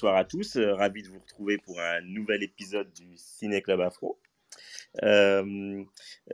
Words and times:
Bonsoir 0.00 0.16
à 0.16 0.24
tous, 0.24 0.56
euh, 0.56 0.74
ravi 0.74 1.02
de 1.02 1.08
vous 1.08 1.18
retrouver 1.18 1.58
pour 1.58 1.78
un 1.78 2.00
nouvel 2.00 2.42
épisode 2.42 2.90
du 2.94 3.18
Ciné 3.18 3.60
Club 3.60 3.82
Afro. 3.82 4.18
Euh, 5.04 5.84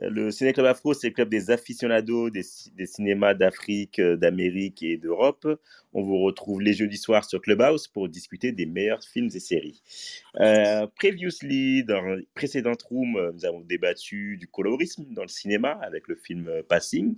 le 0.01 0.31
Ciné 0.31 0.53
Club 0.53 0.65
Afro, 0.65 0.93
c'est 0.93 1.07
le 1.07 1.13
club 1.13 1.29
des 1.29 1.51
aficionados 1.51 2.29
des, 2.29 2.43
cinémas 2.85 3.33
d'Afrique, 3.33 3.99
euh, 3.99 4.17
d'Amérique 4.17 4.81
et 4.83 4.97
d'Europe. 4.97 5.47
On 5.93 6.01
vous 6.01 6.19
retrouve 6.19 6.61
les 6.61 6.73
jeudis 6.73 6.97
soirs 6.97 7.25
sur 7.25 7.41
Clubhouse 7.41 7.87
pour 7.87 8.09
discuter 8.09 8.51
des 8.51 8.65
meilleurs 8.65 9.03
films 9.03 9.29
et 9.33 9.39
séries. 9.39 9.81
Euh, 10.39 10.85
previously, 10.95 11.83
dans 11.83 12.01
le 12.01 12.25
précédent 12.35 12.73
room, 12.89 13.31
nous 13.33 13.45
avons 13.45 13.61
débattu 13.61 14.37
du 14.37 14.47
colorisme 14.47 15.05
dans 15.11 15.23
le 15.23 15.27
cinéma 15.27 15.79
avec 15.81 16.07
le 16.07 16.15
film 16.15 16.51
Passing. 16.67 17.15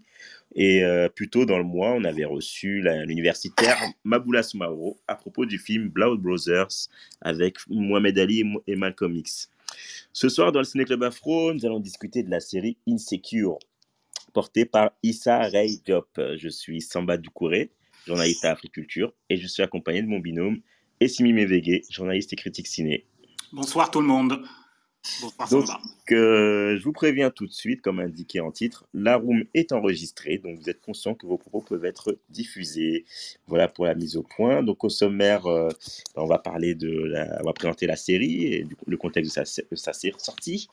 Et 0.56 0.84
plus 1.16 1.30
tôt 1.30 1.46
dans 1.46 1.58
le 1.58 1.64
mois, 1.64 1.92
on 1.92 2.04
avait 2.06 2.26
reçu 2.26 2.82
l'universitaire 3.06 3.78
Maboula 4.04 4.44
Soumaoro 4.44 4.98
à 5.08 5.16
propos 5.16 5.46
du 5.46 5.60
film 5.60 5.90
Blood 5.90 6.20
Brothers 6.20 6.90
avec 7.22 7.58
Mohamed 7.68 8.18
Ali 8.18 8.44
et 8.66 8.76
Malcolm 8.76 9.16
X. 9.16 9.50
Ce 10.14 10.30
soir, 10.30 10.52
dans 10.52 10.60
le 10.60 10.66
Ciné 10.66 10.86
Club 10.86 11.04
Afro, 11.04 11.54
nous 11.54 11.66
allons 11.66 11.80
discuter 11.80 12.24
de 12.24 12.30
la 12.30 12.40
série 12.40 12.78
Insecure, 12.88 13.58
portée 14.34 14.66
par 14.66 14.92
Issa 15.04 15.50
Diop. 15.50 16.20
Je 16.38 16.50
suis 16.50 16.82
Samba 16.82 17.18
Doucouré, 17.18 17.72
journaliste 18.06 18.46
à 18.46 18.52
Africulture, 18.52 19.14
et 19.30 19.38
je 19.38 19.48
suis 19.48 19.64
accompagné 19.64 20.02
de 20.02 20.08
mon 20.08 20.20
binôme 20.20 20.62
Essimi 21.00 21.32
Mevege, 21.32 21.84
journaliste 21.90 22.34
et 22.34 22.36
critique 22.36 22.68
ciné. 22.68 23.06
Bonsoir 23.54 23.90
tout 23.90 24.02
le 24.02 24.08
monde. 24.08 24.44
Donc, 25.50 25.66
euh, 26.12 26.78
je 26.78 26.84
vous 26.84 26.92
préviens 26.92 27.30
tout 27.30 27.48
de 27.48 27.54
suite, 27.54 27.82
comme 27.82 28.00
indiqué 28.00 28.42
en 28.42 28.52
titre, 28.52 28.86
la 28.94 29.16
room 29.16 29.44
est 29.54 29.72
enregistrée, 29.72 30.38
donc 30.38 30.60
vous 30.60 30.70
êtes 30.70 30.82
conscient 30.82 31.16
que 31.16 31.26
vos 31.26 31.38
propos 31.38 31.62
peuvent 31.62 31.86
être 31.86 32.18
diffusés. 32.30 33.06
Voilà 33.48 33.68
pour 33.68 33.86
la 33.86 33.96
mise 33.96 34.18
au 34.18 34.24
point. 34.24 34.62
Donc 34.62 34.84
au 34.84 34.90
sommaire, 34.90 35.46
euh, 35.46 35.70
on 36.16 36.26
va 36.26 36.38
parler 36.38 36.76
de, 36.76 36.90
la, 36.90 37.40
on 37.42 37.46
va 37.46 37.54
présenter 37.54 37.88
la 37.88 37.96
série 37.96 38.46
et 38.46 38.68
le 38.86 38.98
contexte 38.98 39.38
de 39.38 39.46
sa, 39.46 39.64
de 39.72 39.76
sa 39.76 39.94
sortie. 40.18 40.68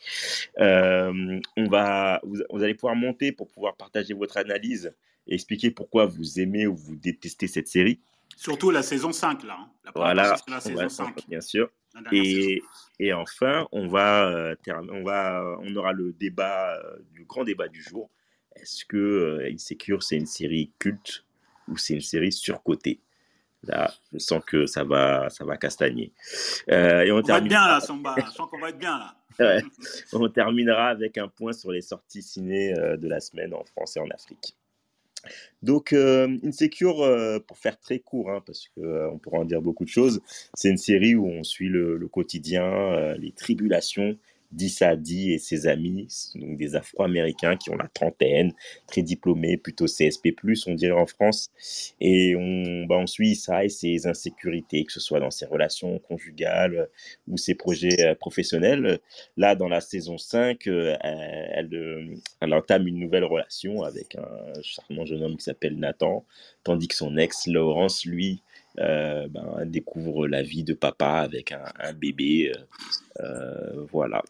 Euh, 0.59 1.41
on 1.57 1.69
va, 1.69 2.21
vous, 2.25 2.63
allez 2.63 2.75
pouvoir 2.75 2.97
monter 2.97 3.33
pour 3.33 3.49
pouvoir 3.49 3.77
partager 3.77 4.13
votre 4.13 4.37
analyse 4.37 4.93
et 5.29 5.35
expliquer 5.35 5.71
pourquoi 5.71 6.07
vous 6.07 6.41
aimez 6.41 6.67
ou 6.67 6.75
vous 6.75 6.97
détestez 6.97 7.47
cette 7.47 7.69
série. 7.69 8.01
Surtout 8.37 8.71
la 8.71 8.83
saison 8.83 9.13
5, 9.13 9.45
là. 9.45 9.57
Hein. 9.59 9.71
La 9.85 9.93
voilà, 9.95 10.37
la 10.49 10.61
saison 10.61 10.89
5. 10.89 11.29
bien 11.29 11.41
sûr. 11.41 11.71
Et, 12.13 12.63
et, 12.99 13.13
enfin, 13.13 13.67
on 13.73 13.87
va, 13.87 14.29
euh, 14.29 14.55
on 14.69 15.03
va, 15.03 15.57
on 15.63 15.75
aura 15.77 15.93
le 15.93 16.13
débat, 16.13 16.77
euh, 16.77 16.97
le 17.15 17.25
grand 17.25 17.45
débat 17.45 17.69
du 17.69 17.83
jour. 17.83 18.11
Est-ce 18.55 18.85
que 18.85 18.97
euh, 18.97 19.51
Insecure 19.53 20.03
c'est 20.03 20.17
une 20.17 20.27
série 20.27 20.73
culte 20.79 21.25
ou 21.69 21.77
c'est 21.77 21.95
une 21.95 22.01
série 22.01 22.33
surcotée? 22.33 23.01
Là, 23.63 23.93
je 24.13 24.19
sens 24.19 24.43
que 24.47 24.67
ça 24.67 24.85
va, 24.85 25.29
ça 25.29 25.45
va 25.45 25.57
castagner. 25.57 26.13
et 26.69 27.11
on, 27.11 27.21
va 27.21 27.39
être 27.39 27.45
bien 27.45 27.67
là, 27.67 27.81
Samba. 27.81 28.15
je 28.19 28.31
sens 28.31 28.49
qu'on 28.49 28.61
va 28.61 28.69
être 28.69 28.79
bien 28.79 28.99
là. 28.99 29.17
On 30.13 30.29
terminera 30.29 30.89
avec 30.89 31.19
un 31.19 31.29
point 31.29 31.53
sur 31.53 31.71
les 31.73 31.83
sorties 31.83 32.23
ciné 32.23 32.73
de 32.73 33.09
la 33.09 33.21
semaine 33.21 33.53
en 33.53 33.65
France 33.65 33.97
et 33.97 34.01
en 34.01 34.09
Afrique. 34.09 34.57
Donc, 35.63 35.93
euh, 35.93 36.37
Insecure, 36.45 37.03
euh, 37.03 37.39
pour 37.39 37.59
faire 37.59 37.79
très 37.79 37.99
court, 37.99 38.31
hein, 38.31 38.43
parce 38.47 38.69
qu'on 38.69 38.85
euh, 38.85 39.11
pourra 39.23 39.39
en 39.39 39.45
dire 39.45 39.63
beaucoup 39.63 39.85
de 39.85 39.91
choses, 39.91 40.21
c'est 40.55 40.69
une 40.69 40.77
série 40.77 41.15
où 41.15 41.27
on 41.27 41.43
suit 41.43 41.69
le 41.69 42.09
quotidien, 42.09 43.15
les 43.19 43.33
tribulations 43.33 44.17
Dissadi 44.53 45.33
et 45.33 45.39
ses 45.39 45.67
amis, 45.67 46.09
donc 46.35 46.59
des 46.59 46.77
Afro-Américains 46.77 47.57
qui 47.57 47.71
ont 47.71 47.77
la 47.77 47.89
trentaine, 47.89 48.53
très 48.87 49.03
diplômés, 49.03 49.57
plutôt 49.57 49.87
CSP+, 49.87 50.35
on 50.67 50.75
dirait 50.75 50.99
en 50.99 51.07
France. 51.07 51.51
Et 52.01 52.35
on, 52.37 52.87
bah, 52.87 52.97
on 52.99 53.07
suit 53.07 53.35
ça 53.35 53.65
et 53.65 53.69
ses 53.69 54.07
insécurités, 54.07 54.85
que 54.85 54.93
ce 54.93 55.01
soit 55.01 55.21
dans 55.21 55.31
ses 55.31 55.47
relations 55.47 55.99
conjugales 55.99 56.89
ou 57.29 57.37
ses 57.37 57.55
projets 57.55 58.05
euh, 58.05 58.15
professionnels. 58.15 59.01
Là, 59.37 59.55
dans 59.55 59.69
la 59.69 59.81
saison 59.81 60.19
5, 60.19 60.67
euh, 60.67 60.97
elle, 61.01 61.75
euh, 61.75 62.15
elle, 62.41 62.55
entame 62.55 62.87
une 62.87 62.99
nouvelle 62.99 63.25
relation 63.25 63.83
avec 63.83 64.17
un 64.17 64.63
charmant 64.63 65.05
jeune 65.05 65.23
homme 65.23 65.37
qui 65.37 65.45
s'appelle 65.45 65.79
Nathan, 65.79 66.25
tandis 66.65 66.89
que 66.89 66.95
son 66.95 67.17
ex, 67.17 67.47
Laurence, 67.47 68.05
lui, 68.05 68.43
euh, 68.79 69.27
ben, 69.29 69.65
découvre 69.65 70.29
la 70.29 70.43
vie 70.43 70.63
de 70.63 70.75
papa 70.75 71.21
avec 71.21 71.53
un, 71.53 71.93
bébé. 71.95 72.53
Euh, 72.55 73.23
euh, 73.23 73.87
voilà. 73.91 74.23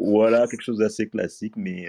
Voilà, 0.00 0.46
quelque 0.48 0.62
chose 0.62 0.78
d'assez 0.78 1.08
classique, 1.08 1.54
mais, 1.56 1.88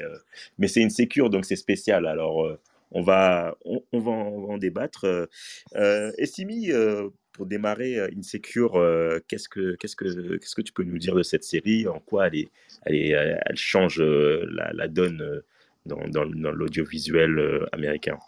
mais 0.58 0.68
c'est 0.68 0.81
une 0.81 0.92
sécure, 0.92 1.30
donc 1.30 1.46
c'est 1.46 1.56
spécial. 1.56 2.06
Alors, 2.06 2.58
on, 2.92 3.02
va, 3.02 3.58
on, 3.66 4.00
va 4.00 4.12
en, 4.12 4.58
débattre. 4.58 5.28
et 5.76 6.26
Simi, 6.26 6.70
pour 7.31 7.48
démarrer 7.48 8.00
Insecure, 8.16 8.74
qu'est-ce 9.28 9.50
que 9.50 9.75
qu'est-ce 9.75 9.96
que 9.96 10.38
qu'est-ce 10.38 10.56
que 10.56 10.62
tu 10.62 10.74
peux 10.74 10.84
nous 10.84 11.00
dire 11.00 11.16
de 11.16 11.24
cette 11.24 11.44
série? 11.44 11.88
En 11.88 12.00
quoi 12.00 12.28
elle 12.28 12.36
est, 12.36 12.50
elle, 12.86 13.40
elle 13.46 13.58
change 13.58 14.00
la, 14.00 14.72
la 14.74 14.88
donne 14.88 15.42
dans, 15.88 16.08
dans, 16.08 16.28
dans 16.28 16.52
l'audiovisuel 16.52 17.66
américain? 17.72 18.20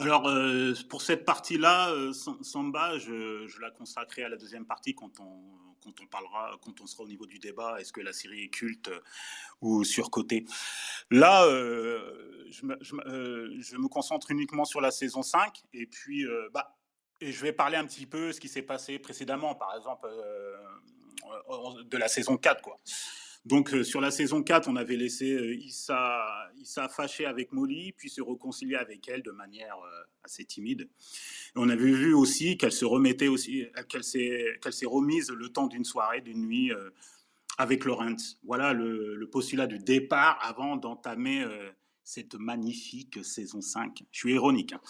Alors, 0.00 0.28
euh, 0.28 0.72
pour 0.88 1.02
cette 1.02 1.24
partie-là, 1.24 1.90
euh, 1.90 2.12
Samba, 2.12 2.98
je, 2.98 3.60
la 3.60 3.70
consacrerai 3.70 4.24
à 4.24 4.28
la 4.28 4.36
deuxième 4.36 4.64
partie 4.64 4.94
quand 4.94 5.20
on, 5.20 5.42
quand 5.82 6.00
on 6.00 6.06
parlera, 6.06 6.52
quand 6.62 6.80
on 6.80 6.86
sera 6.86 7.02
au 7.02 7.08
niveau 7.08 7.26
du 7.26 7.38
débat. 7.38 7.78
Est-ce 7.80 7.92
que 7.92 8.00
la 8.00 8.12
série 8.12 8.44
est 8.44 8.48
culte 8.48 8.88
euh, 8.88 9.00
ou 9.60 9.84
surcotée 9.84 10.46
Là, 11.10 11.46
je 11.48 12.64
me, 12.64 13.88
concentre 13.88 14.30
uniquement 14.30 14.64
sur 14.64 14.80
la 14.80 14.90
saison 14.90 15.22
5 15.22 15.62
et 15.74 15.86
puis 15.86 16.24
bah, 16.52 16.76
et 17.20 17.32
je 17.32 17.42
vais 17.42 17.52
parler 17.52 17.76
un 17.76 17.84
petit 17.84 18.06
peu 18.06 18.28
de 18.28 18.32
ce 18.32 18.40
qui 18.40 18.48
s'est 18.48 18.62
passé 18.62 18.98
précédemment, 18.98 19.54
par 19.54 19.76
exemple, 19.76 20.08
de 21.84 21.96
la 21.98 22.08
saison 22.08 22.38
4. 22.38 22.62
Quoi. 22.62 22.80
Donc 23.46 23.72
euh, 23.72 23.82
sur 23.82 24.00
la 24.00 24.10
saison 24.10 24.42
4, 24.42 24.68
on 24.68 24.76
avait 24.76 24.96
laissé 24.96 25.32
euh, 25.32 25.54
Issa, 25.54 26.50
Issa 26.58 26.88
fâché 26.88 27.24
avec 27.24 27.52
Molly, 27.52 27.92
puis 27.92 28.10
se 28.10 28.20
réconcilier 28.20 28.76
avec 28.76 29.08
elle 29.08 29.22
de 29.22 29.30
manière 29.30 29.76
euh, 29.78 30.02
assez 30.24 30.44
timide. 30.44 30.88
On 31.56 31.70
avait 31.70 31.92
vu 31.92 32.12
aussi 32.12 32.58
qu'elle 32.58 32.72
se 32.72 32.84
remettait 32.84 33.28
aussi, 33.28 33.64
qu'elle 33.88 34.04
s'est, 34.04 34.58
qu'elle 34.60 34.74
s'est 34.74 34.86
remise 34.86 35.30
le 35.30 35.48
temps 35.48 35.68
d'une 35.68 35.84
soirée, 35.84 36.20
d'une 36.20 36.42
nuit 36.46 36.70
avec 37.56 37.84
Laurent. 37.84 38.14
Voilà 38.44 38.72
le, 38.72 39.28
postulat 39.32 39.66
du 39.66 39.78
départ 39.78 40.38
avant 40.42 40.76
d'entamer 40.76 41.44
cette 42.04 42.34
magnifique 42.34 43.24
saison 43.24 43.60
5. 43.60 44.04
Je 44.12 44.18
suis 44.18 44.34
ironique. 44.34 44.74
Hein. 44.74 44.80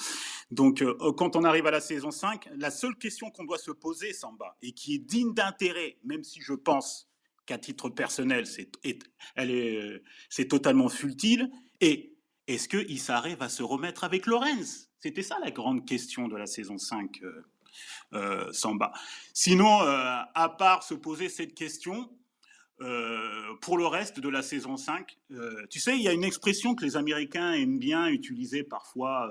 Donc, 0.50 0.84
quand 1.16 1.36
on 1.36 1.44
arrive 1.44 1.66
à 1.66 1.70
la 1.70 1.80
saison 1.80 2.10
5, 2.10 2.50
la 2.56 2.70
seule 2.70 2.96
question 2.96 3.30
qu'on 3.30 3.44
doit 3.44 3.58
se 3.58 3.70
poser, 3.70 4.12
Samba, 4.12 4.56
et 4.60 4.72
qui 4.72 4.96
est 4.96 4.98
digne 4.98 5.32
d'intérêt, 5.32 5.96
même 6.04 6.24
si 6.24 6.42
je 6.42 6.52
pense 6.52 7.09
qu'à 7.50 7.58
titre 7.58 7.88
personnel, 7.88 8.46
c'est, 8.46 8.70
elle 9.34 9.50
est, 9.50 10.02
c'est 10.28 10.46
totalement 10.46 10.88
futile. 10.88 11.50
Et 11.80 12.14
est-ce 12.46 12.68
que 12.68 12.76
Issaré 12.88 13.34
va 13.34 13.48
se 13.48 13.64
remettre 13.64 14.04
avec 14.04 14.26
Lorenz? 14.26 14.88
C'était 15.00 15.24
ça 15.24 15.36
la 15.42 15.50
grande 15.50 15.84
question 15.84 16.28
de 16.28 16.36
la 16.36 16.46
saison 16.46 16.78
5, 16.78 17.20
euh, 17.22 17.42
euh, 18.12 18.52
Samba. 18.52 18.92
Sinon, 19.34 19.82
euh, 19.82 20.20
à 20.32 20.48
part 20.56 20.84
se 20.84 20.94
poser 20.94 21.28
cette 21.28 21.54
question, 21.54 22.10
pour 23.60 23.76
le 23.76 23.86
reste 23.86 24.20
de 24.20 24.28
la 24.30 24.40
saison 24.40 24.78
5, 24.78 25.18
tu 25.68 25.78
sais, 25.78 25.96
il 25.96 26.02
y 26.02 26.08
a 26.08 26.14
une 26.14 26.24
expression 26.24 26.74
que 26.74 26.82
les 26.82 26.96
Américains 26.96 27.52
aiment 27.52 27.78
bien 27.78 28.06
utiliser 28.06 28.62
parfois 28.62 29.30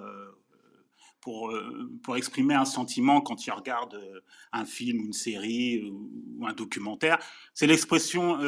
pour, 1.21 1.51
euh, 1.51 1.89
pour 2.03 2.17
exprimer 2.17 2.53
un 2.53 2.65
sentiment 2.65 3.21
quand 3.21 3.45
il 3.45 3.51
regarde 3.51 3.95
euh, 3.95 4.19
un 4.51 4.65
film, 4.65 4.99
une 5.05 5.13
série 5.13 5.77
euh, 5.77 5.91
ou 6.37 6.47
un 6.47 6.53
documentaire. 6.53 7.19
C'est 7.53 7.67
l'expression 7.67 8.39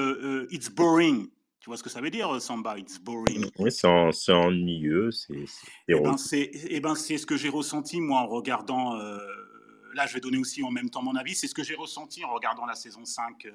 It's 0.52 0.70
boring. 0.70 1.28
Tu 1.60 1.70
vois 1.70 1.78
ce 1.78 1.84
que 1.84 1.90
ça 1.90 2.02
veut 2.02 2.10
dire, 2.10 2.42
Samba 2.42 2.78
It's 2.80 2.98
boring? 2.98 3.46
Oui, 3.60 3.72
c'est 3.72 4.32
ennuyeux. 4.32 5.12
C'est, 5.12 5.46
eh 5.88 6.00
ben, 6.00 6.18
c'est, 6.18 6.50
eh 6.54 6.80
ben, 6.80 6.96
c'est 6.96 7.20
ce 7.20 7.26
que 7.28 7.38
j'ai 7.38 7.50
ressenti, 7.50 8.02
moi, 8.02 8.22
en 8.22 8.28
regardant. 8.28 9.00
Là, 9.94 10.08
je 10.08 10.14
vais 10.14 10.20
donner 10.20 10.38
aussi 10.38 10.64
en 10.64 10.72
même 10.72 10.90
temps 10.90 11.02
mon 11.02 11.16
avis. 11.16 11.36
C'est 11.36 11.48
ce 11.48 11.56
que 11.56 11.64
j'ai 11.64 11.76
ressenti 11.76 12.24
en 12.24 12.34
regardant 12.34 12.66
la 12.66 12.76
saison 12.76 13.06
5 13.06 13.48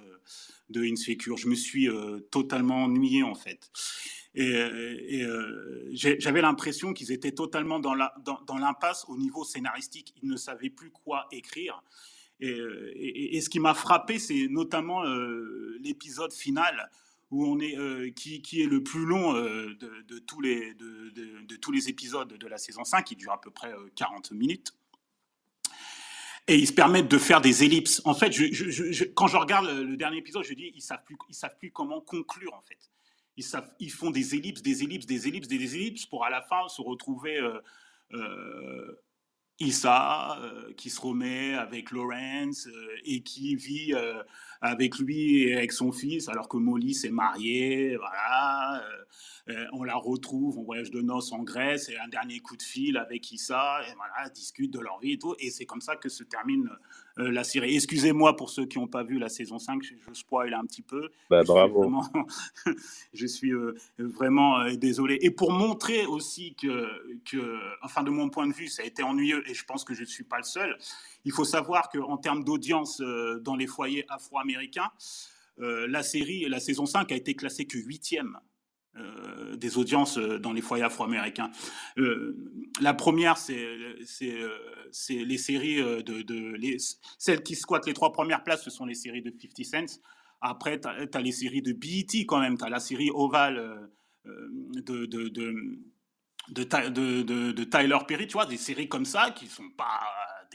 de 0.71 0.83
Insecure. 0.83 1.37
Je 1.37 1.49
me 1.49 1.55
suis 1.55 1.89
totalement 2.31 2.85
ennuyé, 2.85 3.23
en 3.23 3.35
fait. 3.35 3.71
Et, 4.35 5.25
j'avais 5.93 6.43
l'impression 6.43 6.93
qu'ils 6.93 7.13
étaient 7.13 7.33
totalement 7.33 7.81
dans 7.81 7.95
l'impasse 7.95 9.05
au 9.09 9.17
niveau 9.17 9.45
scénaristique. 9.45 10.15
Ils 10.23 10.29
ne 10.29 10.37
savaient 10.37 10.71
plus 10.71 10.91
quoi 10.91 11.27
écrire. 11.33 11.83
Et, 12.41 13.41
ce 13.41 13.49
qui 13.49 13.61
m'a 13.61 13.75
frappé, 13.75 14.19
c'est 14.19 14.47
notamment 14.49 15.05
l'épisode 15.81 16.33
final 16.33 16.91
où 17.31 17.45
on 17.45 17.59
est, 17.59 17.77
euh, 17.77 18.11
qui, 18.11 18.63
est 18.63 18.67
le 18.67 18.83
plus 18.83 19.05
long 19.05 19.35
euh, 19.35 19.75
de, 19.81 20.19
tous 20.21 20.41
les, 20.41 20.75
de, 20.75 21.57
tous 21.57 21.73
les 21.73 21.89
épisodes 21.89 22.33
de 22.33 22.47
la 22.47 22.59
saison 22.59 22.85
5, 22.85 23.03
qui 23.03 23.17
dure 23.17 23.33
à 23.33 23.41
peu 23.41 23.51
près 23.51 23.75
40 23.97 24.31
euh, 24.31 24.35
minutes. 24.35 24.75
Et 26.49 26.57
ils 26.57 26.67
se 26.69 26.73
permettent 26.73 27.11
de 27.11 27.19
faire 27.19 27.41
des 27.41 27.65
ellipses. 27.65 28.01
En 28.05 28.15
fait, 28.15 28.31
quand 29.15 29.27
je 29.27 29.37
regarde 29.37 29.67
le, 29.67 29.97
dernier 29.97 30.19
épisode, 30.19 30.45
je 30.45 30.55
dis, 30.55 30.73
ils 30.75 30.81
savent 30.81 31.03
plus, 31.05 31.17
ils 31.29 31.35
savent 31.35 31.57
plus 31.59 31.73
comment 31.73 32.01
conclure, 32.01 32.55
en 32.55 32.63
fait. 32.63 32.79
Ils, 33.81 33.91
font 33.91 34.11
des 34.11 34.35
ellipses, 34.35 34.63
des 34.63 34.83
ellipses, 34.83 35.07
des 35.07 35.29
ellipses, 35.29 35.49
des 35.49 35.77
ellipses, 35.77 36.07
pour 36.07 36.25
à 36.25 36.31
la 36.31 36.41
fin 36.43 36.69
se 36.69 36.81
retrouver 36.81 37.39
Issa, 39.59 40.39
qui 40.77 40.89
se 40.89 41.01
remet 41.01 41.55
avec 41.55 41.91
Lawrence 41.91 42.69
et 43.05 43.23
qui 43.23 43.57
vit 43.57 43.93
avec 44.61 44.99
lui 44.99 45.45
et 45.45 45.57
avec 45.57 45.73
son 45.73 45.93
fils, 45.93 46.29
alors 46.29 46.49
que 46.49 46.57
Molly 46.57 46.95
s'est 46.95 47.11
mariée, 47.11 47.97
voilà. 47.97 48.83
Euh, 48.83 49.05
euh, 49.49 49.65
on 49.73 49.85
la 49.85 49.95
retrouve 49.95 50.59
en 50.59 50.65
voyage 50.65 50.91
de 50.91 51.01
noces 51.01 51.31
en 51.31 51.45
Grèce 51.45 51.89
et 51.89 51.97
un 51.99 52.09
dernier 52.09 52.41
coup 52.41 52.57
de 52.57 52.63
fil 52.63 52.97
avec 52.97 53.31
Issa, 53.31 53.81
et 53.89 53.95
voilà, 53.95 54.29
discutent 54.31 54.73
de 54.73 54.81
leur 54.81 54.99
vie 54.99 55.13
et 55.13 55.19
tout. 55.19 55.37
Et 55.39 55.51
c'est 55.51 55.67
comme 55.67 55.81
ça 55.81 55.95
que 55.95 56.09
se 56.09 56.25
termine 56.25 56.69
euh, 57.19 57.31
la 57.31 57.45
série. 57.45 57.77
Excusez-moi 57.77 58.37
pour 58.37 58.51
ceux 58.51 58.67
qui 58.67 58.79
n'ont 58.79 58.89
pas 58.89 59.05
vu 59.05 59.19
la 59.19 59.29
saison 59.29 59.61
5, 59.61 59.83
je, 59.85 59.95
je 60.09 60.15
spoil 60.15 60.53
un 60.53 60.65
petit 60.65 60.83
peu. 60.83 61.11
Bah, 61.31 61.43
je 61.43 61.47
bravo. 61.47 61.83
Suis 61.83 61.91
vraiment, 61.91 62.27
je 63.15 63.27
suis 63.27 63.53
vraiment 63.99 64.69
désolé. 64.73 65.19
Et 65.23 65.31
pour 65.31 65.53
montrer 65.53 66.07
aussi 66.07 66.55
que, 66.55 66.89
que, 67.25 67.61
enfin, 67.83 68.03
de 68.03 68.11
mon 68.11 68.29
point 68.29 68.49
de 68.49 68.53
vue, 68.53 68.67
ça 68.67 68.83
a 68.83 68.87
été 68.87 69.05
ennuyeux 69.05 69.49
et 69.49 69.55
je 69.55 69.65
pense 69.65 69.85
que 69.85 69.95
je 69.95 70.01
ne 70.01 70.07
suis 70.07 70.25
pas 70.25 70.39
le 70.39 70.45
seul. 70.45 70.77
Il 71.27 71.33
faut 71.33 71.45
savoir 71.45 71.91
qu'en 71.91 72.17
termes 72.17 72.43
d'audience 72.43 73.03
dans 73.43 73.57
les 73.57 73.67
foyers 73.67 74.07
afro-américains, 74.09 74.91
la 75.59 76.03
série, 76.03 76.49
la 76.49 76.61
saison 76.61 76.87
5 76.87 77.13
a 77.13 77.15
été 77.15 77.35
classée 77.35 77.67
que 77.67 77.77
huitième 77.77 78.39
euh, 78.99 79.57
des 79.57 79.77
audiences 79.77 80.17
euh, 80.17 80.39
dans 80.39 80.53
les 80.53 80.63
foyers 80.63 80.85
afro-américains. 80.85 81.51
Euh, 81.99 82.35
la 82.81 82.95
première, 82.95 83.37
c'est 83.37 83.67
les 85.11 85.39
séries 85.39 85.77
de, 85.77 86.23
de 86.23 86.55
les, 86.57 86.79
celles 87.19 87.43
qui 87.43 87.57
squattent 87.57 87.87
les 87.87 87.93
trois 87.93 88.13
premières 88.13 88.43
places, 88.43 88.65
ce 88.65 88.71
sont 88.71 88.87
les 88.87 88.95
séries 88.95 89.21
de 89.21 89.31
50 89.31 89.65
Cent. 89.65 90.01
Après, 90.41 90.81
tu 90.81 90.89
as, 90.89 91.21
les 91.21 91.33
séries 91.33 91.61
de 91.61 91.73
BET 91.73 92.25
quand 92.27 92.41
même, 92.41 92.57
tu 92.57 92.65
as 92.65 92.71
la 92.71 92.81
série 92.81 93.11
Oval 93.11 93.91
de, 94.25 95.05
de, 95.05 95.29
de, 96.49 97.65
Tyler 97.65 97.99
Perry, 98.09 98.27
tu 98.27 98.33
vois, 98.33 98.47
des 98.47 98.57
séries 98.57 98.89
comme 98.89 99.05
ça 99.05 99.31
qui 99.31 99.47
sont 99.47 99.71
pas 99.77 100.01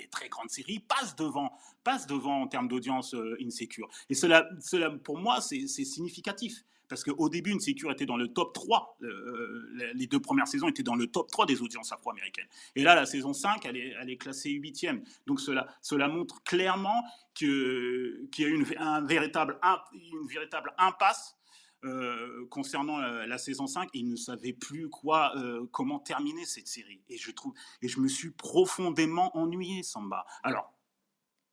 très 0.08 0.30
grandes 0.30 0.50
séries, 0.50 0.80
passent 0.80 1.16
devant, 1.16 1.52
passent 1.84 2.08
devant 2.08 2.42
en 2.42 2.48
termes 2.48 2.68
d'audience 2.68 3.16
Insecure. 3.44 3.90
Et 4.10 4.16
cela, 4.16 4.48
cela, 4.60 4.90
pour 4.90 5.18
moi, 5.18 5.42
c'est 5.42 5.68
significatif 5.68 6.64
parce 6.92 7.06
qu'au 7.06 7.30
début, 7.30 7.54
Insecure 7.54 7.90
était 7.90 8.06
dans 8.06 8.18
le 8.18 8.28
top 8.28 8.54
3. 8.54 8.98
Euh, 9.02 9.92
les 9.94 10.08
deux 10.08 10.20
premières 10.20 10.50
saisons 10.50 10.68
étaient 10.68 10.84
dans 10.84 10.98
le 10.98 11.08
top 11.08 11.32
3 11.32 11.46
des 11.46 11.62
audiences 11.62 11.94
afro-américaines. 11.94 12.50
Et 12.76 12.84
là, 12.84 12.96
la 12.96 13.06
saison 13.06 13.32
5, 13.32 13.66
elle 13.66 13.78
est, 13.78 13.96
elle 14.02 14.10
est 14.10 14.18
classée 14.18 14.50
8e. 14.50 15.02
Donc 15.26 15.40
cela, 15.40 15.68
cela 15.82 16.10
montre 16.10 16.44
clairement 16.44 17.02
qu'il 17.34 18.28
y 18.40 18.44
a 18.44 18.48
une, 18.50 18.66
un 18.78 19.06
véritable, 19.06 19.58
une 19.94 20.28
véritable 20.28 20.74
impasse 20.78 21.38
euh, 21.84 22.46
concernant 22.50 22.98
la, 23.00 23.38
saison 23.38 23.68
5, 23.68 23.90
ils 23.94 24.08
ne 24.08 24.16
savaient 24.16 24.54
plus 24.54 24.90
quoi, 24.90 25.36
euh, 25.38 25.66
comment 25.72 26.00
terminer 26.00 26.46
cette 26.46 26.68
série. 26.68 27.02
Et 27.10 27.18
je 27.18 27.32
trouve, 27.32 27.54
et 27.82 27.88
je 27.88 28.00
me 28.00 28.08
suis 28.08 28.32
profondément 28.32 29.36
ennuyé, 29.38 29.84
Samba. 29.84 30.26
Alors, 30.44 30.74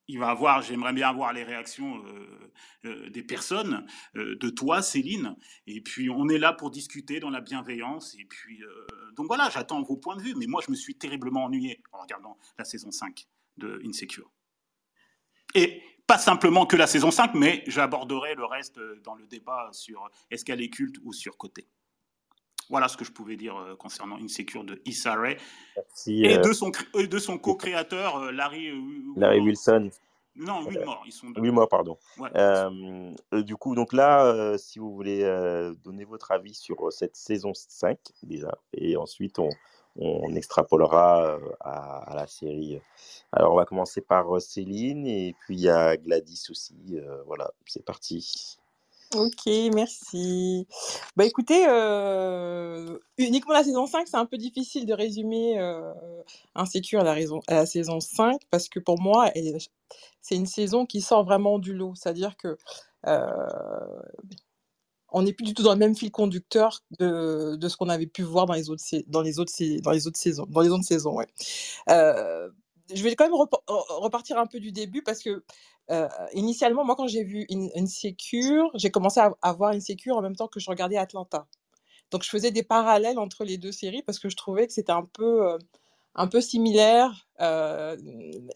il 0.08 0.18
va 0.18 0.30
avoir, 0.30 0.62
j'aimerais 0.62 0.94
bien 0.94 1.08
avoir 1.08 1.32
les 1.34 1.44
réactions 1.44 2.02
euh, 2.06 2.52
euh, 2.86 3.10
des 3.10 3.22
personnes, 3.22 3.86
euh, 4.16 4.36
de 4.36 4.48
toi, 4.48 4.80
Céline. 4.80 5.36
Et 5.66 5.82
puis, 5.82 6.08
on 6.08 6.28
est 6.28 6.38
là 6.38 6.54
pour 6.54 6.70
discuter 6.70 7.20
dans 7.20 7.28
la 7.28 7.42
bienveillance. 7.42 8.16
Et 8.18 8.24
puis, 8.24 8.62
donc 9.16 9.26
voilà, 9.26 9.50
j'attends 9.50 9.82
vos 9.82 9.96
points 9.96 10.16
de 10.16 10.22
vue. 10.22 10.34
Mais 10.34 10.46
moi, 10.46 10.62
je 10.64 10.70
me 10.70 10.76
suis 10.76 10.96
terriblement 10.96 11.44
ennuyé 11.44 11.82
en 11.92 12.00
regardant 12.00 12.38
la 12.58 12.64
saison 12.64 12.90
5 12.90 13.28
de 13.58 13.80
Insecure. 13.84 14.30
Et 15.54 15.82
pas 16.08 16.18
simplement 16.18 16.64
que 16.66 16.74
la 16.74 16.86
saison 16.86 17.10
5, 17.10 17.34
mais 17.34 17.62
j'aborderai 17.66 18.34
le 18.34 18.46
reste 18.46 18.80
dans 19.04 19.14
le 19.14 19.26
débat 19.26 19.68
sur 19.72 20.10
est-ce 20.30 20.44
qu'elle 20.44 20.62
est 20.62 20.70
culte 20.70 20.96
ou 21.04 21.12
surcotée. 21.12 21.68
Voilà 22.70 22.88
ce 22.88 22.96
que 22.96 23.04
je 23.04 23.12
pouvais 23.12 23.36
dire 23.36 23.54
concernant 23.78 24.16
Insecure 24.16 24.64
de 24.64 24.80
Issa 24.84 25.14
Rae. 25.14 25.36
et, 26.06 26.38
de 26.38 26.52
son, 26.52 26.72
de 26.94 27.18
son 27.18 27.38
co-créateur, 27.38 28.32
Larry, 28.32 28.70
Larry 29.16 29.40
Wilson. 29.40 29.90
Non, 30.34 30.60
Wilmore. 30.66 31.02
Ils 31.06 31.12
sont 31.12 31.32
Wilmore, 31.36 31.68
pardon. 31.68 31.98
du 33.32 33.56
coup, 33.56 33.74
donc 33.74 33.92
là, 33.92 34.56
si 34.58 34.78
vous 34.78 34.94
voulez 34.94 35.22
donner 35.84 36.04
votre 36.04 36.32
avis 36.32 36.54
sur 36.54 36.90
cette 36.92 37.16
saison 37.16 37.52
5, 37.54 37.98
déjà, 38.22 38.56
et 38.72 38.96
ensuite 38.96 39.38
on, 39.38 39.50
on 39.96 40.34
extrapolera 40.34 41.38
à, 41.60 42.12
la 42.14 42.26
série. 42.26 42.80
Alors, 43.32 43.52
on 43.52 43.56
va 43.56 43.64
commencer 43.64 44.00
par 44.00 44.40
Céline, 44.40 45.06
et 45.06 45.34
puis 45.40 45.56
il 45.56 45.62
y 45.62 45.68
a 45.68 45.96
Gladys 45.96 46.46
aussi. 46.50 47.00
voilà, 47.26 47.50
c'est 47.66 47.84
parti. 47.84 48.58
OK, 49.16 49.46
merci. 49.74 50.66
Bah, 51.16 51.24
écoutez, 51.24 51.62
uniquement 53.16 53.54
la 53.54 53.64
saison 53.64 53.86
5, 53.86 54.06
c'est 54.06 54.16
un 54.16 54.26
peu 54.26 54.36
difficile 54.36 54.84
de 54.84 54.92
résumer, 54.92 55.58
euh, 55.58 55.94
Insécure 56.54 57.00
à 57.00 57.04
la 57.04 57.14
raison 57.14 57.40
à 57.46 57.54
la 57.54 57.66
saison 57.66 58.00
5 58.00 58.42
parce 58.50 58.68
que 58.68 58.80
pour 58.80 59.00
moi, 59.00 59.30
c'est 60.20 60.34
une 60.34 60.46
saison 60.46 60.84
qui 60.84 61.00
sort 61.00 61.24
vraiment 61.24 61.58
du 61.58 61.72
lot. 61.72 61.94
C'est-à-dire 61.94 62.36
que, 62.36 62.58
on 65.10 65.22
n'est 65.22 65.32
plus 65.32 65.44
du 65.44 65.54
tout 65.54 65.62
dans 65.62 65.72
le 65.72 65.78
même 65.78 65.96
fil 65.96 66.10
conducteur 66.10 66.82
de 66.98 67.56
de 67.56 67.68
ce 67.68 67.76
qu'on 67.76 67.88
avait 67.88 68.06
pu 68.06 68.22
voir 68.22 68.46
dans 68.46 68.54
les 68.54 68.70
autres 68.70 68.82
dans 69.06 69.22
les 69.22 69.38
autres 69.38 69.52
dans 69.82 69.90
les 69.90 70.06
autres 70.06 70.18
saisons 70.18 70.46
dans 70.48 70.60
les 70.60 70.70
autres 70.70 70.84
saisons, 70.84 71.14
ouais. 71.14 71.26
je 71.88 73.02
vais 73.02 73.14
quand 73.16 73.24
même 73.24 73.34
repartir 73.34 74.38
un 74.38 74.46
peu 74.46 74.60
du 74.60 74.72
début 74.72 75.02
parce 75.02 75.22
que 75.22 75.42
initialement, 76.34 76.84
moi, 76.84 76.96
quand 76.96 77.06
j'ai 77.06 77.24
vu 77.24 77.46
Insecure, 77.74 78.70
j'ai 78.74 78.90
commencé 78.90 79.20
à, 79.20 79.32
à 79.42 79.52
voir 79.52 79.70
Insecure 79.72 80.16
en 80.16 80.22
même 80.22 80.36
temps 80.36 80.48
que 80.48 80.60
je 80.60 80.68
regardais 80.68 80.96
Atlanta. 80.98 81.46
Donc, 82.10 82.22
je 82.22 82.28
faisais 82.28 82.50
des 82.50 82.62
parallèles 82.62 83.18
entre 83.18 83.44
les 83.44 83.58
deux 83.58 83.72
séries 83.72 84.02
parce 84.02 84.18
que 84.18 84.28
je 84.28 84.36
trouvais 84.36 84.66
que 84.66 84.72
c'était 84.72 84.92
un 84.92 85.04
peu, 85.04 85.58
un 86.14 86.26
peu 86.26 86.40
similaire. 86.40 87.28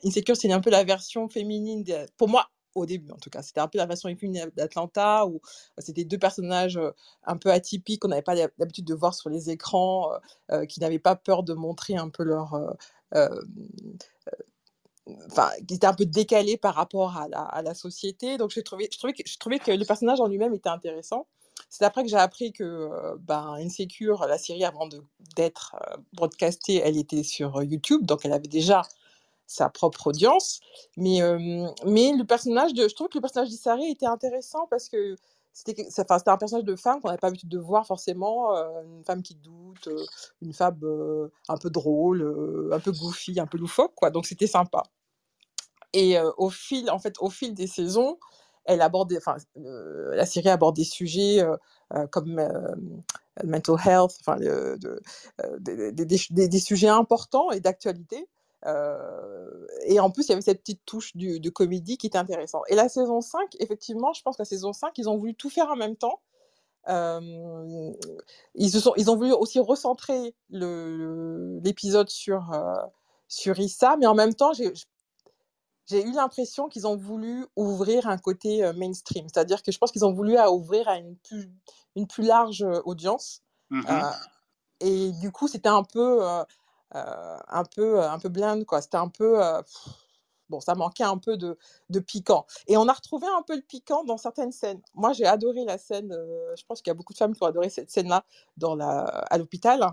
Insecure, 0.04 0.37
c'est 0.37 0.52
un 0.52 0.61
peu 0.61 0.71
la 0.71 0.85
version 0.85 1.28
féminine, 1.28 1.85
pour 2.16 2.28
moi, 2.28 2.50
au 2.74 2.86
début 2.86 3.10
en 3.12 3.16
tout 3.16 3.30
cas. 3.30 3.42
C'était 3.42 3.60
un 3.60 3.68
peu 3.68 3.78
la 3.78 3.86
version 3.86 4.08
féminine 4.16 4.50
d'Atlanta 4.56 5.26
où 5.26 5.40
c'était 5.78 6.04
deux 6.04 6.18
personnages 6.18 6.78
un 7.24 7.36
peu 7.36 7.50
atypiques 7.50 8.02
qu'on 8.02 8.08
n'avait 8.08 8.22
pas 8.22 8.34
l'habitude 8.34 8.84
de 8.84 8.94
voir 8.94 9.14
sur 9.14 9.30
les 9.30 9.50
écrans, 9.50 10.10
qui 10.68 10.80
n'avaient 10.80 10.98
pas 10.98 11.16
peur 11.16 11.42
de 11.42 11.54
montrer 11.54 11.96
un 11.96 12.08
peu 12.08 12.22
leur 12.24 12.76
enfin, 15.28 15.50
qui 15.66 15.74
était 15.74 15.86
un 15.86 15.94
peu 15.94 16.06
décalé 16.06 16.56
par 16.56 16.74
rapport 16.74 17.16
à 17.16 17.62
la, 17.62 17.74
société. 17.74 18.36
Donc, 18.38 18.50
j'ai 18.50 18.62
trouvé, 18.62 18.88
je, 18.92 18.98
trouvais 18.98 19.12
que, 19.12 19.22
je 19.26 19.38
trouvais 19.38 19.58
que 19.58 19.70
le 19.70 19.84
personnage 19.84 20.20
en 20.20 20.28
lui-même 20.28 20.54
était 20.54 20.68
intéressant. 20.68 21.26
C'est 21.68 21.84
après 21.84 22.02
que 22.02 22.08
j'ai 22.08 22.16
appris 22.16 22.52
que 22.52 22.64
euh, 22.64 23.16
ben, 23.18 23.54
Insecure, 23.58 24.26
la 24.26 24.38
série, 24.38 24.64
avant 24.64 24.88
d'être 25.36 25.76
euh, 25.88 25.96
broadcastée, 26.12 26.82
elle 26.84 26.98
était 26.98 27.22
sur 27.22 27.62
YouTube, 27.62 28.04
donc 28.04 28.24
elle 28.24 28.32
avait 28.32 28.48
déjà 28.48 28.82
sa 29.52 29.68
propre 29.68 30.09
audience. 30.09 30.61
Mais, 30.97 31.21
mais 31.87 32.12
le 32.12 32.25
personnage 32.25 32.75
de, 32.75 32.88
je 32.88 32.94
trouve 32.94 33.09
que 33.09 33.18
le 33.18 33.23
personnage 33.23 33.49
d'Issari 33.49 33.90
était 33.90 34.06
intéressant 34.06 34.66
parce 34.71 34.88
que 34.88 35.16
c'était 35.52 35.87
un 36.26 36.37
personnage 36.38 36.64
de 36.64 36.76
femme 36.76 37.00
qu'on 37.00 37.09
n'avait 37.09 37.18
pas 37.18 37.26
l'habitude 37.28 37.50
de 37.50 37.59
voir 37.59 37.87
forcément, 37.87 38.52
une 38.54 39.04
femme 39.04 39.23
qui 39.23 39.35
doute, 39.35 39.88
une 40.40 40.54
femme 40.54 40.80
un 41.49 41.56
peu 41.59 41.71
drôle, 41.71 42.71
un 42.73 42.80
peu 42.80 42.92
goofy, 42.92 43.38
un 43.38 43.47
peu 43.47 43.59
loufoque, 43.59 43.94
quoi. 43.94 44.11
Donc 44.11 44.26
c'était 44.26 44.47
sympa. 44.47 44.82
Et 45.92 46.16
au 46.38 46.49
fil, 46.49 46.90
en 46.90 46.99
fait, 46.99 47.16
au 47.21 47.28
fil 47.28 47.54
des 47.54 47.66
saisons, 47.66 48.18
elle 48.64 48.80
aborde, 48.80 49.12
enfin, 49.16 49.37
la 49.56 50.25
série 50.25 50.49
aborde 50.49 50.76
des 50.76 50.85
sujets 50.85 51.44
comme 52.11 52.40
mental 53.44 53.76
health, 53.85 54.16
enfin, 54.21 54.38
des, 55.59 55.92
des, 55.92 56.61
sujets 56.61 56.88
importants 56.88 57.50
et 57.50 57.61
d'actualité 57.61 58.26
et 58.64 60.00
en 60.00 60.11
plus, 60.11 60.26
il 60.26 60.28
y 60.31 60.33
avait 60.33 60.42
cette 60.42 60.61
petite 60.61 60.83
touche 60.87 61.16
de 61.16 61.50
comédie 61.50 61.99
qui 61.99 62.07
était 62.07 62.19
intéressante. 62.19 62.62
Et 62.69 62.75
la 62.75 62.88
saison 62.88 63.21
5, 63.21 63.57
effectivement, 63.59 64.12
je 64.12 64.23
pense 64.23 64.37
que 64.37 64.42
la 64.42 64.47
saison 64.47 64.73
5, 64.73 64.97
ils 64.99 65.09
ont 65.09 65.16
voulu 65.16 65.35
tout 65.35 65.50
faire 65.50 65.69
en 65.69 65.76
même 65.76 65.97
temps. 65.97 66.21
ils, 66.88 68.71
se 68.71 68.81
sont, 68.81 68.92
ils 68.97 69.11
ont 69.11 69.16
voulu 69.16 69.33
aussi 69.33 69.59
recentrer 69.59 70.35
l'épisode 70.50 72.09
sur, 72.09 72.50
sur 73.28 73.59
Issa, 73.59 73.97
mais 73.97 74.07
en 74.07 74.14
même 74.14 74.35
temps, 74.35 74.52
j'ai 74.52 74.73
eu 75.90 76.12
l'impression 76.12 76.69
qu'ils 76.69 76.87
ont 76.87 76.97
voulu 76.97 77.47
ouvrir 77.57 78.07
un 78.07 78.19
côté 78.19 78.71
mainstream. 78.76 79.26
C'est-à-dire 79.33 79.62
que 79.62 79.73
je 79.73 79.78
pense 79.78 79.90
qu'ils 79.90 80.04
ont 80.04 80.12
voulu 80.12 80.38
ouvrir 80.38 80.88
à 80.88 80.99
une 80.99 81.16
plus, 81.16 81.50
une 81.97 82.07
plus 82.07 82.25
large 82.25 82.64
audience. 82.85 83.42
Euh, 83.73 84.11
et 84.81 85.12
du 85.12 85.31
coup, 85.31 85.49
c'était 85.49 85.69
un 85.69 85.85
peu, 85.85 86.25
euh, 86.25 86.40
euh, 86.40 86.45
un 86.92 87.64
peu, 87.64 88.00
un 88.02 88.18
peu 88.18 88.28
blind, 88.28 88.64
quoi. 88.64 88.82
C'était 88.82 88.96
un 88.96 89.08
peu, 89.08 89.42
euh, 89.42 89.62
pff, 89.62 89.88
bon, 90.49 90.61
ça 90.61 90.75
manquait 90.75 91.04
un 91.04 91.18
peu 91.18 91.37
de, 91.37 91.58
de 91.90 92.00
piquant. 92.00 92.46
Et 92.66 92.76
on 92.76 92.88
a 92.88 92.92
retrouvé 92.92 93.26
un 93.26 93.42
peu 93.42 93.56
le 93.56 93.62
piquant 93.62 94.04
dans 94.04 94.18
certaines 94.18 94.52
scènes. 94.52 94.80
Moi, 94.94 95.12
j'ai 95.12 95.26
adoré 95.26 95.64
la 95.64 95.78
scène. 95.78 96.12
euh, 96.12 96.54
je 96.56 96.64
pense 96.64 96.82
qu'il 96.82 96.90
y 96.90 96.92
a 96.92 96.94
beaucoup 96.94 97.12
de 97.12 97.18
femmes 97.18 97.34
qui 97.34 97.42
ont 97.42 97.46
adoré 97.46 97.70
cette 97.70 97.90
scène-là 97.90 98.25
dans 98.56 98.75
la, 98.75 99.00
à 99.02 99.38
l'hôpital. 99.38 99.84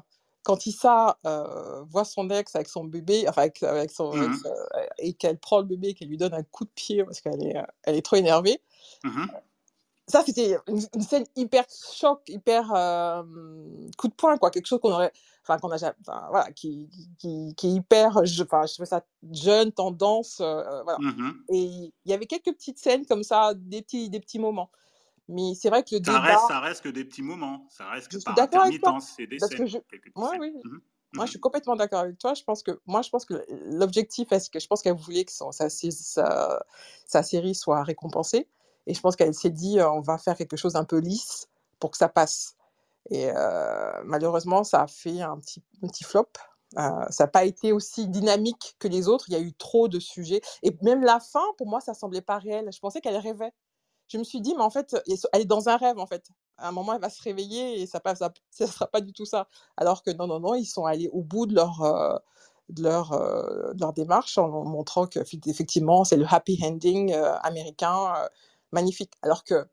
Quand 0.43 0.65
Issa 0.65 1.19
euh, 1.25 1.83
voit 1.83 2.05
son 2.05 2.29
ex 2.29 2.55
avec 2.55 2.69
son 2.69 2.85
bébé, 2.85 3.25
enfin 3.27 3.41
avec, 3.41 3.61
avec 3.61 3.91
son 3.91 4.13
ex, 4.13 4.45
euh, 4.45 4.85
et 4.97 5.13
qu'elle 5.13 5.37
prend 5.37 5.59
le 5.59 5.65
bébé 5.65 5.89
et 5.89 5.93
qu'elle 5.93 6.07
lui 6.07 6.17
donne 6.17 6.33
un 6.33 6.43
coup 6.43 6.63
de 6.63 6.69
pied 6.69 7.03
parce 7.03 7.19
qu'elle 7.19 7.43
est, 7.45 7.57
euh, 7.57 7.63
elle 7.83 7.95
est 7.95 8.01
trop 8.05 8.15
énervée. 8.15 8.61
Mhm. 9.03 9.27
Ça, 10.09 10.23
c'était 10.25 10.57
une, 10.67 10.81
une 10.95 11.01
scène 11.01 11.23
hyper 11.35 11.65
choc, 11.69 12.21
hyper 12.27 12.73
euh, 12.73 13.23
coup 13.97 14.07
de 14.07 14.13
poing, 14.13 14.37
quoi. 14.37 14.49
Quelque 14.49 14.65
chose 14.65 14.79
qu'on 14.81 14.91
aurait, 14.91 15.13
enfin, 15.43 15.59
qu'on 15.59 15.69
a 15.69 15.77
jamais, 15.77 15.95
enfin, 16.01 16.25
voilà, 16.29 16.51
qui, 16.51 16.89
qui, 17.19 17.53
qui 17.55 17.67
est 17.67 17.71
hyper, 17.71 18.25
je, 18.25 18.43
enfin, 18.43 18.65
je 18.65 18.73
fais 18.73 18.85
ça 18.85 19.05
jeune, 19.31 19.71
tendance, 19.71 20.39
euh, 20.41 20.81
voilà. 20.83 20.97
Mhm. 20.99 21.43
Et 21.53 21.59
il 21.63 21.93
y 22.05 22.13
avait 22.13 22.25
quelques 22.25 22.51
petites 22.53 22.79
scènes 22.79 23.05
comme 23.05 23.23
ça, 23.23 23.53
des 23.55 23.81
petits, 23.83 24.09
des 24.09 24.19
petits 24.19 24.39
moments. 24.39 24.71
Mais 25.27 25.53
c'est 25.53 25.69
vrai 25.69 25.83
que 25.83 25.93
le 25.95 26.01
Ça 26.03 26.13
débat, 26.13 26.21
reste, 26.21 26.47
ça 26.47 26.59
reste 26.59 26.81
que 26.83 26.89
des 26.89 27.05
petits 27.05 27.21
moments. 27.21 27.67
Ça 27.69 27.87
reste 27.89 28.07
je 28.11 28.17
que 28.17 28.19
suis 28.21 28.25
par 28.25 28.39
intermittence, 28.39 29.13
c'est 29.15 29.27
des 29.27 29.37
parce 29.37 29.51
que 29.51 29.57
scènes. 29.57 29.67
je, 29.67 29.77
oui, 30.15 30.53
Mhm. 30.63 30.81
moi, 31.13 31.25
je 31.25 31.29
suis 31.29 31.37
Mhm. 31.37 31.41
complètement 31.41 31.75
d'accord 31.75 31.99
avec 31.99 32.17
toi. 32.17 32.33
Je 32.33 32.43
pense 32.43 32.63
que, 32.63 32.79
moi, 32.87 33.03
je 33.03 33.09
pense 33.09 33.25
que 33.25 33.45
l'objectif, 33.71 34.31
est-ce 34.31 34.49
que 34.49 34.59
je 34.59 34.65
pense 34.67 34.81
qu'elle 34.81 34.95
voulait 34.95 35.25
que 35.25 35.31
son- 35.31 35.51
sa, 35.51 35.69
sa- 35.69 36.65
sa 37.05 37.23
série 37.23 37.53
soit 37.53 37.83
récompensée. 37.83 38.47
Et 38.89 38.95
je 38.95 39.01
pense 39.01 39.15
qu'elle 39.15 39.35
s'est 39.35 39.51
dit, 39.51 39.79
euh, 39.79 39.89
on 39.91 40.01
va 40.01 40.17
faire 40.17 40.35
quelque 40.35 40.57
chose 40.57 40.73
d'un 40.73 40.83
peu 40.83 40.97
lisse 40.97 41.47
pour 41.79 41.91
que 41.91 41.97
ça 41.97 42.09
passe. 42.09 42.55
Et 43.11 43.29
euh, 43.29 44.01
malheureusement, 44.03 44.63
ça 44.63 44.81
a 44.81 44.87
fait 44.87 45.21
un 45.21 45.37
petit, 45.37 45.61
un 45.83 45.87
flop. 46.03 46.27
Euh, 46.77 47.05
ça 47.11 47.25
n'a 47.25 47.27
pas 47.27 47.45
été 47.45 47.71
aussi 47.71 48.07
dynamique 48.07 48.75
que 48.79 48.87
les 48.87 49.07
autres. 49.07 49.25
Il 49.27 49.33
y 49.33 49.35
a 49.35 49.39
eu 49.39 49.53
trop 49.53 49.87
de 49.87 49.99
sujets. 49.99 50.41
Et 50.63 50.75
même 50.81 51.03
la 51.03 51.19
fin, 51.19 51.43
pour 51.59 51.67
moi, 51.67 51.81
ça 51.81 51.93
semblait 51.93 52.21
pas 52.21 52.39
réel. 52.39 52.67
Je 52.73 52.79
pensais 52.79 52.99
qu'elle 52.99 53.17
rêvait. 53.17 53.53
Je 54.07 54.17
me 54.17 54.23
suis 54.23 54.41
dit, 54.41 54.55
mais 54.55 54.63
en 54.63 54.71
fait, 54.71 54.97
elle 55.33 55.41
est 55.41 55.45
dans 55.45 55.69
un 55.69 55.77
rêve, 55.77 55.99
en 55.99 56.07
fait. 56.07 56.25
À 56.57 56.69
un 56.69 56.71
moment, 56.71 56.93
elle 56.93 57.01
va 57.01 57.11
se 57.11 57.21
réveiller 57.21 57.79
et 57.79 57.85
ça 57.85 58.01
ne 58.03 58.65
sera 58.65 58.87
pas 58.87 59.01
du 59.01 59.13
tout 59.13 59.25
ça. 59.25 59.47
Alors 59.77 60.01
que 60.01 60.09
non, 60.09 60.25
non, 60.25 60.39
non, 60.39 60.55
ils 60.55 60.65
sont 60.65 60.85
allés 60.85 61.09
au 61.13 61.21
bout 61.21 61.45
de 61.45 61.53
leur, 61.53 62.21
de 62.69 62.81
leur, 62.81 63.11
de 63.11 63.79
leur 63.79 63.93
démarche 63.93 64.39
en 64.39 64.49
montrant 64.65 65.05
que 65.05 65.19
effectivement 65.47 66.03
c'est 66.03 66.17
le 66.17 66.25
happy 66.27 66.59
ending 66.63 67.13
américain 67.13 68.13
magnifique. 68.71 69.13
Alors 69.21 69.43
que 69.43 69.65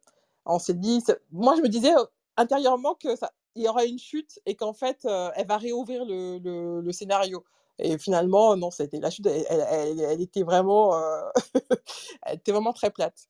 on 0.45 0.59
s'est 0.59 0.75
dit, 0.75 1.03
moi 1.33 1.57
je 1.57 1.63
me 1.63 1.69
disais 1.69 1.95
euh, 1.95 2.05
intérieurement 2.37 2.95
que 2.95 3.17
ça, 3.17 3.33
il 3.57 3.65
y 3.65 3.69
aura 3.69 3.85
une 3.85 3.99
chute 3.99 4.39
et 4.47 4.55
qu'en 4.55 4.73
fait 4.73 5.05
euh, 5.07 5.31
elle 5.35 5.47
va 5.47 5.57
réouvrir 5.57 6.05
le, 6.05 6.39
le, 6.39 6.81
le, 6.81 6.93
scénario. 6.93 7.45
Et 7.79 7.99
finalement, 7.99 8.57
non, 8.57 8.71
c'était 8.71 9.01
la 9.01 9.11
chute, 9.11 9.27
elle, 9.27 9.67
elle, 9.71 10.21
était 10.21 10.43
vraiment, 10.43 10.95
euh, 10.95 11.29
elle 12.23 12.37
était 12.37 12.53
vraiment 12.53 12.73
très 12.73 12.91
plate. 12.91 13.29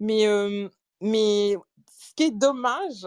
Mais, 0.00 0.26
euh, 0.26 0.68
mais 1.00 1.56
ce 1.90 2.14
qui 2.14 2.24
est 2.24 2.30
dommage, 2.30 3.06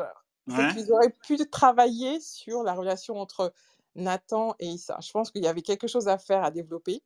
c'est 0.49 0.73
qu'ils 0.73 0.93
auraient 0.93 1.13
pu 1.27 1.37
travailler 1.49 2.21
sur 2.21 2.63
la 2.63 2.73
relation 2.73 3.17
entre 3.17 3.53
Nathan 3.95 4.55
et 4.59 4.67
Issa. 4.67 4.97
Je 5.01 5.11
pense 5.11 5.29
qu'il 5.29 5.43
y 5.43 5.47
avait 5.47 5.61
quelque 5.61 5.87
chose 5.87 6.07
à 6.07 6.17
faire, 6.17 6.43
à 6.43 6.51
développer. 6.51 7.01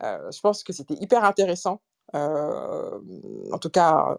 Je 0.00 0.40
pense 0.40 0.62
que 0.62 0.72
c'était 0.72 0.94
hyper 0.94 1.24
intéressant. 1.24 1.80
En 2.14 3.58
tout 3.60 3.70
cas, 3.70 4.16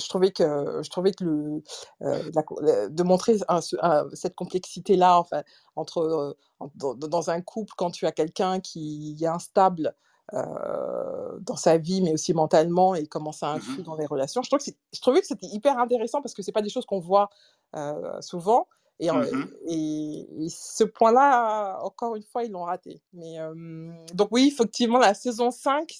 je 0.00 0.08
trouvais 0.08 0.30
que, 0.30 0.80
je 0.82 0.90
trouvais 0.90 1.12
que 1.12 1.24
le, 1.24 1.62
euh, 2.02 2.30
la- 2.60 2.88
de 2.88 3.02
montrer 3.02 3.36
un- 3.48 3.60
ce- 3.60 3.76
un- 3.82 4.08
cette 4.14 4.34
complexité-là 4.34 5.18
enfin, 5.18 5.42
entre, 5.76 5.98
euh, 5.98 6.34
dans, 6.74 6.94
dans 6.94 7.30
un 7.30 7.40
couple, 7.40 7.72
quand 7.76 7.90
tu 7.90 8.06
as 8.06 8.12
quelqu'un 8.12 8.60
qui 8.60 9.16
est 9.20 9.26
instable 9.26 9.94
euh, 10.32 11.38
dans 11.40 11.56
sa 11.56 11.76
vie, 11.76 12.02
mais 12.02 12.12
aussi 12.12 12.32
mentalement, 12.34 12.94
et 12.94 13.06
comment 13.06 13.32
ça 13.32 13.50
influe 13.50 13.78
Mhm. 13.80 13.84
dans 13.84 13.96
les 13.96 14.06
relations, 14.06 14.42
je, 14.42 14.48
trouve 14.48 14.64
que 14.64 14.70
je 14.92 15.00
trouvais 15.00 15.20
que 15.20 15.26
c'était 15.26 15.48
hyper 15.48 15.76
intéressant 15.78 16.22
parce 16.22 16.34
que 16.34 16.42
c'est 16.42 16.52
pas 16.52 16.62
des 16.62 16.68
choses 16.68 16.86
qu'on 16.86 17.00
voit 17.00 17.30
euh, 17.74 18.20
souvent. 18.20 18.68
Et, 19.00 19.10
Mhm. 19.10 19.50
et, 19.66 20.44
et 20.44 20.48
ce 20.50 20.84
point-là, 20.84 21.80
encore 21.82 22.14
une 22.16 22.22
fois, 22.22 22.44
ils 22.44 22.50
l'ont 22.52 22.64
raté. 22.64 23.00
Mais, 23.12 23.40
euh, 23.40 23.90
donc 24.14 24.28
oui, 24.30 24.48
effectivement, 24.52 24.98
la 24.98 25.14
saison 25.14 25.50
5, 25.50 25.90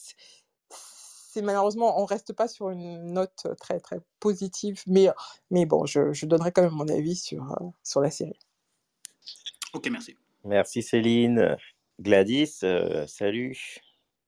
c'est- 1.33 1.43
malheureusement, 1.43 2.01
on 2.01 2.05
reste 2.05 2.33
pas 2.33 2.49
sur 2.49 2.71
une 2.71 3.13
note 3.13 3.47
très, 3.61 3.79
très 3.81 4.01
positive. 4.19 4.83
Mais, 4.87 5.09
mais 5.51 5.67
bon, 5.67 5.87
je, 5.87 6.13
je 6.13 6.27
donnerai 6.27 6.53
quand 6.53 6.63
même 6.63 6.73
mon 6.73 6.89
avis 6.89 7.17
sur, 7.17 7.51
euh, 7.53 7.67
sur 7.85 8.01
la 8.01 8.11
série. 8.11 8.39
Ok, 9.73 9.89
merci. 9.91 10.17
Merci 10.45 10.83
Céline. 10.83 11.57
Gladys, 12.01 12.59
euh, 12.65 13.07
salut. 13.07 13.79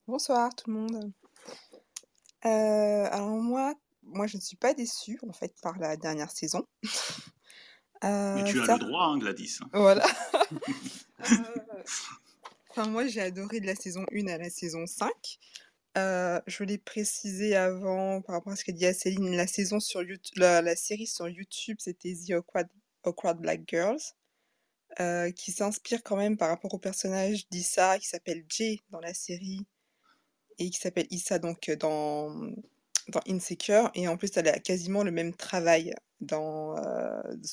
Bonsoir 0.06 0.54
tout 0.54 0.71
le 0.71 0.76
monde. 0.78 1.12
Euh, 2.44 3.09
alors 3.11 3.28
moi, 3.30 3.75
moi 4.02 4.26
je 4.26 4.37
ne 4.37 4.42
suis 4.42 4.56
pas 4.56 4.75
déçue 4.75 5.18
en 5.28 5.32
fait 5.32 5.54
par 5.62 5.78
la 5.78 5.97
dernière 5.97 6.30
saison. 6.30 6.66
Mais 8.04 8.42
tu 8.44 8.61
as 8.61 8.76
le 8.76 8.78
droit, 8.80 9.04
hein, 9.06 9.18
Gladys. 9.18 9.59
Voilà. 9.73 10.06
Euh, 11.30 11.82
Enfin, 12.71 12.88
moi, 12.88 13.06
j'ai 13.06 13.21
adoré 13.21 13.61
de 13.61 13.66
la 13.66 13.76
saison 13.76 14.04
1 14.12 14.26
à 14.28 14.38
la 14.38 14.50
saison 14.50 14.87
5. 14.87 15.12
Je 15.94 16.64
l'ai 16.64 16.78
précisé 16.78 17.54
avant 17.54 18.22
par 18.22 18.37
rapport 18.37 18.52
à 18.52 18.56
ce 18.56 18.64
qu'a 18.64 18.72
dit 18.72 18.87
à 18.87 18.94
Céline, 18.94 19.37
la, 19.37 19.46
saison 19.46 19.80
sur 19.80 20.02
la, 20.37 20.76
série 20.76 21.06
sur 21.06 21.28
YouTube, 21.28 21.76
c'était 21.80 22.14
The 22.14 22.32
Awkward, 23.04 23.40
Black 23.40 23.62
Girls, 23.66 24.00
qui 25.34 25.52
s'inspire 25.52 26.02
quand 26.02 26.16
même 26.16 26.37
par 26.37 26.49
rapport 26.49 26.72
au 26.72 26.78
personnage 26.78 27.49
d'Issa 27.50 27.99
qui 27.99 28.06
s'appelle 28.06 28.44
Jay 28.49 28.80
dans 28.90 29.00
la 29.00 29.14
série 29.14 29.66
et 30.58 30.70
qui 30.70 30.78
s'appelle 30.78 31.06
Issa 31.11 31.38
donc 31.38 31.70
dans, 31.78 32.30
Insecure. 33.26 33.90
Et 33.94 34.08
en 34.08 34.16
plus, 34.16 34.30
elle 34.37 34.49
a 34.49 34.58
quasiment 34.58 35.02
le 35.02 35.11
même 35.11 35.34
travail 35.34 35.94
dans, 36.20 36.76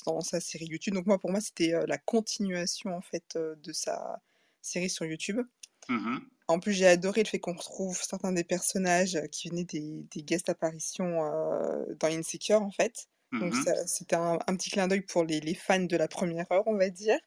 dans 0.06 0.22
sa 0.22 0.40
série 0.40 0.68
YouTube. 0.68 0.94
Donc 0.94 1.08
moi, 1.08 1.18
pour 1.20 1.32
moi, 1.32 1.42
c'était 1.42 1.74
la 1.88 1.98
continuation 1.98 2.96
en 2.96 3.02
fait 3.02 3.38
de 3.38 3.74
sa 3.74 4.22
série 4.62 4.90
sur 4.90 5.06
YouTube. 5.06 5.42
Mhm. 5.90 6.22
En 6.50 6.60
plus, 6.60 6.74
j'ai 6.74 6.88
adoré 6.88 7.24
le 7.24 7.30
fait 7.30 7.40
qu'on 7.40 7.54
retrouve 7.54 7.98
certains 8.04 8.34
des 8.34 8.44
personnages 8.44 9.20
qui 9.32 9.50
venaient 9.50 9.64
des, 9.66 10.04
des 10.12 10.24
guest 10.24 10.50
apparitions 10.50 11.24
euh, 11.26 11.86
dans 12.00 12.10
Insecure, 12.10 12.62
en 12.62 12.72
fait. 12.72 13.08
Donc, 13.40 13.56
Mhm. 13.56 13.56
ça- 13.56 13.88
c'était 13.88 14.18
un, 14.18 14.40
un 14.48 14.56
petit 14.58 14.70
clin 14.72 14.88
d'œil 14.90 15.02
pour 15.02 15.24
les, 15.24 15.40
les 15.40 15.56
fans 15.56 15.80
de 15.80 15.96
la 15.98 16.08
première 16.10 16.52
heure, 16.52 16.64
on 16.68 16.78
va 16.78 16.90
dire. 16.90 17.20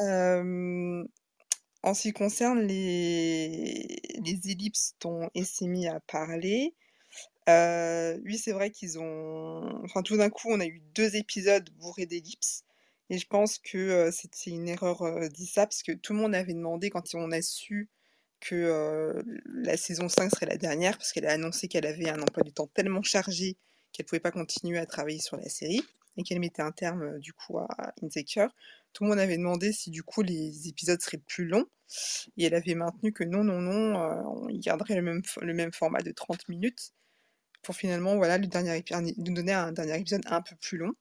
Euh, 0.00 1.04
en 1.82 1.94
ce 1.94 2.02
qui 2.02 2.12
concerne 2.12 2.60
les, 2.62 4.00
les 4.24 4.50
ellipses 4.50 4.94
dont 5.00 5.30
Essimi 5.34 5.88
a 5.88 6.00
parlé, 6.00 6.76
euh, 7.48 8.18
oui, 8.24 8.38
c'est 8.38 8.52
vrai 8.52 8.70
qu'ils 8.70 8.98
ont. 8.98 9.82
Enfin, 9.84 10.02
tout 10.02 10.16
d'un 10.16 10.30
coup, 10.30 10.48
on 10.50 10.60
a 10.60 10.66
eu 10.66 10.80
deux 10.94 11.16
épisodes 11.16 11.68
bourrés 11.78 12.06
d'ellipses. 12.06 12.64
Et 13.10 13.18
je 13.18 13.26
pense 13.26 13.58
que 13.58 13.76
euh, 13.78 14.10
c'était 14.12 14.50
une 14.50 14.68
erreur 14.68 15.02
euh, 15.02 15.28
parce 15.56 15.82
que 15.82 15.92
tout 15.92 16.14
le 16.14 16.20
monde 16.20 16.34
avait 16.34 16.54
demandé 16.54 16.88
quand 16.90 17.14
on 17.14 17.32
a 17.32 17.42
su 17.42 17.90
que 18.46 19.22
la 19.46 19.76
saison 19.76 20.08
5 20.08 20.30
serait 20.30 20.46
la 20.46 20.56
dernière, 20.56 20.98
parce 20.98 21.12
qu'elle 21.12 21.26
a 21.26 21.32
annoncé 21.32 21.68
qu'elle 21.68 21.86
avait 21.86 22.08
un 22.10 22.20
emploi 22.20 22.42
du 22.42 22.52
temps 22.52 22.66
tellement 22.66 23.02
chargé 23.02 23.56
qu'elle 23.92 24.06
pouvait 24.06 24.20
pas 24.20 24.32
continuer 24.32 24.78
à 24.78 24.86
travailler 24.86 25.20
sur 25.20 25.36
la 25.36 25.48
série, 25.48 25.82
et 26.16 26.22
qu'elle 26.22 26.40
mettait 26.40 26.62
un 26.62 26.72
terme 26.72 27.18
du 27.20 27.32
coup 27.32 27.58
à 27.58 27.92
Insecure. 28.02 28.50
Tout 28.92 29.04
le 29.04 29.10
monde 29.10 29.18
avait 29.18 29.36
demandé 29.36 29.72
si 29.72 29.90
du 29.90 30.02
coup 30.02 30.22
les 30.22 30.68
épisodes 30.68 31.00
seraient 31.00 31.22
plus 31.26 31.46
longs, 31.46 31.66
et 32.36 32.44
elle 32.44 32.54
avait 32.54 32.74
maintenu 32.74 33.12
que 33.12 33.24
non, 33.24 33.44
non, 33.44 33.60
non, 33.60 33.96
on 34.26 34.46
garderait 34.58 34.96
le 34.96 35.02
même, 35.02 35.22
le 35.40 35.54
même 35.54 35.72
format 35.72 36.00
de 36.02 36.10
30 36.10 36.48
minutes, 36.48 36.92
pour 37.62 37.74
finalement 37.76 38.16
voilà, 38.16 38.36
le 38.38 38.46
dernier 38.46 38.84
nous 39.16 39.34
donner 39.34 39.52
un 39.52 39.72
dernier 39.72 39.98
épisode 39.98 40.22
un 40.26 40.42
peu 40.42 40.54
plus 40.56 40.76
long. 40.78 40.92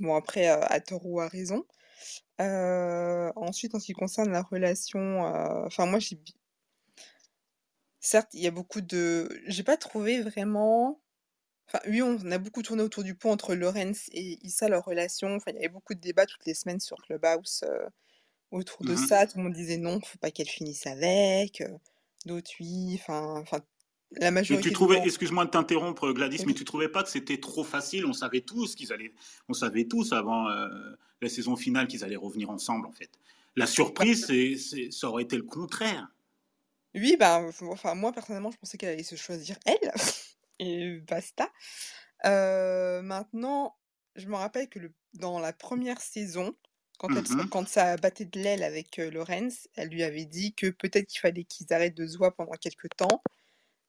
Bon, 0.00 0.14
après, 0.14 0.46
à 0.46 0.80
tort 0.80 1.06
ou 1.06 1.20
à 1.20 1.28
raison. 1.28 1.64
Euh, 2.40 3.32
ensuite, 3.36 3.74
en 3.74 3.80
ce 3.80 3.86
qui 3.86 3.92
concerne 3.94 4.30
la 4.32 4.42
relation, 4.42 5.26
euh, 5.26 5.66
enfin, 5.66 5.86
moi, 5.86 5.98
j'ai. 6.00 6.18
Certes, 8.00 8.30
il 8.34 8.42
y 8.42 8.46
a 8.48 8.50
beaucoup 8.52 8.80
de. 8.80 9.28
J'ai 9.46 9.62
pas 9.64 9.76
trouvé 9.76 10.22
vraiment. 10.22 11.00
Enfin, 11.68 11.80
oui, 11.88 12.02
on 12.02 12.18
a 12.30 12.38
beaucoup 12.38 12.62
tourné 12.62 12.82
autour 12.82 13.04
du 13.04 13.14
pont 13.14 13.32
entre 13.32 13.54
Lorenz 13.54 14.08
et 14.12 14.38
Issa, 14.46 14.68
leur 14.68 14.84
relation. 14.84 15.36
Enfin, 15.36 15.52
il 15.52 15.56
y 15.56 15.58
avait 15.60 15.68
beaucoup 15.68 15.94
de 15.94 16.00
débats 16.00 16.26
toutes 16.26 16.46
les 16.46 16.54
semaines 16.54 16.80
sur 16.80 16.98
Clubhouse 17.02 17.62
euh, 17.64 17.86
autour 18.52 18.84
de 18.84 18.94
Mhm. 18.94 18.96
ça. 18.96 19.26
Tout 19.26 19.38
le 19.38 19.44
monde 19.44 19.54
disait 19.54 19.78
non, 19.78 20.00
faut 20.00 20.18
pas 20.18 20.30
qu'elle 20.32 20.48
finisse 20.48 20.86
avec. 20.86 21.60
euh, 21.62 21.68
D'autres, 22.26 22.52
oui. 22.60 22.98
Enfin, 23.00 23.40
enfin, 23.40 23.60
la 24.12 24.30
Mais 24.30 24.32
majorité 24.32 24.62
tu 24.62 24.68
du 24.70 24.74
trouvais, 24.74 24.98
excuse-moi 25.04 25.44
de 25.46 25.50
t'interrompre, 25.50 26.12
Gladys, 26.12 26.44
mais 26.46 26.54
tu 26.54 26.64
trouvais 26.64 26.88
pas 26.88 27.02
que 27.02 27.08
c'était 27.10 27.40
trop 27.40 27.64
facile? 27.64 28.06
On 28.06 28.12
savait 28.12 28.42
tous 28.42 28.74
qu'ils 28.76 28.92
allaient, 28.92 29.12
on 29.48 29.54
savait 29.54 29.86
tous 29.86 30.12
avant 30.12 30.48
euh, 30.50 30.68
la 31.22 31.28
saison 31.28 31.56
finale 31.56 31.88
qu'ils 31.88 32.04
allaient 32.04 32.16
revenir 32.16 32.50
ensemble, 32.50 32.86
en 32.86 32.92
fait. 32.92 33.10
La 33.56 33.66
surprise, 33.66 34.26
c'est, 34.26 34.90
ça 34.90 35.08
aurait 35.08 35.24
été 35.24 35.36
le 35.36 35.42
contraire. 35.44 36.08
Oui, 36.94 37.16
ben, 37.18 37.50
enfin, 37.62 37.94
moi, 37.94 38.12
personnellement, 38.12 38.50
je 38.50 38.58
pensais 38.58 38.76
qu'elle 38.76 38.90
allait 38.90 39.02
se 39.02 39.16
choisir 39.16 39.58
elle. 39.64 39.92
Et 40.58 41.00
basta. 41.00 41.50
Euh, 42.26 43.02
maintenant, 43.02 43.76
je 44.16 44.28
me 44.28 44.36
rappelle 44.36 44.68
que 44.68 44.78
le, 44.78 44.94
dans 45.14 45.40
la 45.40 45.52
première 45.52 46.00
saison, 46.00 46.54
quand, 46.98 47.16
elle, 47.16 47.24
Mhm. 47.28 47.48
quand 47.50 47.68
ça 47.68 47.96
battait 47.96 48.26
de 48.26 48.40
l'aile 48.40 48.62
avec 48.62 48.98
euh, 48.98 49.10
Lorenz, 49.10 49.68
elle 49.76 49.88
lui 49.88 50.02
avait 50.02 50.26
dit 50.26 50.54
que 50.54 50.68
peut-être 50.70 51.06
qu'il 51.08 51.20
fallait 51.20 51.44
qu'ils 51.44 51.72
arrêtent 51.72 51.96
de 51.96 52.06
se 52.06 52.18
voir 52.18 52.34
pendant 52.34 52.52
quelques 52.52 52.90
temps 52.96 53.22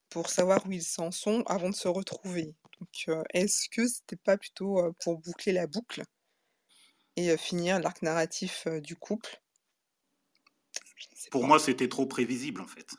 pour 0.09 0.29
savoir 0.29 0.65
où 0.67 0.71
ils 0.73 0.83
s'en 0.83 1.11
sont 1.11 1.43
avant 1.47 1.69
de 1.69 1.75
se 1.75 1.87
retrouver. 1.89 2.55
Donc, 2.79 3.05
euh, 3.09 3.23
est-ce 3.33 3.69
que 3.69 3.87
c'était 3.87 4.17
pas 4.17 4.37
plutôt 4.37 4.79
euh, 4.79 4.93
pour 5.03 5.19
boucler 5.19 5.53
la 5.53 5.67
boucle? 5.67 6.03
Et 7.15 7.37
finir 7.37 7.79
l'arc 7.79 8.01
narratif 8.01 8.67
du 8.81 8.95
couple 8.95 9.39
Pour 11.31 11.41
pas. 11.41 11.47
moi, 11.47 11.59
c'était 11.59 11.89
trop 11.89 12.05
prévisible, 12.05 12.61
en 12.61 12.67
fait. 12.67 12.89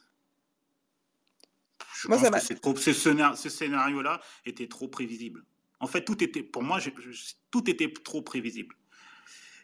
Je 2.02 2.08
Moi, 2.08 2.18
ça 2.18 2.24
pense 2.24 2.30
m'a. 2.32 2.40
que 2.40 2.46
c'est 2.46 2.60
trop, 2.60 2.76
ce, 2.76 2.92
scénar- 2.92 3.36
ce 3.36 3.48
scénario-là 3.48 4.20
était 4.44 4.68
trop 4.68 4.88
prévisible. 4.88 5.44
En 5.80 5.86
fait, 5.86 6.04
tout 6.04 6.22
était, 6.22 6.42
pour 6.42 6.62
moi, 6.62 6.78
je- 6.78 6.90
tout 7.50 7.68
était 7.70 7.92
trop 7.92 8.22
prévisible. 8.22 8.76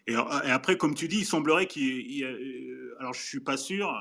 Et, 0.07 0.13
et 0.13 0.17
après, 0.17 0.77
comme 0.77 0.95
tu 0.95 1.07
dis, 1.09 1.19
il 1.19 1.27
semblerait 1.27 1.67
qu'il 1.67 2.11
y 2.11 2.23
ait- 2.23 2.25
euh, 2.25 2.97
alors 2.99 3.13
je 3.15 3.23
suis 3.23 3.41
pas 3.41 3.57
sûr, 3.57 3.93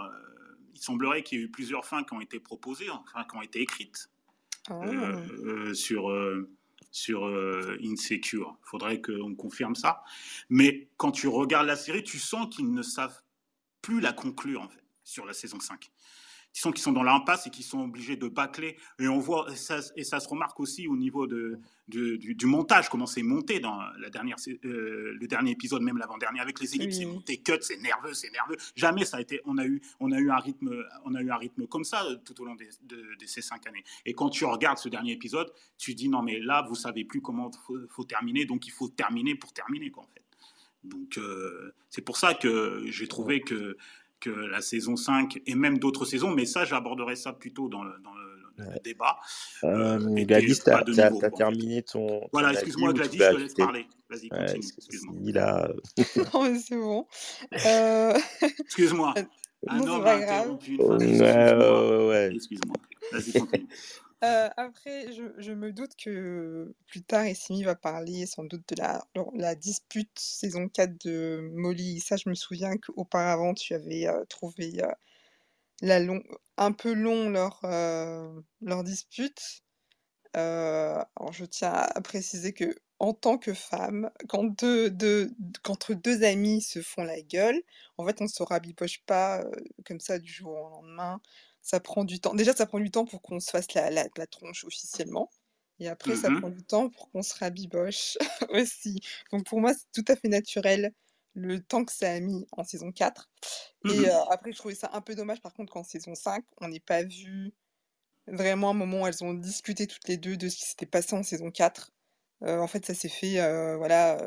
il 0.73 0.79
semblerait 0.79 1.23
qu'il 1.23 1.37
y 1.37 1.41
ait 1.41 1.45
eu 1.45 1.51
plusieurs 1.51 1.85
fins 1.85 2.03
qui 2.03 2.13
ont 2.13 2.21
été 2.21 2.39
proposées, 2.39 2.89
enfin 2.89 3.25
qui 3.29 3.35
ont 3.35 3.41
été 3.41 3.59
écrites 3.61 4.09
Ah. 4.69 4.81
euh, 4.85 5.27
euh, 5.45 5.73
sur 5.73 6.09
euh, 6.09 6.49
sur 6.91 7.25
euh, 7.25 7.77
Insecure. 7.83 8.57
Il 8.65 8.69
faudrait 8.69 9.01
qu'on 9.01 9.35
confirme 9.35 9.75
ça. 9.75 10.03
Mais 10.49 10.89
quand 10.97 11.11
tu 11.11 11.27
regardes 11.27 11.67
la 11.67 11.75
série, 11.75 12.03
tu 12.03 12.19
sens 12.19 12.53
qu'ils 12.53 12.73
ne 12.73 12.81
savent 12.81 13.21
plus 13.81 13.99
la 13.99 14.13
conclure 14.13 14.61
en 14.61 14.69
fait 14.69 14.83
sur 15.09 15.25
la 15.25 15.33
saison 15.33 15.59
5. 15.59 15.89
Ils 16.55 16.59
sont, 16.59 16.71
qu'ils 16.71 16.81
sont 16.81 16.91
dans 16.91 17.03
l'impasse 17.03 17.45
et 17.45 17.51
qu'ils 17.51 17.63
sont 17.63 17.81
obligés 17.81 18.15
de 18.15 18.27
bâcler. 18.27 18.75
Et 18.97 19.07
on 19.07 19.19
voit, 19.19 19.45
et 19.51 19.55
ça, 19.55 19.81
et 19.95 20.03
ça 20.03 20.19
se 20.19 20.27
remarque 20.27 20.59
aussi 20.59 20.87
au 20.87 20.97
niveau 20.97 21.27
de, 21.27 21.59
de- 21.89 22.15
du, 22.15 22.33
du 22.33 22.45
montage, 22.47 22.89
comment 22.89 23.05
c'est 23.05 23.21
monté 23.21 23.59
dans 23.59 23.79
la 23.99 24.09
dernière, 24.09 24.37
euh, 24.65 25.13
le 25.13 25.27
dernier 25.27 25.51
épisode, 25.51 25.83
même 25.83 25.99
l'avant-dernier, 25.99 26.39
avec 26.39 26.59
les 26.59 26.73
ellipses, 26.75 26.97
Oui. 26.97 27.03
c'est 27.03 27.05
monté 27.05 27.37
cut, 27.37 27.59
c'est 27.61 27.77
nerveux, 27.77 28.15
c'est 28.15 28.31
nerveux. 28.31 28.57
Jamais 28.75 29.05
ça 29.05 29.17
a 29.17 29.21
été, 29.21 29.41
on 29.45 29.59
a 29.59 29.65
eu, 29.67 29.79
on 29.99 30.11
a 30.11 30.17
eu 30.19 30.31
un 30.31 30.37
rythme, 30.39 30.83
on 31.05 31.13
a 31.13 31.21
eu 31.21 31.29
un 31.29 31.37
rythme 31.37 31.67
comme 31.67 31.83
ça 31.83 32.03
euh, 32.05 32.15
tout 32.25 32.41
au 32.41 32.45
long 32.45 32.55
des- 32.55 32.69
de, 32.81 32.95
de 33.19 33.25
ces 33.27 33.43
cinq 33.43 33.67
années. 33.67 33.83
Et 34.07 34.15
quand 34.15 34.29
tu 34.31 34.43
regardes 34.45 34.79
ce 34.79 34.89
dernier 34.89 35.11
épisode, 35.11 35.53
tu 35.77 35.93
dis 35.93 36.09
non 36.09 36.23
mais 36.23 36.39
là, 36.39 36.65
vous 36.67 36.73
savez 36.75 37.05
plus 37.05 37.21
comment 37.21 37.51
faut, 37.67 37.77
faut 37.89 38.05
terminer, 38.05 38.45
donc 38.45 38.65
il 38.65 38.71
faut 38.71 38.89
terminer 38.89 39.35
pour 39.35 39.53
terminer 39.53 39.91
quoi 39.91 40.01
en 40.03 40.07
fait. 40.07 40.23
Donc 40.83 41.17
euh, 41.17 41.75
c'est 41.89 42.01
pour 42.01 42.15
ça 42.17 42.33
que 42.33 42.83
j'ai 42.87 43.07
trouvé 43.07 43.41
que 43.41 43.75
que 44.19 44.29
la 44.29 44.61
saison 44.61 44.95
5 44.95 45.41
et 45.45 45.55
même 45.55 45.77
d'autres 45.79 46.05
saisons, 46.05 46.31
mais 46.31 46.45
ça 46.45 46.65
j'aborderai 46.65 47.15
ça 47.15 47.33
plutôt 47.33 47.69
dans 47.69 47.83
le, 47.83 47.91
dans 48.03 48.13
le- 48.13 48.19
le 48.57 48.65
Ouais. 48.65 48.81
débat. 48.83 49.17
Euh, 49.63 49.97
était 50.17 50.25
Gladys, 50.25 50.59
t'as 50.65 50.83
quoi, 50.83 51.11
en 51.15 51.19
fait. 51.21 51.31
terminé 51.31 51.81
ton. 51.81 52.27
Voilà, 52.33 52.51
excuse-moi 52.51 52.91
Gladys, 52.91 53.17
tu 53.17 53.23
je 53.23 53.29
te 53.31 53.35
laisse 53.37 53.53
parler. 53.53 53.87
Vas-y, 54.09 54.23
Ouais, 54.23 54.39
continue, 54.39 54.63
c'est- 54.63 54.75
excuse-moi. 54.79 55.15
là, 55.31 55.69
non, 56.33 56.43
mais 56.43 56.59
c'est 56.59 56.75
bon. 56.75 57.07
Euh, 57.65 58.13
Excuse-moi. 58.59 59.13
Un 59.67 59.77
non, 59.79 59.95
homme 59.95 60.05
a 60.07 60.13
interrompu 60.15 60.71
une 60.75 60.81
ouais, 60.81 61.17
femme. 61.17 61.59
ouais, 61.59 61.65
Excuse-moi. 61.65 61.97
ouais, 61.99 62.07
ouais. 62.09 62.35
Excuse-moi. 62.35 62.75
Vas-y, 63.13 63.31
continue. 63.39 63.67
Euh, 64.23 64.49
après, 64.57 65.13
je, 65.13 65.53
me 65.53 65.71
doute 65.71 65.95
que 65.95 66.75
plus 66.87 67.01
tard, 67.01 67.23
Essimi 67.23 67.63
va 67.63 67.75
parler 67.75 68.25
sans 68.25 68.43
doute 68.43 68.67
de 68.67 68.75
la, 69.35 69.55
dispute 69.55 70.11
saison 70.19 70.67
4 70.67 71.05
de 71.05 71.49
Molly. 71.53 72.01
Ça, 72.01 72.17
je 72.17 72.27
me 72.27 72.35
souviens 72.35 72.75
qu'auparavant, 72.77 73.53
tu 73.53 73.73
avais 73.73 74.07
euh, 74.07 74.25
trouvé 74.25 74.83
euh, 74.83 74.91
la 75.81 75.99
long... 75.99 76.21
un 76.57 76.73
peu 76.73 76.93
long 76.93 77.29
leur, 77.29 77.61
leur 78.61 78.83
dispute. 78.83 79.63
Je 80.35 81.45
tiens 81.45 81.71
à 81.71 82.01
préciser 82.01 82.53
que 82.53 82.75
en 82.99 83.13
tant 83.13 83.37
que 83.37 83.53
femme, 83.53 84.11
quand 84.27 84.43
deux, 84.43 84.89
deux, 84.89 85.31
qu'entre 85.63 85.93
deux 85.93 86.23
amis 86.23 86.61
se 86.61 86.81
font 86.81 87.03
la 87.03 87.21
gueule, 87.21 87.61
en 87.97 88.05
fait, 88.05 88.19
on 88.19 88.25
ne 88.25 88.29
se 88.29 88.43
rabiboche 88.43 89.01
pas 89.05 89.41
comme 89.85 90.01
ça 90.01 90.19
du 90.19 90.29
jour 90.31 90.51
au 90.51 90.69
lendemain. 90.69 91.21
Ça 91.69 91.79
prend 91.79 92.03
du 92.03 92.19
temps. 92.19 92.33
Déjà, 92.33 92.53
ça 92.55 92.65
prend 92.65 92.79
du 92.79 92.89
temps 92.91 93.05
pour 93.05 93.21
qu'on 93.21 93.39
se 93.39 93.49
fasse 93.51 93.73
la, 93.73 93.89
la, 93.91 94.07
la 94.17 94.27
tronche 94.27 94.63
officiellement. 94.65 95.29
Et 95.79 95.87
après, 95.87 96.15
ça 96.15 96.31
Mhm. 96.31 96.41
prend 96.41 96.49
du 96.49 96.63
temps 96.63 96.89
pour 96.89 97.11
qu'on 97.11 97.21
se 97.21 97.35
rabiboche 97.37 98.17
aussi. 98.49 98.99
Donc, 99.31 99.45
pour 99.45 99.61
moi, 99.61 99.73
c'est 99.73 99.91
tout 100.03 100.11
à 100.11 100.15
fait 100.15 100.27
naturel 100.29 100.93
le 101.35 101.61
temps 101.61 101.85
que 101.85 101.93
ça 101.93 102.11
a 102.11 102.19
mis 102.19 102.45
en 102.51 102.63
saison 102.63 102.91
4. 102.91 103.29
Et 103.87 104.07
Mhm. 104.07 104.09
euh, 104.09 104.23
après, 104.31 104.51
je 104.51 104.57
trouvais 104.57 104.75
ça 104.75 104.89
un 104.93 105.01
peu 105.01 105.15
dommage, 105.15 105.41
par 105.41 105.53
contre, 105.53 105.71
qu'en 105.73 105.83
saison 105.83 106.15
5, 106.15 106.43
on 106.61 106.69
n'ait 106.69 106.79
pas 106.81 107.03
vu 107.03 107.53
vraiment 108.27 108.71
un 108.71 108.73
moment 108.73 109.03
où 109.03 109.07
elles 109.07 109.23
ont 109.23 109.33
discuté 109.33 109.87
toutes 109.87 110.07
les 110.07 110.17
deux 110.17 110.37
de 110.37 110.49
ce 110.49 110.57
qui 110.57 110.65
s'était 110.65 110.85
passé 110.87 111.15
en 111.15 111.23
saison 111.23 111.51
4. 111.51 111.91
Euh, 112.43 112.59
en 112.59 112.67
fait, 112.67 112.85
ça 112.85 112.93
s'est 112.95 113.09
fait 113.09 113.39
euh, 113.41 113.77
voilà, 113.77 114.17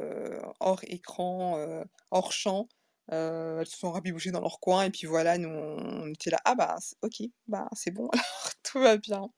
hors 0.60 0.80
écran, 0.84 1.84
hors 2.10 2.32
champ. 2.32 2.68
Euh, 3.12 3.60
elles 3.60 3.66
se 3.66 3.76
sont 3.76 3.92
rabibochées 3.92 4.30
dans 4.30 4.40
leur 4.40 4.58
coin 4.58 4.84
et 4.84 4.90
puis 4.90 5.06
voilà, 5.06 5.36
nous 5.38 5.48
on, 5.48 6.08
était 6.08 6.30
là. 6.30 6.40
Ah 6.44 6.54
bah 6.54 6.76
ok, 7.02 7.22
bah 7.46 7.68
c'est 7.74 7.90
bon, 7.90 8.08
alors 8.12 8.52
tout 8.62 8.80
va 8.80 8.96
bien. 8.96 9.30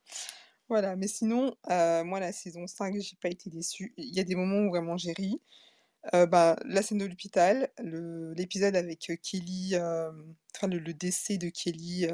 Voilà, 0.68 0.96
mais 0.96 1.08
sinon, 1.08 1.54
euh, 1.70 2.04
moi 2.04 2.20
la 2.20 2.32
saison 2.32 2.66
5, 2.66 2.94
j'ai 3.00 3.16
pas 3.20 3.28
été 3.28 3.50
déçue. 3.50 3.92
Il 3.96 4.14
y 4.14 4.20
a 4.20 4.24
des 4.24 4.34
moments 4.34 4.66
où 4.66 4.70
vraiment 4.70 4.96
j'ai 4.96 5.12
ri. 5.12 5.40
Euh, 6.14 6.26
bah, 6.26 6.56
la 6.66 6.82
scène 6.82 6.98
de 6.98 7.06
l'hôpital, 7.06 7.70
l'épisode 8.36 8.76
avec 8.76 9.10
euh, 9.10 9.16
Kelly, 9.22 9.74
enfin 9.76 10.68
le, 10.68 10.78
le 10.78 10.94
décès 10.94 11.38
de 11.38 11.48
Kelly 11.48 12.06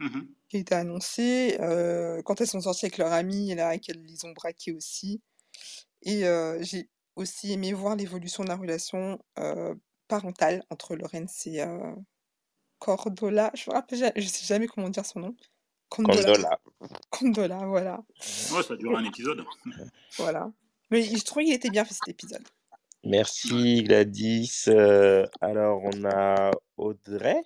Mhm. 0.00 0.26
qui 0.48 0.56
a 0.56 0.60
été 0.60 0.74
annoncé, 0.74 1.56
quand 2.24 2.40
elles 2.40 2.48
sont 2.48 2.60
sorties 2.60 2.86
avec 2.86 2.98
leur 2.98 3.12
amie 3.12 3.52
et 3.52 3.54
là 3.54 3.78
qu'elles 3.78 4.02
les 4.02 4.24
ont 4.24 4.32
braquées 4.32 4.72
aussi. 4.72 5.22
Et 6.02 6.24
j'ai 6.60 6.90
aussi 7.16 7.52
aimé 7.52 7.72
voir 7.72 7.96
l'évolution 7.96 8.42
de 8.44 8.48
la 8.48 8.56
relation 8.56 9.18
parentale 10.08 10.62
entre 10.70 10.96
Lorenz 10.96 11.46
et 11.46 11.62
euh, 11.62 11.94
Cordola. 12.78 13.50
Je 13.54 13.70
rappelle, 13.70 14.12
je 14.16 14.26
sais 14.26 14.44
jamais 14.46 14.66
comment 14.66 14.88
dire 14.88 15.06
son 15.06 15.20
nom. 15.20 15.36
Condola. 15.88 16.22
Condola. 16.22 16.60
Condola, 17.10 17.58
voilà. 17.66 18.02
Ouais, 18.52 18.62
ça 18.62 18.76
dure 18.76 18.96
un 18.96 19.04
épisode. 19.04 19.44
Voilà. 20.16 20.50
Mais 20.90 21.02
je 21.02 21.24
trouvais 21.24 21.44
qu'il 21.44 21.54
était 21.54 21.70
bien 21.70 21.84
fait 21.84 21.94
cet 21.94 22.08
épisode. 22.08 22.44
Merci 23.04 23.82
Gladys. 23.82 24.64
Euh, 24.68 25.26
alors, 25.40 25.82
on 25.84 26.04
a 26.04 26.50
Audrey. 26.76 27.42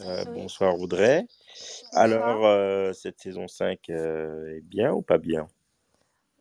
Euh, 0.00 0.24
Oui. 0.28 0.34
Bonsoir 0.34 0.78
Audrey. 0.78 1.22
Bonsoir. 1.22 2.02
Alors, 2.02 2.46
euh, 2.46 2.92
cette 2.92 3.20
saison 3.20 3.46
5 3.48 3.78
euh, 3.90 4.56
est 4.56 4.60
bien 4.60 4.92
ou 4.92 5.02
pas 5.02 5.18
bien? 5.18 5.48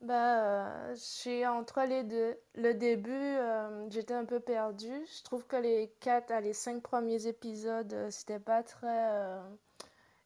Bah, 0.02 0.42
euh, 0.90 0.96
je 0.96 1.00
suis 1.00 1.46
entre 1.46 1.82
les 1.84 2.04
deux. 2.04 2.36
Le 2.56 2.74
début, 2.74 3.12
euh, 3.12 3.88
j'étais 3.90 4.16
un 4.16 4.26
peu 4.26 4.40
perdue. 4.40 5.06
Je 5.18 5.24
trouve 5.24 5.46
que 5.46 5.56
les 5.56 5.94
quatre, 6.00 6.32
à 6.32 6.42
les 6.42 6.54
cinq 6.54 6.82
premiers 6.82 7.28
épisodes, 7.28 7.94
euh, 7.94 8.10
c'était 8.10 8.40
pas 8.40 8.64
très. 8.64 8.88
euh, 9.14 9.40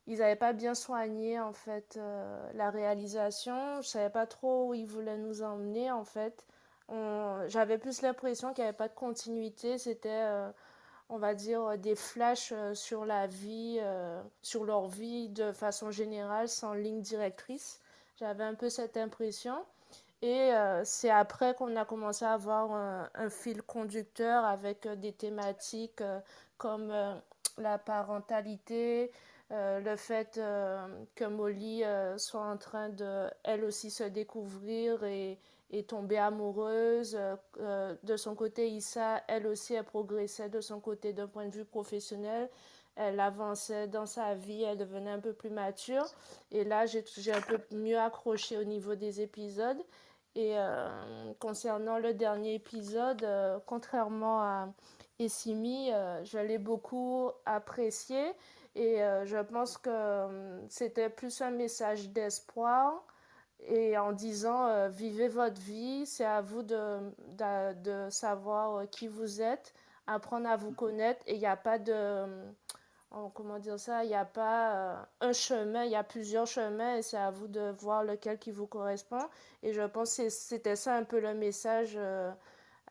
ils 0.08 0.20
n'avaient 0.20 0.36
pas 0.38 0.54
bien 0.54 0.76
soigné 0.76 1.40
en 1.40 1.52
fait 1.54 2.00
la 2.54 2.70
réalisation. 2.70 3.82
Je 3.82 3.88
savais 3.88 4.10
pas 4.12 4.28
trop 4.28 4.70
où 4.70 4.74
ils 4.76 4.86
voulaient 4.86 5.18
nous 5.18 5.42
emmener 5.42 5.92
en 5.92 6.04
fait. 6.06 6.46
J'avais 7.48 7.78
plus 7.80 8.02
l'impression 8.04 8.54
qu'il 8.54 8.64
n'y 8.64 8.68
avait 8.70 8.78
pas 8.78 8.88
de 8.88 8.94
continuité. 8.94 9.80
C'était, 9.80 10.26
on 11.10 11.18
va 11.18 11.34
dire, 11.34 11.78
des 11.80 11.96
flashs 11.96 12.54
sur 12.74 13.06
la 13.06 13.26
vie, 13.26 13.80
sur 14.44 14.64
leur 14.64 14.88
vie 14.88 15.30
de 15.30 15.52
façon 15.54 15.90
générale, 15.90 16.50
sans 16.50 16.74
ligne 16.76 17.02
directrice. 17.02 17.80
J'avais 18.18 18.44
un 18.44 18.56
peu 18.56 18.70
cette 18.70 18.98
impression. 18.98 19.56
Et 20.22 20.54
euh, 20.54 20.82
c'est 20.86 21.10
après 21.10 21.54
qu'on 21.56 21.76
a 21.76 21.86
commencé 21.86 22.26
à 22.26 22.34
avoir 22.34 22.72
un, 22.72 23.30
fil 23.30 23.62
conducteur 23.62 24.46
avec 24.46 24.86
euh, 24.86 24.96
des 24.96 25.12
thématiques 25.12 26.02
euh, 26.02 26.20
comme 26.58 26.92
la 27.58 27.78
parentalité, 27.78 29.12
le 29.52 29.96
fait 29.96 30.40
que 31.16 31.26
Molly 31.26 31.84
soit 32.18 32.42
en 32.42 32.58
train 32.58 32.90
de, 32.90 33.30
elle 33.44 33.64
aussi, 33.64 33.92
se 33.92 34.04
découvrir 34.04 35.04
et, 35.04 35.38
et 35.70 35.84
tomber 35.84 36.18
amoureuse. 36.18 37.18
De 37.60 38.18
son 38.18 38.36
côté, 38.36 38.70
Issa, 38.70 39.22
elle 39.28 39.48
aussi, 39.48 39.74
elle 39.76 39.84
progressait 39.84 40.50
de 40.50 40.62
son 40.62 40.80
côté 40.80 41.14
d'un 41.14 41.28
point 41.28 41.46
de 41.46 41.56
vue 41.56 41.66
professionnel. 41.66 42.50
Elle 42.96 43.20
avançait 43.20 43.88
dans 43.88 44.06
sa 44.06 44.36
vie, 44.36 44.64
elle 44.64 44.78
devenait 44.78 45.12
un 45.12 45.20
peu 45.20 45.34
plus 45.34 45.50
mature. 45.50 46.06
Et 46.52 46.64
là, 46.64 46.86
j'ai 46.86 47.34
un 47.34 47.42
peu 47.42 47.60
mieux 47.72 48.00
accroché 48.00 48.58
au 48.58 48.64
niveau 48.64 48.96
des 48.96 49.22
épisodes. 49.22 49.82
Et 50.36 50.58
euh, 50.58 51.34
concernant 51.40 51.98
le 51.98 52.14
dernier 52.14 52.56
épisode, 52.56 53.24
euh, 53.24 53.58
contrairement 53.66 54.42
à 54.42 54.68
Essimi, 55.18 55.92
euh, 55.94 56.22
je 56.26 56.38
l'ai 56.38 56.58
beaucoup 56.58 57.32
apprécié. 57.46 58.34
Et 58.78 58.98
je 59.24 59.42
pense 59.42 59.78
que 59.78 60.28
c'était 60.68 61.10
plus 61.10 61.42
un 61.42 61.52
message 61.52 62.10
d'espoir. 62.10 63.06
Et 63.68 63.98
en 63.98 64.12
disant, 64.12 64.90
vivez 64.90 65.30
votre 65.30 65.62
vie, 65.62 66.06
c'est 66.06 66.26
à 66.26 66.42
vous 66.42 66.62
de, 66.62 67.00
de, 67.38 68.10
savoir 68.10 68.90
qui 68.90 69.08
vous 69.08 69.42
êtes, 69.42 69.74
apprendre 70.08 70.50
à 70.50 70.58
vous 70.58 70.74
connaître. 70.74 71.22
Et 71.26 71.36
il 71.36 71.40
n'y 71.40 71.46
a 71.46 71.56
pas 71.56 71.80
de 71.80 72.26
comment 73.34 73.60
dire 73.60 73.80
ça, 73.80 74.04
il 74.04 74.08
n'y 74.08 74.16
a 74.16 74.26
pas 74.26 75.08
un 75.22 75.34
chemin, 75.34 75.84
il 75.84 75.92
y 75.92 75.96
a 75.96 76.04
plusieurs 76.04 76.48
chemins 76.48 76.98
et 76.98 77.02
c'est 77.02 77.18
à 77.18 77.32
vous 77.32 77.48
de 77.48 77.72
voir 77.72 78.04
lequel 78.04 78.38
qui 78.38 78.52
vous 78.52 78.68
correspond. 78.68 79.22
Et 79.64 79.74
je 79.74 79.82
pense 79.82 80.18
que 80.18 80.30
c'était 80.30 80.76
ça 80.76 80.96
un 80.96 81.04
peu 81.04 81.20
le 81.20 81.34
message 81.34 81.98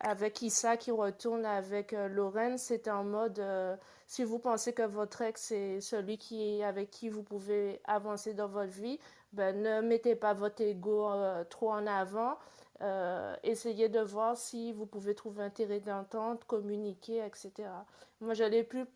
avec 0.00 0.42
Issa 0.42 0.76
qui 0.76 0.90
retourne 0.90 1.44
avec 1.44 1.92
Lorraine. 1.92 2.58
C'était 2.58 2.90
en 2.90 3.04
mode, 3.04 3.42
si 4.06 4.24
vous 4.24 4.38
pensez 4.38 4.72
que 4.72 4.82
votre 4.82 5.22
ex 5.22 5.42
c'est 5.42 5.80
celui 5.80 6.18
qui, 6.18 6.62
avec 6.62 6.90
qui 6.90 7.08
vous 7.08 7.22
pouvez 7.22 7.80
avancer 7.84 8.34
dans 8.34 8.48
votre 8.48 8.72
vie, 8.72 8.98
ben, 9.32 9.60
ne 9.62 9.80
mettez 9.80 10.14
pas 10.14 10.32
votre 10.32 10.62
ego 10.62 11.10
trop 11.50 11.72
en 11.72 11.86
avant. 11.86 12.38
Euh, 12.82 13.36
essayez 13.42 13.88
de 13.88 14.00
voir 14.00 14.36
si 14.36 14.72
vous 14.72 14.86
pouvez 14.86 15.14
trouver 15.14 15.44
un 15.44 15.50
terrain 15.50 15.78
d'entente, 15.78 16.44
communiquer, 16.44 17.24
etc. 17.24 17.52
Moi, 18.20 18.34
je 18.34 18.44
l'ai 18.44 18.64
plus, 18.64 18.86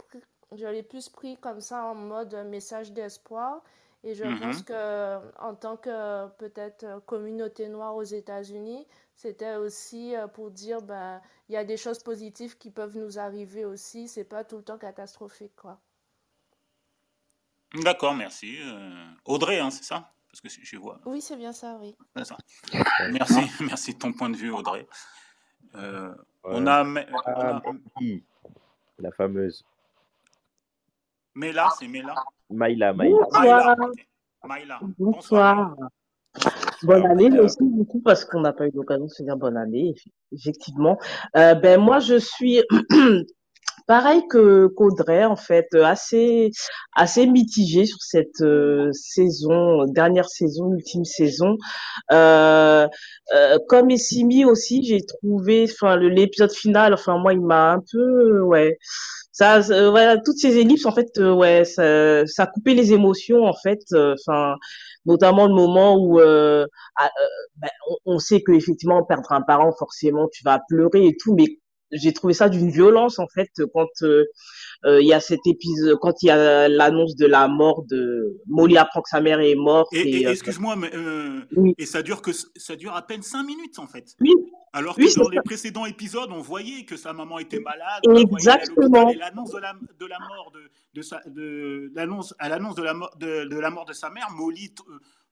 je 0.52 0.82
plus 0.82 1.08
pris 1.08 1.37
comme 1.37 1.61
ça 1.61 1.84
en 1.84 1.94
mode 1.94 2.34
message 2.46 2.92
d'espoir. 2.92 3.62
Et 4.04 4.14
je 4.14 4.22
pense 4.22 4.61
mm-hmm. 4.61 4.64
que 4.64 5.40
en 5.40 5.54
tant 5.54 5.76
que 5.76 6.28
peut-être 6.38 7.02
communauté 7.04 7.68
noire 7.68 7.96
aux 7.96 8.04
États-Unis, 8.04 8.87
c'était 9.16 9.56
aussi 9.56 10.14
euh, 10.14 10.28
pour 10.28 10.52
dire 10.52 10.80
ben 10.82 11.20
il 11.48 11.54
y 11.54 11.56
a 11.56 11.64
des 11.64 11.76
choses 11.76 11.98
positives 11.98 12.56
qui 12.58 12.70
peuvent 12.70 12.96
nous 12.96 13.18
arriver 13.18 13.64
aussi. 13.64 14.06
C'est 14.06 14.24
pas 14.24 14.44
tout 14.44 14.58
le 14.58 14.62
temps 14.62 14.78
catastrophique, 14.78 15.56
quoi. 15.56 15.80
D'accord, 17.74 18.14
merci. 18.14 18.56
Euh, 18.61 19.06
Audrey, 19.24 19.58
hein, 19.58 19.70
c'est 19.70 19.84
ça? 19.84 20.08
Parce 20.30 20.40
que 20.40 20.48
je 20.48 20.76
vois. 20.76 21.00
Oui, 21.04 21.20
c'est 21.20 21.37
bien 21.37 21.52
ça, 21.52 21.78
oui. 21.80 21.96
Ça. 22.22 22.37
Merci, 23.11 23.40
merci 23.61 23.94
de 23.94 23.98
ton 23.98 24.12
point 24.12 24.30
de 24.30 24.37
vue, 24.37 24.50
Audrey. 24.50 24.87
Euh, 25.74 26.14
on, 26.44 26.66
a, 26.66 26.84
ah, 27.26 27.62
La 28.98 29.11
fameuse. 29.11 29.64
Mela, 31.38 31.68
c'est 31.79 31.87
Mela 31.87 32.16
Maïla, 32.51 32.92
Maïla. 32.92 33.16
Bonsoir. 33.16 33.77
Maïla. 34.44 34.81
Bonsoir. 34.98 35.77
Bonne 36.83 37.07
année 37.07 37.38
aussi, 37.38 37.59
du 37.61 37.85
coup, 37.85 38.01
parce 38.01 38.24
qu'on 38.24 38.40
n'a 38.40 38.53
pas 38.53 38.66
eu 38.66 38.72
l'occasion 38.74 39.05
de 39.05 39.11
se 39.11 39.22
dire 39.22 39.37
bonne 39.37 39.57
année, 39.57 39.94
effectivement. 40.33 40.98
Euh, 41.37 41.55
ben, 41.55 41.81
moi, 41.81 42.01
je 42.01 42.16
suis 42.16 42.61
pareil 43.88 44.22
que 44.29 44.68
qu'Audrey 44.77 45.24
en 45.24 45.35
fait 45.35 45.66
assez 45.74 46.51
assez 46.94 47.27
mitigé 47.27 47.87
sur 47.87 47.98
cette 48.03 48.42
euh, 48.42 48.90
saison 48.92 49.87
dernière 49.87 50.29
saison 50.29 50.72
ultime 50.74 51.05
saison. 51.05 51.57
Euh, 52.12 52.87
euh, 53.35 53.59
comme 53.68 53.90
Essimi 53.90 54.44
aussi 54.44 54.85
j'ai 54.85 55.01
trouvé 55.05 55.66
enfin 55.72 55.96
l'épisode 55.96 56.53
final 56.53 56.94
enfin 56.94 57.18
moi 57.18 57.33
il 57.33 57.40
m'a 57.40 57.72
un 57.72 57.83
peu 57.90 58.40
ouais. 58.42 58.79
Ça 59.33 59.61
voilà 59.61 60.18
toutes 60.18 60.38
ces 60.38 60.59
ellipses 60.59 60.85
en 60.87 60.92
fait 60.92 61.18
ouais 61.18 61.64
ça, 61.64 62.27
ça 62.27 62.46
coupé 62.46 62.74
les 62.74 62.92
émotions 62.92 63.44
en 63.44 63.55
fait 63.55 63.81
enfin 63.92 64.57
notamment 65.07 65.46
le 65.46 65.55
moment 65.55 65.96
où 65.96 66.18
ah, 66.20 67.11
ben, 67.57 67.70
on, 67.88 68.14
on, 68.14 68.18
sait 68.18 68.42
que 68.42 68.53
effectivement 68.53 69.05
perdre 69.05 69.31
un 69.33 69.42
parent 69.42 69.72
forcément 69.79 70.29
tu 70.33 70.42
vas 70.44 70.61
pleurer 70.68 71.07
et 71.07 71.16
tout 71.16 71.35
mais 71.37 71.46
j'ai 71.92 72.12
trouvé 72.12 72.35
ça 72.35 72.48
d'une 72.48 72.70
violence 72.70 73.18
en 73.18 73.27
fait 73.29 73.51
quand 73.72 73.88
euh, 74.03 74.24
euh, 74.85 75.01
il 75.01 75.07
y 75.07 75.12
a 75.12 75.20
cet 75.20 75.40
épisode 75.46 75.98
quand 76.01 76.22
il 76.22 76.27
y 76.27 76.31
a 76.31 76.68
l'annonce 76.68 77.16
de 77.16 77.27
la 77.27 77.48
mort 77.48 77.85
de 77.85 78.40
Molly 78.46 78.77
apprend 78.77 79.03
que 79.03 79.09
sa 79.09 79.20
mère 79.20 79.40
est 79.40 79.55
morte 79.55 79.92
et, 79.92 80.27
euh, 80.27 80.31
excuse-moi 80.31 80.77
mais 80.77 80.90
et 81.79 81.87
ça 81.87 82.03
dure 82.03 82.22
que 82.22 82.33
ça 82.33 82.77
dure 82.77 82.94
à 82.94 83.03
peine 83.03 83.22
cinq 83.22 83.44
minutes 83.44 83.79
en 83.79 83.87
fait. 83.87 84.14
Oui. 84.20 84.33
Alors 84.72 84.96
que 84.96 85.18
dans 85.18 85.31
les 85.31 85.40
précédents 85.42 85.87
épisodes 85.87 86.31
on 86.31 86.40
voyait 86.40 86.85
que 86.85 86.96
sa 86.96 87.12
maman 87.12 87.38
était 87.38 87.61
malade 87.61 88.03
exactement. 88.33 89.11
l'annonce 89.18 89.53
de 89.53 89.59
la, 89.59 89.74
de 89.98 90.07
la 90.07 90.18
mort 90.18 90.53
de, 90.53 90.61
de, 90.94 91.03
sa, 91.03 91.20
de 91.27 91.90
l'annonce 91.94 92.35
à 92.38 92.48
l'annonce 92.48 92.74
de 92.74 92.83
la 92.83 92.94
mort 92.94 93.16
de, 93.18 93.44
de, 93.44 93.59
la 93.59 93.70
mort 93.70 93.87
de 93.87 93.94
sa 93.94 94.11
mère 94.11 94.29
Molly 94.31 94.74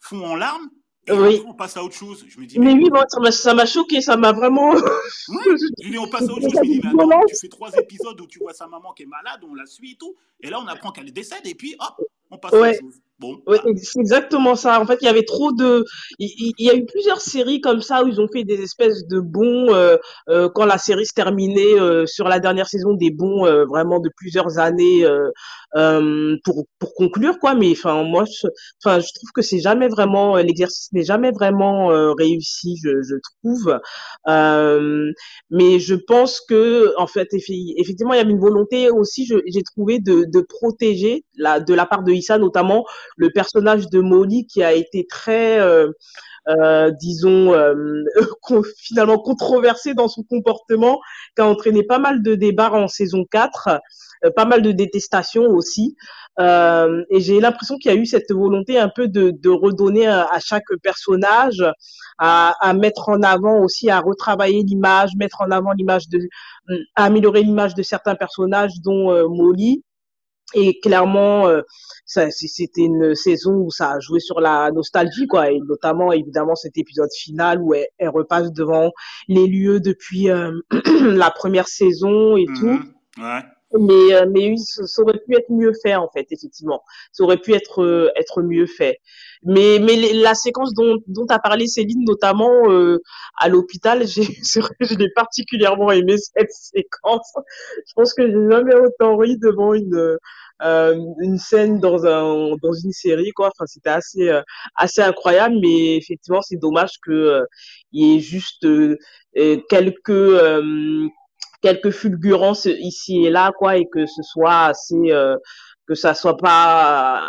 fond 0.00 0.24
en 0.24 0.36
larmes 0.36 0.70
oui. 1.08 1.42
on 1.46 1.54
passe 1.54 1.76
à 1.76 1.84
autre 1.84 1.94
chose. 1.94 2.24
Je 2.28 2.40
me 2.40 2.46
dis, 2.46 2.58
mais, 2.58 2.72
oui, 2.72 2.88
ça 3.30 3.54
m'a 3.54 3.66
choqué, 3.66 4.00
ça 4.00 4.16
m'a 4.16 4.32
vraiment. 4.32 4.72
Oui, 5.28 5.42
je 5.44 5.90
dis, 5.90 5.98
on 5.98 6.08
passe 6.08 6.28
à 6.28 6.32
autre 6.32 6.42
chose. 6.42 6.52
Je 6.52 6.58
me 6.58 6.64
dis, 6.64 6.80
mais 6.82 7.02
attends, 7.02 7.24
tu 7.28 7.36
fais 7.36 7.48
trois 7.48 7.72
épisodes 7.72 8.20
où 8.20 8.26
tu 8.26 8.38
vois 8.38 8.52
sa 8.52 8.66
maman 8.66 8.92
qui 8.92 9.04
est 9.04 9.06
malade, 9.06 9.40
on 9.48 9.54
la 9.54 9.66
suit 9.66 9.92
et 9.92 9.96
tout. 9.96 10.14
Et 10.40 10.50
là, 10.50 10.60
on 10.60 10.66
apprend 10.66 10.92
qu'elle 10.92 11.12
décède, 11.12 11.46
et 11.46 11.54
puis 11.54 11.74
hop, 11.78 12.06
on 12.30 12.38
passe 12.38 12.52
à 12.52 12.56
autre 12.56 12.80
chose. 12.80 13.00
Bon, 13.18 13.40
ouais, 13.46 13.58
c'est 13.82 13.98
exactement 14.00 14.56
ça. 14.56 14.78
En 14.78 14.84
fait, 14.84 14.98
il 15.00 15.06
y 15.06 15.08
avait 15.08 15.22
trop 15.24 15.50
de. 15.50 15.84
Il, 16.18 16.52
y 16.58 16.68
a 16.68 16.74
eu 16.74 16.84
plusieurs 16.84 17.22
séries 17.22 17.62
comme 17.62 17.80
ça 17.80 18.04
où 18.04 18.08
ils 18.08 18.20
ont 18.20 18.28
fait 18.30 18.44
des 18.44 18.60
espèces 18.60 19.06
de 19.06 19.20
bons 19.20 19.72
euh, 19.72 19.96
euh, 20.28 20.50
quand 20.54 20.66
la 20.66 20.76
série 20.76 21.06
se 21.06 21.14
terminait 21.14 21.80
euh, 21.80 22.04
sur 22.04 22.28
la 22.28 22.40
dernière 22.40 22.68
saison, 22.68 22.92
des 22.92 23.10
bons 23.10 23.46
euh, 23.46 23.64
vraiment 23.64 24.00
de 24.00 24.10
plusieurs 24.18 24.58
années 24.58 25.06
euh, 25.06 25.30
euh, 25.76 26.36
pour 26.44 26.66
pour 26.78 26.92
conclure 26.94 27.38
quoi. 27.38 27.54
Mais 27.54 27.70
enfin 27.72 28.02
moi, 28.04 28.24
je, 28.26 28.48
enfin 28.84 29.00
je 29.00 29.08
trouve 29.14 29.30
que 29.34 29.40
c'est 29.40 29.60
jamais 29.60 29.88
vraiment 29.88 30.36
l'exercice 30.36 30.92
n'est 30.92 31.02
jamais 31.04 31.30
vraiment 31.30 31.88
réussi, 32.18 32.76
je, 32.84 32.90
je 33.02 33.14
trouve. 33.40 33.78
mais 35.50 35.78
je 35.78 35.94
pense 35.94 36.40
que 36.48 36.94
en 36.98 37.06
fait 37.06 37.28
effectivement 37.32 38.12
il 38.14 38.18
y 38.18 38.20
avait 38.20 38.30
une 38.30 38.40
volonté 38.40 38.90
aussi, 38.90 39.26
j'ai 39.26 39.62
trouvé 39.62 39.98
de 40.00 40.24
de 40.30 40.40
protéger 40.40 41.24
la 41.36 41.60
de 41.60 41.74
la 41.74 41.86
part 41.86 42.02
de 42.02 42.12
Issa 42.12 42.38
notamment 42.38 42.84
le 43.16 43.30
personnage 43.30 43.88
de 43.88 44.00
Molly 44.00 44.46
qui 44.46 44.62
a 44.62 44.72
été 44.72 45.06
très, 45.06 45.60
euh, 45.60 45.90
euh, 46.48 46.90
disons, 46.90 47.54
euh, 47.54 48.04
finalement 48.78 49.18
controversé 49.18 49.94
dans 49.94 50.08
son 50.08 50.22
comportement, 50.22 51.00
qui 51.34 51.42
a 51.42 51.46
entraîné 51.46 51.82
pas 51.82 51.98
mal 51.98 52.22
de 52.22 52.34
débats 52.34 52.72
en 52.72 52.88
saison 52.88 53.24
4, 53.30 53.80
pas 54.34 54.44
mal 54.46 54.62
de 54.62 54.72
détestations 54.72 55.46
aussi. 55.48 55.96
et 56.38 57.20
j'ai 57.20 57.40
l'impression 57.40 57.76
qu'il 57.76 57.92
y 57.92 57.94
a 57.94 57.98
eu 57.98 58.06
cette 58.06 58.32
volonté 58.32 58.78
un 58.78 58.88
peu 58.88 59.08
de, 59.08 59.30
de 59.30 59.50
redonner 59.50 60.06
à, 60.06 60.38
chaque 60.40 60.64
personnage, 60.82 61.64
à, 62.18 62.54
à, 62.60 62.72
mettre 62.72 63.08
en 63.10 63.22
avant 63.22 63.60
aussi, 63.62 63.90
à 63.90 64.00
retravailler 64.00 64.62
l'image, 64.62 65.10
mettre 65.16 65.42
en 65.42 65.50
avant 65.50 65.72
l'image 65.72 66.08
de, 66.08 66.20
à 66.94 67.04
améliorer 67.04 67.42
l'image 67.42 67.74
de 67.74 67.82
certains 67.82 68.14
personnages, 68.14 68.80
dont 68.82 69.28
Molly. 69.28 69.82
Et 70.54 70.78
clairement, 70.80 71.48
euh, 71.48 71.62
c'était 72.04 72.82
une 72.82 73.14
saison 73.14 73.54
où 73.54 73.70
ça 73.70 73.92
a 73.92 74.00
joué 74.00 74.20
sur 74.20 74.40
la 74.40 74.70
nostalgie, 74.70 75.26
quoi, 75.26 75.50
et 75.50 75.58
notamment 75.60 76.12
évidemment 76.12 76.54
cet 76.54 76.78
épisode 76.78 77.10
final 77.18 77.60
où 77.60 77.74
elle, 77.74 78.08
repasse 78.08 78.52
devant 78.52 78.92
les 79.28 79.46
lieux 79.46 79.80
depuis 79.80 80.30
euh, 80.30 80.52
la 81.00 81.30
première 81.30 81.68
saison 81.68 82.36
et 82.36 82.46
tout. 82.46 82.66
Mhm. 82.66 82.92
Ouais. 83.18 83.42
Mais 83.74 84.14
euh, 84.14 84.26
mais 84.30 84.48
oui, 84.50 84.58
ça, 84.58 85.02
aurait 85.02 85.18
pu 85.26 85.36
être 85.36 85.50
mieux 85.50 85.72
fait 85.82 85.96
en 85.96 86.08
fait, 86.08 86.26
effectivement. 86.30 86.82
Ça 87.12 87.24
aurait 87.24 87.36
pu 87.38 87.52
être 87.52 87.82
euh, 87.82 88.10
être 88.16 88.42
mieux 88.42 88.66
fait. 88.66 89.00
Mais 89.42 89.78
mais 89.80 89.96
la 90.14 90.34
séquence 90.34 90.72
dont 90.72 90.98
dont 91.08 91.26
a 91.30 91.40
parlé 91.40 91.66
Céline, 91.66 92.04
notamment 92.06 92.70
euh, 92.70 93.02
à 93.38 93.48
l'hôpital, 93.48 94.06
j'ai 94.06 94.22
je 94.22 94.94
l'ai 94.96 95.10
particulièrement 95.14 95.90
aimé 95.90 96.16
cette 96.16 96.52
séquence. 96.52 97.32
Je 97.86 97.92
pense 97.94 98.14
que 98.14 98.26
j'ai 98.26 98.50
jamais 98.50 98.74
autant 98.76 99.16
ri 99.16 99.36
devant 99.36 99.74
une 99.74 100.16
euh, 100.62 100.98
une 101.20 101.38
scène 101.38 101.80
dans 101.80 102.06
un 102.06 102.56
dans 102.62 102.72
une 102.72 102.92
série 102.92 103.32
quoi 103.32 103.48
enfin 103.48 103.66
c'était 103.66 103.90
assez 103.90 104.40
assez 104.74 105.02
incroyable 105.02 105.56
mais 105.60 105.96
effectivement 105.96 106.40
c'est 106.40 106.56
dommage 106.56 106.92
que 107.04 107.42
il 107.92 108.06
y 108.06 108.16
ait 108.16 108.20
juste 108.20 108.66
quelques 109.68 110.32
quelques 111.62 111.90
fulgurances 111.90 112.66
ici 112.66 113.24
et 113.24 113.30
là, 113.30 113.52
quoi, 113.56 113.76
et 113.76 113.86
que 113.86 114.06
ce 114.06 114.22
soit 114.22 114.66
assez, 114.66 115.10
euh, 115.10 115.36
que 115.86 115.94
ça 115.94 116.14
soit 116.14 116.36
pas, 116.36 117.22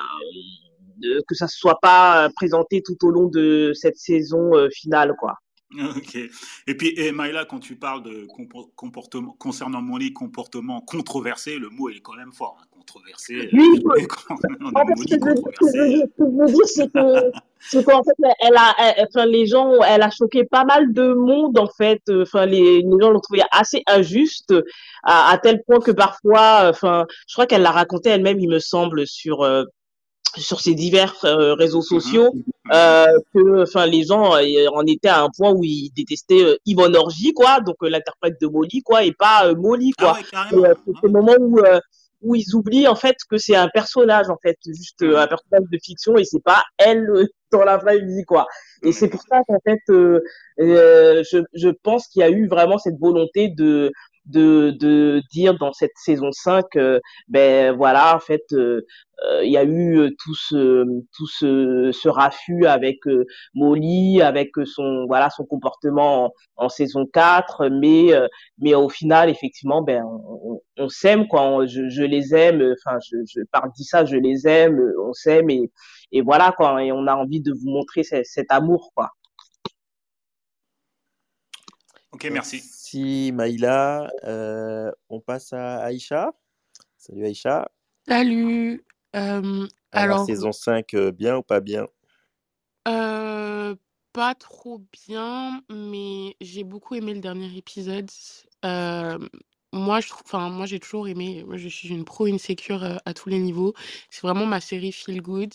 euh, 1.04 1.20
que 1.28 1.36
ça 1.36 1.48
soit 1.48 1.80
pas 1.82 2.30
présenté 2.36 2.82
tout 2.84 2.98
au 3.06 3.12
long 3.12 3.28
de 3.28 3.72
cette 3.74 3.98
saison 3.98 4.56
euh, 4.56 4.70
finale, 4.70 5.14
quoi. 5.20 5.36
Ok. 5.74 6.16
Et 6.68 6.76
puis, 6.76 6.94
et 6.98 7.12
Maïla, 7.12 7.46
quand 7.46 7.60
tu 7.60 7.76
parles 7.76 8.02
de 8.04 8.26
comportement, 8.76 9.36
concernant 9.38 9.82
mon 9.82 9.98
lit, 9.98 10.14
comportement 10.14 10.80
controversé, 10.82 11.58
le 11.58 11.70
mot 11.70 11.90
est 11.90 12.00
quand 12.00 12.16
même 12.16 12.32
fort. 12.32 12.58
Hein, 12.62 12.66
controversé. 12.72 13.50
Oui, 13.52 13.84
en 13.86 13.94
fait, 13.96 14.96
ce 14.96 15.06
que 15.06 15.68
je 15.74 15.80
veux 15.82 15.90
dire, 15.90 16.66
c'est 16.66 16.92
que, 16.92 17.32
c'est 17.60 17.84
qu'en 17.84 18.02
fait, 18.02 18.16
elle 18.40 18.56
a, 18.56 18.76
enfin, 19.06 19.26
les 19.26 19.46
gens, 19.46 19.74
elle 19.84 20.04
a 20.04 20.10
choqué 20.10 20.46
pas 20.46 20.64
mal 20.64 20.94
de 20.94 21.14
monde, 21.14 21.60
en 21.60 21.68
fait. 21.68 22.02
Enfin, 22.10 22.46
les, 22.46 22.82
les 22.82 22.98
gens 23.02 23.12
l'ont 23.12 23.20
trouvé 23.20 23.42
assez 23.52 23.84
injuste, 23.88 24.54
à, 25.04 25.32
à, 25.32 25.38
tel 25.38 25.62
point 25.66 25.80
que 25.80 25.92
parfois, 25.92 26.70
enfin, 26.70 27.06
je 27.28 27.34
crois 27.34 27.46
qu'elle 27.46 27.62
l'a 27.62 27.72
raconté 27.72 28.10
elle-même, 28.10 28.40
il 28.40 28.50
me 28.50 28.60
semble, 28.60 29.06
sur, 29.06 29.42
euh, 29.42 29.66
sur 30.38 30.62
ces 30.62 30.76
divers 30.76 31.16
euh, 31.26 31.54
réseaux 31.56 31.80
mhm. 31.80 32.00
sociaux 32.00 32.34
euh, 32.72 33.20
que 33.34 33.64
enfin 33.64 33.86
les 33.86 34.04
gens 34.04 34.36
euh, 34.36 34.68
en 34.74 34.86
étaient 34.86 35.08
à 35.08 35.22
un 35.22 35.30
point 35.36 35.52
où 35.52 35.64
ils 35.64 35.92
détestaient 35.96 36.44
euh, 36.44 36.58
Yvonne 36.66 36.96
Orgy 36.96 37.34
quoi 37.34 37.60
donc 37.62 37.76
euh, 37.84 37.90
l'interprète 37.90 38.36
de 38.42 38.48
Molly 38.48 38.82
quoi 38.82 39.04
et 39.04 39.14
pas 39.14 39.54
Molly 39.54 39.92
quoi. 39.92 40.18
ah 40.34 40.48
ouais, 40.54 40.74
c'est 40.86 41.04
le 41.04 41.10
moment 41.10 41.36
où 41.40 41.60
où 42.24 42.36
ils 42.36 42.56
oublient 42.56 42.88
en 42.88 42.96
fait 42.96 43.16
que 43.30 43.38
c'est 43.38 43.56
un 43.56 43.70
personnage 43.70 44.30
en 44.30 44.38
fait 44.42 44.58
juste 44.66 45.04
un 45.04 45.28
personnage 45.28 45.70
de 45.72 45.78
fiction 45.84 46.18
et 46.18 46.24
c'est 46.24 46.44
pas 46.44 46.64
elle 46.78 47.08
dans 47.52 47.64
la 47.64 47.78
vraie 47.78 48.00
vie 48.00 48.24
quoi. 48.26 48.48
Et 48.84 48.92
c'est 48.92 49.08
pour 49.08 49.22
ça 49.22 49.42
qu'en 49.48 49.60
fait 49.64 49.80
je, 49.88 51.44
je 51.54 51.70
pense 51.84 52.08
qu'il 52.08 52.22
y 52.22 52.24
a 52.24 52.30
eu 52.30 52.48
vraiment 52.48 52.78
cette 52.78 53.00
volonté 53.00 53.50
de 53.50 53.92
de, 54.28 54.72
de 54.80 55.22
dire 55.32 55.58
dans 55.58 55.74
cette 55.74 55.96
saison 55.96 56.32
5, 56.32 56.66
ben 57.28 57.76
voilà, 57.76 58.16
en 58.16 58.20
fait, 58.20 58.44
il 58.52 59.52
y 59.52 59.58
a 59.58 59.64
eu 59.66 60.16
tout 60.24 60.36
ce 60.36 60.84
tout 61.16 61.28
ce, 61.28 61.92
ce 61.92 62.66
avec 62.68 63.00
Molly, 63.56 64.22
avec 64.22 64.52
son 64.66 65.06
voilà 65.08 65.30
son 65.30 65.46
comportement 65.46 66.34
en, 66.56 66.70
saison 66.70 67.06
4, 67.06 67.70
mais 67.70 68.12
mais 68.60 68.76
au 68.76 68.90
final, 68.90 69.30
effectivement, 69.30 69.82
ben 69.82 70.04
on, 70.78 70.90
s'aime 70.90 71.28
quoi, 71.28 71.66
je, 71.66 72.04
les 72.04 72.36
aime, 72.36 72.74
enfin 72.86 72.98
je, 73.04 73.18
je 73.28 73.42
par 73.52 73.72
dit 73.72 73.84
ça, 73.84 74.06
je 74.06 74.18
les 74.18 74.48
aime, 74.48 74.80
on 75.04 75.14
s'aime 75.14 75.50
et 75.50 75.72
et 76.12 76.22
voilà 76.22 76.54
quoi, 76.56 76.84
et 76.84 76.92
on 76.92 77.08
a 77.08 77.16
envie 77.16 77.42
de 77.42 77.52
vous 77.52 77.70
montrer 77.70 78.04
cet 78.04 78.52
amour 78.52 78.92
quoi. 78.96 79.12
Ok, 82.12 82.28
merci. 82.32 82.58
Merci 82.58 83.32
Maïla. 83.34 84.10
Euh, 84.24 84.92
on 85.10 85.20
passe 85.20 85.54
à 85.54 85.80
Aïcha. 85.80 86.32
Salut 86.98 87.26
Aïcha. 87.26 87.70
Salut. 88.08 88.86
Euh, 89.16 89.68
alors, 89.92 90.26
saison 90.26 90.52
5, 90.52 90.94
euh, 90.94 91.12
bien 91.12 91.38
ou 91.38 91.44
pas 91.44 91.60
bien? 91.60 91.86
Pas 94.14 94.34
trop 94.34 94.82
bien, 95.06 95.62
mais 95.70 96.36
j'ai 96.42 96.64
beaucoup 96.64 96.96
aimé 96.96 97.14
le 97.14 97.20
dernier 97.20 97.56
épisode. 97.56 98.10
moi, 98.64 100.00
je 100.00 100.12
enfin, 100.14 100.50
moi, 100.50 100.66
j'ai 100.66 100.80
toujours 100.80 101.08
aimé. 101.08 101.44
Moi, 101.46 101.58
je 101.58 101.68
suis 101.68 101.90
une 101.90 102.04
pro 102.04 102.26
insécure 102.26 103.00
à 103.06 103.14
tous 103.14 103.30
les 103.30 103.38
niveaux. 103.38 103.74
C'est 104.10 104.22
vraiment 104.22 104.48
ma 104.48 104.60
série 104.60 104.92
feel 104.92 105.22
good. 105.22 105.54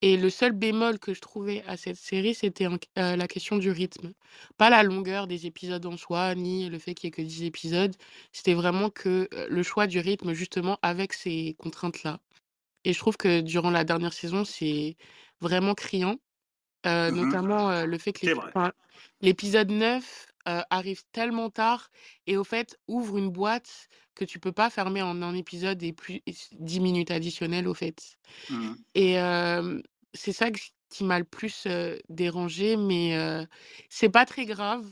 Et 0.00 0.16
le 0.16 0.30
seul 0.30 0.52
bémol 0.52 0.98
que 1.00 1.12
je 1.12 1.20
trouvais 1.20 1.64
à 1.66 1.76
cette 1.76 1.96
série, 1.96 2.34
c'était 2.34 2.68
la 2.96 3.26
question 3.26 3.56
du 3.56 3.70
rythme. 3.70 4.12
Pas 4.56 4.70
la 4.70 4.82
longueur 4.84 5.26
des 5.26 5.46
épisodes 5.46 5.84
en 5.86 5.96
soi, 5.96 6.34
ni 6.36 6.68
le 6.68 6.78
fait 6.78 6.94
qu'il 6.94 7.06
y 7.06 7.08
ait 7.08 7.10
que 7.10 7.22
10 7.22 7.44
épisodes. 7.44 7.96
C'était 8.32 8.54
vraiment 8.54 8.90
que 8.90 9.28
le 9.48 9.62
choix 9.64 9.88
du 9.88 9.98
rythme, 9.98 10.32
justement, 10.34 10.78
avec 10.82 11.12
ces 11.12 11.56
contraintes-là. 11.58 12.20
Et 12.84 12.92
je 12.92 12.98
trouve 12.98 13.16
que 13.16 13.40
durant 13.40 13.70
la 13.70 13.82
dernière 13.84 14.12
saison, 14.12 14.44
c'est 14.44 14.96
vraiment 15.40 15.74
criant. 15.74 16.16
Mmh 16.84 17.10
notamment 17.10 17.84
le 17.84 17.98
fait 17.98 18.12
que 18.12 18.26
l'épisode 19.20 19.70
9 19.70 20.27
arrive 20.70 21.02
tellement 21.12 21.50
tard 21.50 21.90
et 22.26 22.36
au 22.36 22.44
fait 22.44 22.78
ouvre 22.88 23.18
une 23.18 23.30
boîte 23.30 23.88
que 24.14 24.24
tu 24.24 24.38
peux 24.40 24.52
pas 24.52 24.70
fermer 24.70 25.02
en 25.02 25.22
un 25.22 25.34
épisode 25.34 25.82
et 25.82 25.92
plus 25.92 26.20
10 26.52 26.80
minutes 26.80 27.10
additionnelles 27.10 27.68
au 27.68 27.74
fait. 27.74 28.18
Mmh 28.50 28.72
et 28.94 29.16
c'est 30.14 30.32
ça 30.32 30.48
qui 30.90 31.04
m'a 31.04 31.18
le 31.18 31.24
plus 31.24 31.68
dérangé, 32.08 32.76
mais 32.76 33.46
c'est 33.90 34.08
pas 34.08 34.24
très 34.24 34.46
grave 34.46 34.90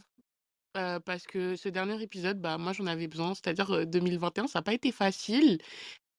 parce 0.75 1.27
que 1.27 1.57
ce 1.57 1.71
dernier 1.71 2.03
épisode, 2.03 2.39
bah 2.41 2.59
moi 2.59 2.75
j'en 2.75 2.87
avais 2.87 3.09
besoin, 3.09 3.35
c'est-à-dire 3.35 3.87
2021, 3.87 4.47
ça 4.47 4.59
n'a 4.59 4.63
pas 4.63 4.75
été 4.75 4.93
facile. 4.93 5.59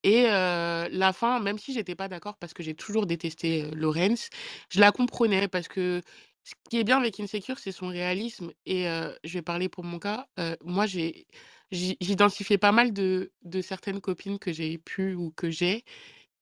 Et 0.03 0.23
la 0.23 1.13
fin, 1.13 1.39
même 1.39 1.59
si 1.59 1.73
j'étais 1.73 1.95
pas 1.95 2.07
d'accord 2.07 2.37
parce 2.37 2.53
que 2.53 2.63
j'ai 2.63 2.73
toujours 2.73 3.05
détesté 3.05 3.69
Lorenz, 3.71 4.29
je 4.69 4.79
la 4.79 4.91
comprenais 4.91 5.47
parce 5.47 5.67
que 5.67 6.01
ce 6.47 6.53
qui 6.69 6.77
est 6.79 6.85
bien 6.85 6.97
avec 6.97 7.19
Insecure, 7.19 7.59
c'est 7.59 7.73
son 7.73 7.87
réalisme. 7.87 8.51
Et 8.65 8.85
je 8.85 9.33
vais 9.33 9.41
parler 9.41 9.67
pour 9.67 9.83
mon 9.83 9.99
cas. 9.99 10.27
moi, 10.63 10.85
j'ai 10.85 11.27
j'identifiais 11.71 12.57
pas 12.57 12.71
mal 12.71 12.93
de, 12.93 13.33
de 13.41 13.61
certaines 13.61 13.99
copines 13.99 14.39
que 14.39 14.53
j'ai 14.53 14.77
pu 14.77 15.13
ou 15.13 15.31
que 15.31 15.49
j'ai 15.49 15.83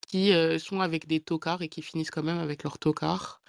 qui 0.08 0.32
sont 0.60 0.82
avec 0.82 1.08
des 1.08 1.20
tocards 1.20 1.64
et 1.64 1.70
qui 1.70 1.82
finissent 1.82 2.12
quand 2.12 2.22
même 2.22 2.38
avec 2.38 2.62
leur 2.62 2.78
tocard 2.78 3.42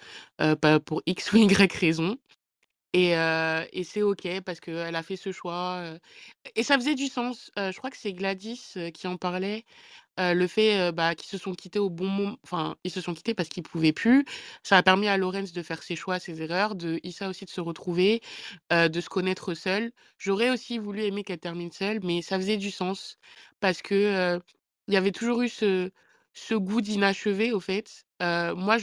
pour 0.87 1.03
X 1.05 1.31
ou 1.33 1.37
Y 1.37 1.73
raison. 1.73 2.17
Et, 2.93 3.11
et 3.11 3.83
c'est 3.83 4.01
OK 4.01 4.27
parce 4.43 4.59
qu'elle 4.59 4.95
a 4.95 5.03
fait 5.03 5.17
ce 5.17 5.31
choix. 5.31 5.83
et 6.55 6.63
ça 6.63 6.75
faisait 6.75 6.95
du 6.95 7.05
sens. 7.05 7.51
je 7.55 7.77
crois 7.77 7.91
que 7.91 7.97
c'est 7.97 8.13
Gladys 8.13 8.73
qui 8.95 9.05
en 9.05 9.17
parlait 9.17 9.63
le 10.17 10.47
fait 10.47 10.91
bah, 10.91 11.15
qu'ils 11.15 11.29
se 11.29 11.37
sont 11.37 11.53
quittés 11.53 11.79
au 11.79 11.89
bon 11.89 12.07
moment, 12.07 12.37
enfin, 12.43 12.75
ils 12.83 12.91
se 12.91 13.01
sont 13.01 13.13
quittés 13.13 13.33
parce 13.33 13.49
qu'ils 13.49 13.63
pouvaient 13.63 13.93
plus. 13.93 14.25
Ça 14.63 14.77
a 14.77 14.83
permis 14.83 15.07
à 15.07 15.17
Lorenz 15.17 15.53
de 15.53 15.63
faire 15.63 15.83
ses 15.83 15.95
choix, 15.95 16.19
ses 16.19 16.41
erreurs, 16.41 16.75
de 16.75 16.99
Issa 17.03 17.29
aussi 17.29 17.45
de 17.45 17.49
se 17.49 17.61
retrouver, 17.61 18.21
de 18.71 19.01
se 19.01 19.09
connaître 19.09 19.53
seule. 19.53 19.91
J'aurais 20.17 20.49
aussi 20.49 20.79
voulu 20.79 21.03
aimer 21.03 21.23
qu'elle 21.23 21.39
termine 21.39 21.71
seule, 21.71 21.99
mais 22.03 22.21
ça 22.21 22.37
faisait 22.37 22.57
du 22.57 22.71
sens 22.71 23.17
parce 23.59 23.81
que 23.81 24.39
il 24.87 24.93
y 24.93 24.97
avait 24.97 25.11
toujours 25.11 25.41
eu 25.41 25.49
ce, 25.49 25.91
goût 26.53 26.81
d'inachevé, 26.81 27.51
au 27.51 27.59
fait. 27.59 28.05
moi, 28.21 28.77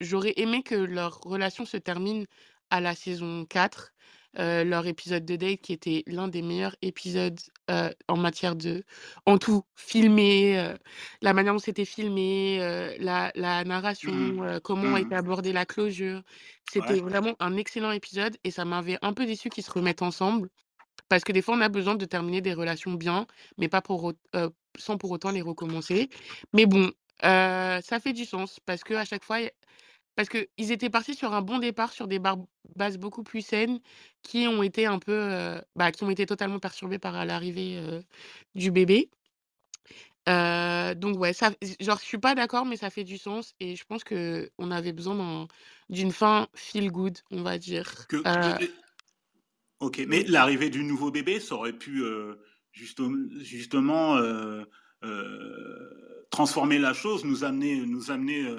j'aurais 0.00 0.34
aimé 0.36 0.62
que 0.62 0.74
leur 0.74 1.20
relation 1.20 1.64
se 1.64 1.76
termine 1.76 2.26
à 2.70 2.80
la 2.80 2.94
saison 2.94 3.46
4 3.46 3.92
leur 4.38 4.86
épisode 4.86 5.24
de 5.24 5.36
date 5.36 5.60
qui 5.60 5.72
était 5.72 6.04
l'un 6.06 6.28
des 6.28 6.42
meilleurs 6.42 6.76
épisodes 6.82 7.38
en 7.68 8.16
matière 8.16 8.56
de, 8.56 8.84
en 9.26 9.36
tout, 9.38 9.64
filmé, 9.74 10.74
la 11.22 11.32
manière 11.32 11.52
dont 11.52 11.58
c'était 11.58 11.84
filmé, 11.84 12.58
la, 13.00 13.32
la, 13.34 13.64
narration, 13.64 14.12
mmh. 14.12 14.60
comment 14.62 14.94
a 14.94 15.00
été 15.00 15.14
mmh. 15.14 15.18
abordée 15.18 15.52
la 15.52 15.66
closure. 15.66 16.22
C'était 16.70 17.00
vraiment 17.00 17.34
un 17.40 17.56
excellent 17.56 17.90
épisode 17.90 18.36
et 18.44 18.50
ça 18.50 18.64
m'avait 18.64 18.98
un 19.02 19.12
peu 19.12 19.26
déçu 19.26 19.48
qu'ils 19.48 19.64
se 19.64 19.70
remettent 19.70 20.02
ensemble. 20.02 20.48
Parce 21.08 21.24
que 21.24 21.32
des 21.32 21.42
fois, 21.42 21.56
on 21.56 21.60
a 21.60 21.68
besoin 21.68 21.94
de 21.94 22.04
terminer 22.04 22.40
des 22.40 22.52
relations 22.54 22.92
bien, 22.92 23.26
mais 23.56 23.68
pas 23.68 23.80
pour, 23.80 24.12
sans 24.78 24.98
pour 24.98 25.10
autant 25.10 25.30
les 25.30 25.42
recommencer. 25.42 26.10
Mais 26.52 26.66
bon, 26.66 26.92
ça 27.22 28.00
fait 28.02 28.12
du 28.12 28.24
sens 28.24 28.60
parce 28.64 28.84
que 28.84 28.94
à 28.94 29.04
chaque 29.04 29.24
fois, 29.24 29.38
parce 30.18 30.28
qu'ils 30.28 30.72
étaient 30.72 30.90
partis 30.90 31.14
sur 31.14 31.32
un 31.32 31.42
bon 31.42 31.60
départ, 31.60 31.92
sur 31.92 32.08
des 32.08 32.18
bases 32.18 32.98
beaucoup 32.98 33.22
plus 33.22 33.40
saines, 33.40 33.78
qui 34.24 34.48
ont 34.48 34.64
été 34.64 34.84
un 34.84 34.98
peu, 34.98 35.60
bah, 35.76 35.92
qui 35.92 36.02
ont 36.02 36.10
été 36.10 36.26
totalement 36.26 36.58
perturbées 36.58 36.98
par 36.98 37.24
l'arrivée 37.24 37.80
du 38.56 38.72
bébé. 38.72 39.10
donc 40.26 41.20
ouais, 41.20 41.32
ça, 41.32 41.52
genre 41.78 42.00
je 42.00 42.04
suis 42.04 42.18
pas 42.18 42.34
d'accord, 42.34 42.66
mais 42.66 42.76
ça 42.76 42.90
fait 42.90 43.04
du 43.04 43.16
sens 43.16 43.54
et 43.60 43.76
je 43.76 43.84
pense 43.84 44.02
que 44.02 44.50
on 44.58 44.72
avait 44.72 44.92
besoin 44.92 45.46
d'une 45.88 46.10
fin 46.10 46.48
feel 46.52 46.90
good, 46.90 47.16
on 47.30 47.44
va 47.44 47.56
dire. 47.56 48.08
ok, 49.78 50.04
mais 50.08 50.24
l'arrivée 50.24 50.68
du 50.68 50.82
nouveau 50.82 51.12
bébé, 51.12 51.38
ça 51.38 51.54
aurait 51.54 51.78
pu 51.78 52.02
justement 52.72 54.20
transformer 56.30 56.80
la 56.80 56.92
chose, 56.92 57.24
nous 57.24 57.44
amener, 57.44 57.86
nous 57.86 58.10
amener 58.10 58.52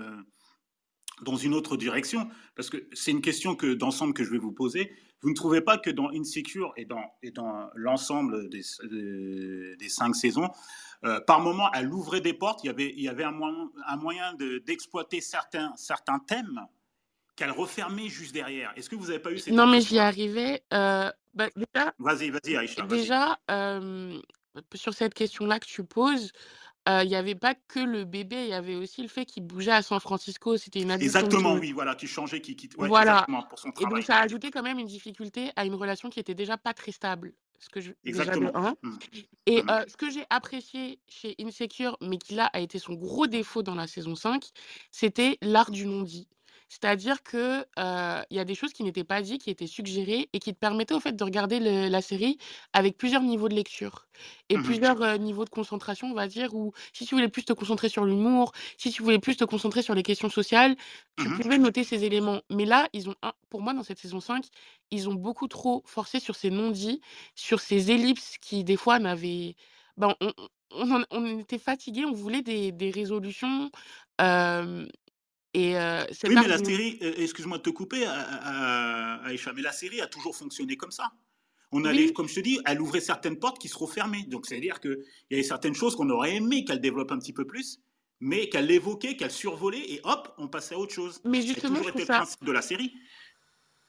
dans 1.24 1.36
une 1.36 1.54
autre 1.54 1.78
direction 1.78 2.30
Parce 2.56 2.70
que 2.70 2.78
c'est 2.94 3.12
une 3.12 3.22
question 3.22 3.56
que 3.56 3.74
d'ensemble 3.74 4.14
que 4.14 4.24
je 4.24 4.32
vais 4.32 4.38
vous 4.38 4.52
poser. 4.52 4.92
Vous 5.22 5.30
ne 5.30 5.36
trouvez 5.36 5.62
pas 5.62 5.78
que 5.78 5.90
dans 5.90 6.10
Insecure 6.12 6.74
et 6.78 6.86
dans, 6.86 7.04
et 7.22 7.32
dans 7.32 7.70
l'ensemble 7.76 8.50
des, 8.50 8.62
des, 9.78 9.90
cinq 9.90 10.16
saisons, 10.16 10.50
euh, 11.04 11.20
par 11.22 11.42
moment, 11.42 11.70
elle 11.74 11.92
ouvrait 11.94 12.22
des 12.22 12.34
portes, 12.34 12.64
il 12.64 12.68
y 12.68 12.70
avait, 12.70 12.94
il 12.96 13.02
y 13.02 13.10
avait 13.10 13.26
un 13.26 13.32
moyen, 13.32 13.70
un 13.86 13.98
moyen 13.98 14.34
d'exploiter 14.66 15.20
certains, 15.20 15.74
certains 15.76 16.20
thèmes 16.20 16.62
qu'elle 17.36 17.52
refermait 17.52 18.08
juste 18.08 18.34
derrière. 18.34 18.72
Est-ce 18.76 18.90
que 18.90 18.96
vous 18.96 19.08
n'avez 19.08 19.20
pas 19.20 19.32
eu 19.32 19.40
cette 19.40 19.54
Non, 19.54 19.68
mais 19.68 19.82
j'y 19.82 20.00
arrivais. 20.00 20.62
Euh, 20.74 21.12
bah, 21.34 21.50
vas-y, 22.00 22.30
vas-y, 22.30 22.56
Aïcha. 22.58 22.82
Déjà, 22.84 23.40
euh, 23.52 24.20
sur 24.74 24.94
cette 24.94 25.14
question-là 25.14 25.60
que 25.60 25.66
tu 25.66 25.84
poses, 25.84 26.32
il 26.88 27.08
n'y 27.08 27.16
avait 27.16 27.36
pas 27.36 27.56
que 27.56 27.80
le 27.80 28.04
bébé, 28.04 28.44
il 28.44 28.50
y 28.50 28.54
avait 28.54 28.76
aussi 28.76 29.02
le 29.02 29.08
fait 29.08 29.26
qu'il 29.26 29.44
bougeait 29.44 29.72
à 29.72 29.82
San 29.82 30.00
Francisco. 30.00 30.58
C'était 30.58 30.82
une 30.82 30.92
Exactement, 30.92 31.54
oui, 31.54 31.72
voilà, 31.72 31.96
tu 31.96 32.08
changeais, 32.08 32.42
qui 32.42 32.56
quitte. 32.56 32.76
voilà. 32.78 33.26
pour 33.50 33.60
son 33.60 33.72
travail. 33.72 33.94
Et 33.94 33.96
donc, 33.98 34.06
ça 34.06 34.16
a 34.16 34.24
ajouté 34.24 34.52
quand 34.52 34.64
même 34.64 34.80
une 34.80 34.88
difficulté 34.88 35.52
à 35.56 35.66
une 35.66 35.76
relation 35.76 36.10
qui 36.10 36.20
était 36.20 36.36
déjà 36.36 36.58
pas 36.58 36.74
très 36.74 36.92
stable. 36.92 37.34
Ce 37.60 37.68
que 37.68 37.82
je, 37.82 37.92
Exactement. 38.06 38.54
Mmh. 38.82 38.98
Et 39.46 39.64
mmh. 39.64 39.86
ce 39.90 39.98
que 39.98 40.10
j'ai 40.10 40.26
apprécié 40.30 41.00
chez 41.10 41.36
Insecure, 41.42 41.98
mais 42.02 42.18
qui 42.18 42.36
là 42.36 42.46
a 42.54 42.62
été 42.62 42.80
son 42.80 42.94
gros 42.94 43.28
défaut 43.28 43.64
dans 43.64 43.76
la 43.76 43.86
saison 43.86 44.16
5, 44.16 44.46
c'était 44.92 45.38
l'art 45.42 45.70
du 45.70 45.86
non-dit. 45.86 46.30
C'est-à-dire 46.70 47.24
que, 47.24 47.66
il 48.30 48.38
y 48.38 48.40
a 48.40 48.46
des 48.46 48.56
choses 48.56 48.74
qui 48.74 48.84
n'étaient 48.84 49.04
pas 49.04 49.22
dites, 49.22 49.44
qui 49.44 49.50
étaient 49.50 49.68
suggérées 49.68 50.30
et 50.34 50.40
qui 50.40 50.54
te 50.54 50.60
permettaient 50.60 50.94
au 50.94 51.00
fait 51.00 51.16
de 51.16 51.24
regarder 51.24 51.60
la 51.90 52.02
série 52.02 52.38
avec 52.74 52.98
plusieurs 52.98 53.24
niveaux 53.24 53.50
de 53.50 53.56
lecture 53.56 54.08
et 54.50 54.58
mmh 54.58 54.64
plusieurs, 54.64 55.20
niveaux 55.20 55.46
de 55.46 55.50
concentration, 55.50 56.08
on 56.12 56.14
va 56.14 56.28
dire, 56.28 56.54
Ou 56.56 56.74
si 56.94 57.06
tu 57.06 57.16
voulais 57.16 57.30
plus 57.30 57.44
te 57.46 57.54
concentrer 57.54 57.90
sur 57.90 58.06
l'humour, 58.06 58.52
si 58.78 58.92
tu 58.92 59.04
voulais 59.04 59.20
plus 59.20 59.36
te 59.38 59.44
concentrer 59.46 59.82
sur 59.82 59.96
les 59.96 60.04
questions 60.04 60.30
sociales, 60.30 60.76
tu 61.18 61.30
mmh 61.30 61.40
pouvais 61.42 61.58
noter 61.58 61.84
ces 61.84 62.04
éléments. 62.06 62.42
Mais 62.50 62.66
là, 62.66 62.88
ils 62.94 63.10
ont 63.10 63.16
pour 63.50 63.62
moi, 63.62 63.74
dans 63.74 63.84
cette 63.84 64.00
saison 64.00 64.20
5, 64.20 64.46
ils 64.92 65.10
ont 65.10 65.14
beaucoup 65.16 65.48
trop 65.48 65.84
forcé 65.86 66.20
sur 66.20 66.36
ces 66.36 66.50
non-dits, 66.52 67.02
sur 67.36 67.60
ces 67.60 67.92
ellipses 67.92 68.38
qui, 68.40 68.64
des 68.64 68.78
fois, 68.78 69.00
n'avaient 69.00 69.56
ben, 69.98 70.16
on 70.72 71.04
on 71.12 71.40
était 71.40 71.58
fatigués, 71.60 72.06
on 72.06 72.14
voulait 72.14 72.42
des 72.42 72.72
des 72.72 72.92
résolutions, 72.92 73.72
et 75.54 75.76
oui, 75.76 76.36
mais 76.36 76.48
la 76.48 76.58
série, 76.58 76.98
excuse-moi 77.02 77.58
de 77.58 77.64
te 77.64 77.70
couper, 77.70 78.06
Aïcha, 78.06 79.54
mais 79.54 79.62
la 79.62 79.72
série 79.72 80.02
a 80.02 80.08
toujours 80.08 80.36
fonctionné 80.36 80.78
comme 80.78 80.92
ça. 80.92 81.12
On 81.72 81.86
allait, 81.86 82.14
comme 82.14 82.28
je 82.28 82.36
te 82.36 82.40
dis, 82.40 82.60
elle 82.66 82.82
ouvrait 82.82 83.00
certaines 83.00 83.38
portes 83.38 83.60
qui 83.60 83.68
se 83.68 83.78
refermaient. 83.78 84.24
Donc, 84.24 84.48
c'est-à-dire 84.48 84.80
qu'il 84.80 84.98
y 85.30 85.36
avait 85.36 85.44
certaines 85.44 85.76
choses 85.76 85.96
qu'on 85.96 86.10
aurait 86.10 86.36
aimé 86.36 86.66
qu'elle 86.66 86.82
développe 86.82 87.12
un 87.12 87.20
petit 87.20 87.34
peu 87.34 87.46
plus, 87.46 87.80
mais 88.20 88.50
qu'elle 88.50 88.72
évoquait, 88.72 89.16
qu'elle 89.16 89.32
survolait, 89.32 89.92
et 89.92 90.02
hop, 90.04 90.34
on 90.40 90.48
passait 90.48 90.74
à 90.74 90.80
autre 90.80 90.94
chose. 90.94 91.22
Mais 91.26 91.42
justement, 91.44 91.80
été 91.82 92.00
le 92.00 92.06
principe 92.06 92.44
de 92.44 92.52
la 92.52 92.64
série. 92.64 92.92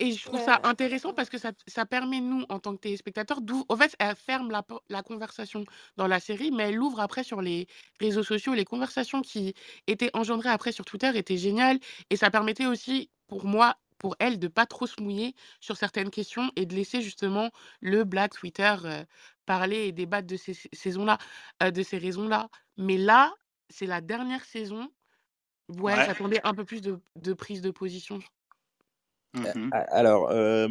Et 0.00 0.12
je 0.12 0.24
trouve 0.24 0.40
ça 0.40 0.60
intéressant 0.64 1.12
parce 1.14 1.28
que 1.28 1.38
ça, 1.38 1.52
ça 1.68 1.86
permet, 1.86 2.20
nous, 2.20 2.44
en 2.48 2.58
tant 2.58 2.74
que 2.74 2.80
téléspectateurs, 2.80 3.42
d'où. 3.42 3.64
En 3.68 3.76
fait, 3.76 3.94
elle 3.98 4.16
ferme 4.16 4.50
la, 4.50 4.64
la 4.88 5.02
conversation 5.02 5.64
dans 5.96 6.06
la 6.08 6.20
série, 6.20 6.50
mais 6.50 6.70
elle 6.70 6.76
l'ouvre 6.76 7.00
après 7.00 7.22
sur 7.22 7.42
les 7.42 7.66
réseaux 8.00 8.22
sociaux. 8.24 8.54
Les 8.54 8.64
conversations 8.64 9.20
qui 9.22 9.54
étaient 9.86 10.10
engendrées 10.14 10.48
après 10.48 10.72
sur 10.72 10.84
Twitter 10.86 11.12
étaient 11.16 11.36
géniales. 11.36 11.78
Et 12.10 12.16
ça 12.16 12.30
permettait 12.30 12.66
aussi, 12.66 13.10
pour 13.28 13.44
moi, 13.46 13.76
pour 13.98 14.16
elle, 14.20 14.38
de 14.38 14.48
pas 14.48 14.66
trop 14.66 14.86
se 14.86 15.00
mouiller 15.02 15.34
sur 15.60 15.76
certaines 15.76 16.10
questions 16.10 16.50
et 16.56 16.64
de 16.66 16.74
laisser 16.74 17.02
justement 17.02 17.50
le 17.82 18.04
Black 18.04 18.32
Twitter 18.32 18.74
parler 19.46 19.86
et 19.88 19.92
débattre 19.92 20.26
de 20.28 20.36
ces 20.36 20.54
saisons-là, 20.72 21.18
de 21.62 21.82
ces 21.82 21.98
raisons-là. 21.98 22.48
Mais 22.78 22.96
là, 22.96 23.34
c'est 23.68 23.86
la 23.86 24.00
dernière 24.00 24.44
saison. 24.46 24.88
Ouais, 25.68 25.96
Ouais. 25.96 26.04
j'attendais 26.04 26.40
un 26.44 26.54
peu 26.54 26.64
plus 26.64 26.80
de, 26.82 27.00
de 27.16 27.32
prise 27.34 27.60
de 27.62 27.70
position. 27.70 28.20
Mhm. 29.32 29.70
Alors, 29.72 30.28
euh, 30.32 30.66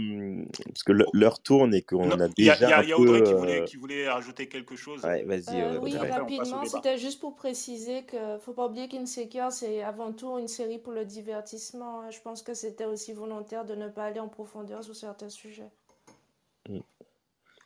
parce 0.65 0.83
que 0.83 0.91
le- 0.91 1.05
l'heure 1.13 1.39
tourne 1.41 1.73
et 1.73 1.81
qu'on 1.81 2.07
Non, 2.07 2.19
a 2.19 2.27
Il 2.37 2.43
y 2.45 2.49
a, 2.49 2.55
déjà 2.55 2.67
il 2.67 2.69
y 2.69 2.73
a- 2.73 2.83
y 2.83 2.91
a 2.91 2.95
peu. 2.97 3.01
Audrey 3.01 3.23
qui 3.23 3.33
voulait, 3.33 3.61
euh, 3.61 3.65
qui 3.65 3.77
voulait 3.77 4.09
rajouter 4.09 4.49
quelque 4.49 4.75
chose. 4.75 5.05
Ouais, 5.05 5.23
vas-y. 5.23 5.61
Euh, 5.61 5.75
euh, 5.75 5.79
oui, 5.81 5.95
rapidement, 5.97 6.65
c'était 6.65 6.97
juste 6.97 7.21
pour 7.21 7.35
préciser 7.35 8.03
que 8.03 8.37
faut 8.39 8.51
pas 8.51 8.65
oublier 8.65 8.89
qu'Insecure, 8.89 9.51
c'est 9.53 9.81
avant 9.81 10.11
tout 10.11 10.37
une 10.39 10.49
série 10.49 10.77
pour 10.77 10.91
le 10.91 11.05
divertissement. 11.05 12.01
hein. 12.01 12.09
Je 12.11 12.19
pense 12.19 12.41
que 12.41 12.53
c'était 12.53 12.83
aussi 12.85 13.13
volontaire 13.13 13.63
de 13.63 13.75
ne 13.75 13.87
pas 13.87 14.03
aller 14.05 14.19
en 14.19 14.27
profondeur 14.27 14.83
sur 14.83 14.95
certains 14.95 15.29
sujets. 15.29 15.69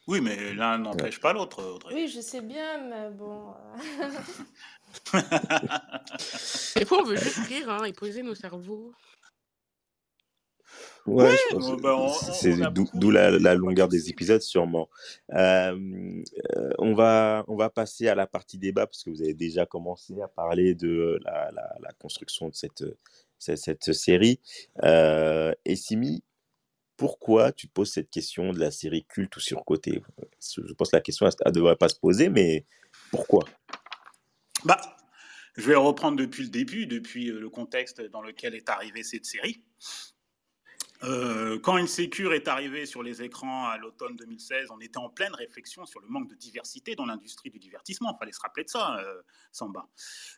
Oui, 0.07 0.21
mais 0.21 0.53
l'un 0.53 0.77
n'empêche 0.77 1.19
pas 1.19 1.33
l'autre, 1.33 1.63
Audrey. 1.63 1.95
Oui, 1.95 2.07
je 2.07 2.19
sais 2.21 2.41
bien, 2.41 2.77
mais 2.87 3.09
bon. 3.09 3.47
euh, 3.49 4.09
Des 6.75 6.85
fois, 6.85 6.99
on 7.01 7.03
veut 7.03 7.15
juste 7.15 7.39
rire 7.47 7.69
hein, 7.69 7.83
et 7.85 7.93
poser 7.93 8.21
nos 8.21 8.35
cerveaux. 8.35 8.93
Ouais, 11.05 11.35
je 11.51 11.55
pense 11.55 11.81
bah, 11.81 11.97
c'est 12.33 12.55
d'où 12.93 13.11
la, 13.11 13.55
longueur 13.55 13.89
des 13.89 14.09
épisodes, 14.09 14.41
sûrement. 14.41 14.89
Euh, 15.33 15.77
euh, 16.55 16.69
on 16.79 16.93
va, 16.93 17.43
on 17.47 17.57
va 17.57 17.69
passer 17.69 18.07
à 18.07 18.15
la 18.15 18.25
partie 18.25 18.57
débat 18.57 18.87
parce 18.87 19.03
que 19.03 19.09
vous 19.09 19.21
avez 19.21 19.33
déjà 19.33 19.65
commencé 19.65 20.21
à 20.21 20.29
parler 20.29 20.75
de 20.75 21.19
la, 21.25 21.51
la- 21.51 21.75
la 21.81 21.91
construction 21.99 22.47
de 22.47 22.55
cette, 22.55 22.85
cette, 23.37 23.57
cette 23.57 23.91
série. 23.93 24.39
Euh, 24.83 25.53
et 25.65 25.75
Simi, 25.75 26.23
pourquoi 26.95 27.51
tu 27.51 27.67
poses 27.67 27.91
cette 27.91 28.09
question 28.09 28.53
de 28.53 28.59
la 28.59 28.71
série 28.71 29.03
culte 29.03 29.35
ou 29.35 29.41
surcotée? 29.41 30.01
Je 30.39 30.73
pense 30.73 30.91
que 30.91 30.95
la 30.95 31.01
question 31.01 31.25
ne 31.25 31.51
devrait 31.51 31.75
pas 31.75 31.89
se 31.89 31.99
poser, 31.99 32.29
mais 32.29 32.65
pourquoi? 33.11 33.43
Bah, 34.63 34.79
je 35.57 35.67
vais 35.67 35.75
reprendre 35.75 36.17
depuis 36.17 36.43
le 36.43 36.49
début, 36.49 36.87
depuis 36.87 37.29
euh, 37.29 37.39
le 37.39 37.49
contexte 37.49 38.01
dans 38.11 38.21
lequel 38.21 38.55
est 38.55 38.69
arrivée 38.69 39.03
cette 39.03 39.25
série. 39.25 39.63
Euh, 41.03 41.59
quand 41.59 41.75
Insecure 41.75 42.33
est 42.33 42.47
arrivé 42.47 42.85
sur 42.85 43.03
les 43.03 43.21
écrans 43.21 43.67
à 43.67 43.77
l'automne 43.77 44.15
2016, 44.15 44.69
on 44.71 44.79
était 44.79 44.97
en 44.97 45.09
pleine 45.09 45.33
réflexion 45.33 45.85
sur 45.85 45.99
le 45.99 46.07
manque 46.07 46.29
de 46.29 46.35
diversité 46.35 46.95
dans 46.95 47.05
l'industrie 47.05 47.49
du 47.49 47.59
divertissement. 47.59 48.15
Il 48.15 48.19
fallait 48.19 48.31
se 48.31 48.39
rappeler 48.39 48.63
de 48.63 48.69
ça, 48.69 48.97
euh, 48.99 49.21
Samba, 49.51 49.87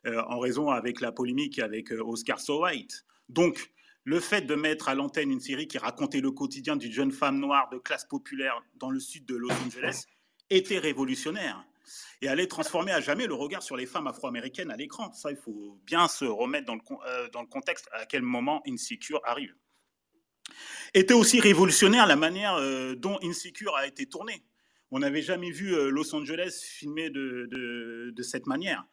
Euh, 0.05 0.23
en 0.27 0.39
raison 0.39 0.69
avec 0.69 1.01
la 1.01 1.11
polémique 1.11 1.59
avec 1.59 1.91
Oscar 1.91 2.39
So 2.39 2.63
White. 2.63 3.05
Donc, 3.29 3.71
le 4.03 4.19
fait 4.19 4.41
de 4.41 4.55
mettre 4.55 4.89
à 4.89 4.95
l'antenne 4.95 5.31
une 5.31 5.39
série 5.39 5.67
qui 5.67 5.77
racontait 5.77 6.21
le 6.21 6.31
quotidien 6.31 6.75
d'une 6.75 6.91
jeune 6.91 7.11
femme 7.11 7.39
noire 7.39 7.69
de 7.69 7.77
classe 7.77 8.05
populaire 8.05 8.61
dans 8.75 8.89
le 8.89 8.99
sud 8.99 9.25
de 9.25 9.35
Los 9.35 9.51
Angeles 9.51 10.05
était 10.49 10.77
révolutionnaire 10.77 11.63
et 12.21 12.27
allait 12.27 12.47
transformer 12.47 12.91
à 12.91 13.01
jamais 13.01 13.27
le 13.27 13.33
regard 13.33 13.63
sur 13.63 13.75
les 13.75 13.85
femmes 13.85 14.07
afro-américaines 14.07 14.71
à 14.71 14.77
l'écran. 14.77 15.11
Ça, 15.13 15.31
il 15.31 15.37
faut 15.37 15.79
bien 15.85 16.07
se 16.07 16.25
remettre 16.25 16.65
dans 16.65 16.75
le, 16.75 17.29
dans 17.31 17.41
le 17.41 17.47
contexte 17.47 17.87
à 17.91 18.05
quel 18.05 18.21
moment 18.21 18.61
Insecure 18.67 19.21
arrive. 19.23 19.55
Était 20.93 21.13
aussi 21.13 21.39
révolutionnaire 21.39 22.07
la 22.07 22.15
manière 22.15 22.55
euh, 22.55 22.95
dont 22.95 23.17
Insecure 23.21 23.75
a 23.75 23.85
été 23.85 24.05
tourné. 24.05 24.43
On 24.91 24.99
n'avait 24.99 25.21
jamais 25.21 25.51
vu 25.51 25.73
euh, 25.73 25.89
Los 25.89 26.15
Angeles 26.15 26.61
filmé 26.63 27.09
de, 27.09 28.13
cette 28.21 28.47
manière, 28.47 28.85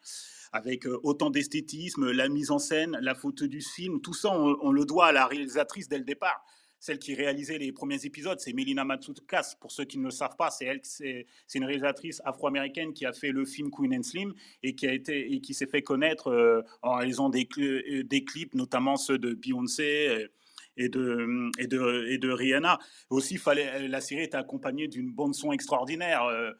avec 0.51 0.85
euh, 0.85 0.99
autant 1.03 1.29
d'esthétisme, 1.29 2.11
la 2.11 2.27
mise 2.27 2.51
en 2.51 2.59
scène, 2.59 2.97
la 3.01 3.15
photo 3.15 3.47
du 3.47 3.61
film, 3.61 4.01
tout 4.01 4.13
ça, 4.13 4.29
on, 4.37 4.71
le 4.71 4.85
doit 4.85 5.07
à 5.07 5.11
la 5.11 5.27
réalisatrice 5.27 5.87
dès 5.87 5.97
le 5.97 6.03
départ. 6.03 6.43
Celle 6.79 6.99
qui 6.99 7.15
réalisait 7.15 7.57
les 7.57 7.71
premiers 7.71 8.05
épisodes, 8.05 8.37
c'est 8.41 8.51
Melina 8.51 8.83
Matsoukas. 8.83 9.55
Pour 9.61 9.71
ceux 9.71 9.85
qui 9.85 9.97
ne 9.97 10.03
le 10.03 10.11
savent 10.11 10.35
pas, 10.35 10.49
c'est 10.49 10.65
elle, 10.65 10.81
c'est 10.83 11.25
une 11.55 11.63
réalisatrice 11.63 12.21
afro-américaine 12.25 12.91
qui 12.91 13.05
a 13.05 13.13
fait 13.13 13.31
le 13.31 13.45
film 13.45 13.71
Queen 13.71 13.95
and 13.95 14.03
Slim 14.03 14.33
et 14.63 14.75
qui 14.75 15.41
qui 15.41 15.53
s'est 15.53 15.67
fait 15.67 15.81
connaître 15.81 16.65
en 16.81 16.95
réalisant 16.95 17.29
des, 17.29 17.45
cl- 17.45 18.03
des 18.03 18.25
clips, 18.25 18.53
notamment 18.53 18.97
ceux 18.97 19.17
de 19.17 19.33
Beyoncé 19.33 20.27
et 20.77 20.89
de, 20.89 22.31
Rihanna. 22.31 22.79
Aussi, 23.09 23.37
fallait, 23.37 23.87
la 23.87 24.01
série 24.01 24.23
était 24.23 24.37
accompagnée 24.37 24.87
d'une 24.87 25.11
bande 25.11 25.35
son 25.35 25.51
extraordinaire. 25.51 26.23
euh, 26.25 26.51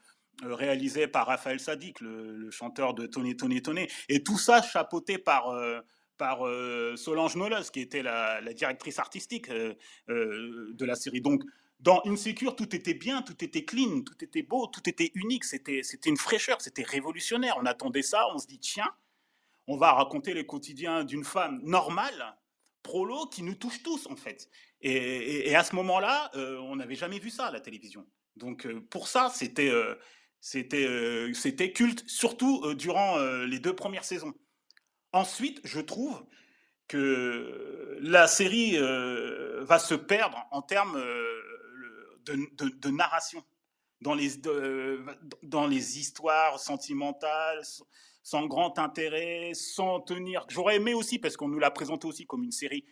euh, 0.43 0.55
réalisée 0.55 1.07
par 1.07 1.27
Raphaël 1.27 1.59
Sadik, 1.59 2.01
le, 2.01 2.35
le 2.35 2.49
chanteur 2.49 2.95
de 2.95 3.05
Tony 3.05 3.37
Tony 3.37 3.61
Tony, 3.61 3.87
et 4.09 4.23
tout 4.23 4.39
ça 4.39 4.63
chapeauté 4.63 5.19
par 5.19 5.51
euh, 5.51 6.95
Solange 6.95 7.35
Knowles, 7.35 7.69
qui 7.71 7.81
était 7.81 8.01
la, 8.01 8.41
directrice 8.53 8.97
artistique 8.97 9.51
de 9.51 10.85
la 10.85 10.95
série. 10.95 11.21
Donc, 11.21 11.43
dans 11.79 12.01
Insecure, 12.05 12.55
tout 12.55 12.75
était 12.75 12.95
bien, 12.95 13.21
tout 13.21 13.43
était 13.43 13.63
clean, 13.63 14.01
tout 14.01 14.23
était 14.23 14.41
beau, 14.41 14.67
tout 14.67 14.89
était 14.89 15.11
unique. 15.13 15.43
C'était 15.43 15.81
une 16.05 16.17
fraîcheur, 16.17 16.61
c'était 16.61 16.83
révolutionnaire. 16.83 17.55
On 17.61 17.65
attendait 17.67 18.01
ça, 18.01 18.25
on 18.33 18.39
se 18.39 18.47
dit 18.47 18.59
tiens, 18.59 18.89
on 19.67 19.77
va 19.77 19.93
raconter 19.93 20.33
les 20.33 20.45
quotidiens 20.45 21.03
d'une 21.03 21.23
femme 21.23 21.59
normale, 21.61 22.35
prolo, 22.83 23.25
qui 23.27 23.41
nous 23.41 23.55
touche 23.55 23.81
tous 23.81 24.07
en 24.07 24.15
fait. 24.15 24.49
Et, 24.81 25.55
à 25.55 25.63
ce 25.63 25.75
moment-là, 25.75 26.29
euh, 26.35 26.57
on 26.59 26.75
n'avait 26.75 26.95
jamais 26.95 27.17
vu 27.17 27.29
ça 27.29 27.47
à 27.47 27.51
la 27.51 27.61
télévision. 27.61 28.05
Donc 28.35 28.65
euh, 28.65 28.81
pour 28.89 29.07
ça, 29.07 29.31
c'était 29.33 29.69
euh, 29.69 29.95
c'était 30.41 31.71
culte, 31.71 32.03
surtout 32.07 32.73
durant 32.75 33.17
les 33.45 33.59
deux 33.59 33.73
premières 33.73 34.03
saisons. 34.03 34.33
Ensuite, 35.13 35.61
je 35.63 35.79
trouve 35.79 36.25
que 36.89 37.97
la 38.01 38.27
série 38.27 38.77
va 38.77 39.79
se 39.79 39.93
perdre 39.93 40.45
en 40.51 40.61
termes 40.61 41.01
de, 42.25 42.89
narration, 42.89 43.41
dans 44.01 44.15
les, 44.15 44.31
dans 45.43 45.65
les 45.65 45.97
histoires 45.97 46.59
sentimentales, 46.59 47.61
sans 48.23 48.47
grand 48.47 48.79
intérêt, 48.79 49.51
sans 49.53 49.99
tenir. 49.99 50.45
J'aurais 50.49 50.77
aimé 50.77 50.93
aussi, 50.93 51.19
parce 51.19 51.35
qu'on 51.35 51.49
nous 51.49 51.59
l'a 51.59 51.71
présenté 51.71 52.07
aussi 52.07 52.25
comme 52.25 52.43
une 52.43 52.53
série, 52.53 52.85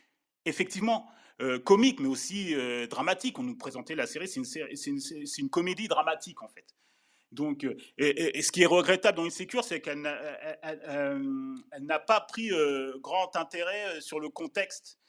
effectivement, 0.45 1.09
euh, 1.41 1.57
comique, 1.57 2.01
mais 2.01 2.09
aussi 2.09 2.53
euh, 2.53 2.85
dramatique. 2.85 3.39
On 3.39 3.43
nous 3.43 3.55
présentait 3.55 3.95
la 3.95 4.05
série, 4.05 4.27
c'est 4.27 5.39
une, 5.39 5.49
comédie 5.49 5.87
dramatique, 5.87 6.43
en 6.43 6.49
fait. 6.49 6.65
Donc, 7.31 7.63
euh, 7.63 7.77
et, 7.97 8.41
ce 8.41 8.51
qui 8.51 8.63
est 8.63 8.67
regrettable 8.67 9.17
dans 9.17 9.23
Insecure, 9.23 9.63
c'est 9.63 9.79
qu'elle 9.79 10.01
n'a 10.01 11.99
pas 11.99 12.21
pris 12.21 12.51
grand 12.99 13.33
intérêt 13.37 14.01
sur 14.01 14.19
le 14.19 14.27
contexte 14.27 14.99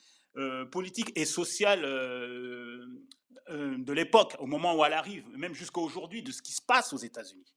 politique 0.70 1.10
et 1.16 1.24
social 1.24 1.82
de 1.82 3.92
l'époque, 3.92 4.36
au 4.38 4.46
moment 4.46 4.76
où 4.76 4.84
elle 4.84 4.92
arrive, 4.92 5.26
même 5.36 5.52
jusqu'à 5.52 5.80
aujourd'hui, 5.80 6.22
de 6.22 6.30
ce 6.30 6.40
qui 6.40 6.52
se 6.52 6.62
passe 6.62 6.92
aux 6.92 6.98
États-Unis. 6.98 7.52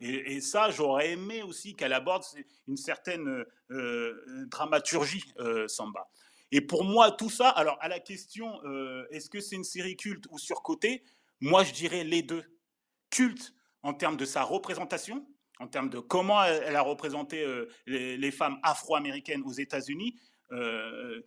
Et, 0.00 0.40
ça, 0.40 0.70
j'aurais 0.70 1.12
aimé 1.12 1.42
aussi 1.42 1.74
qu'elle 1.74 1.94
aborde 1.94 2.22
une 2.68 2.76
certaine 2.76 3.44
euh, 3.70 4.46
dramaturgie, 4.46 5.24
euh, 5.38 5.66
Samba. 5.68 6.08
Et 6.52 6.60
pour 6.60 6.84
moi, 6.84 7.10
tout 7.10 7.30
ça, 7.30 7.48
alors 7.48 7.78
à 7.80 7.88
la 7.88 7.98
question, 7.98 8.60
euh, 8.64 9.06
est-ce 9.10 9.30
que 9.30 9.40
c'est 9.40 9.56
une 9.56 9.64
série 9.64 9.96
culte 9.96 10.26
ou 10.30 10.38
surcotée 10.38 11.02
Moi, 11.40 11.64
je 11.64 11.72
dirais 11.72 12.04
les 12.04 12.22
deux. 12.22 12.44
Culte 13.10 13.54
en 13.82 13.94
termes 13.94 14.16
de 14.16 14.24
sa 14.24 14.42
représentation, 14.42 15.26
en 15.60 15.68
termes 15.68 15.88
de 15.88 15.98
comment 15.98 16.42
elle, 16.44 16.76
a 16.76 16.82
représenté 16.82 17.42
euh, 17.42 17.68
les, 17.86 18.30
femmes 18.30 18.58
afro-américaines 18.62 19.42
aux 19.44 19.52
États-Unis. 19.52 20.16
euh, 20.52 21.22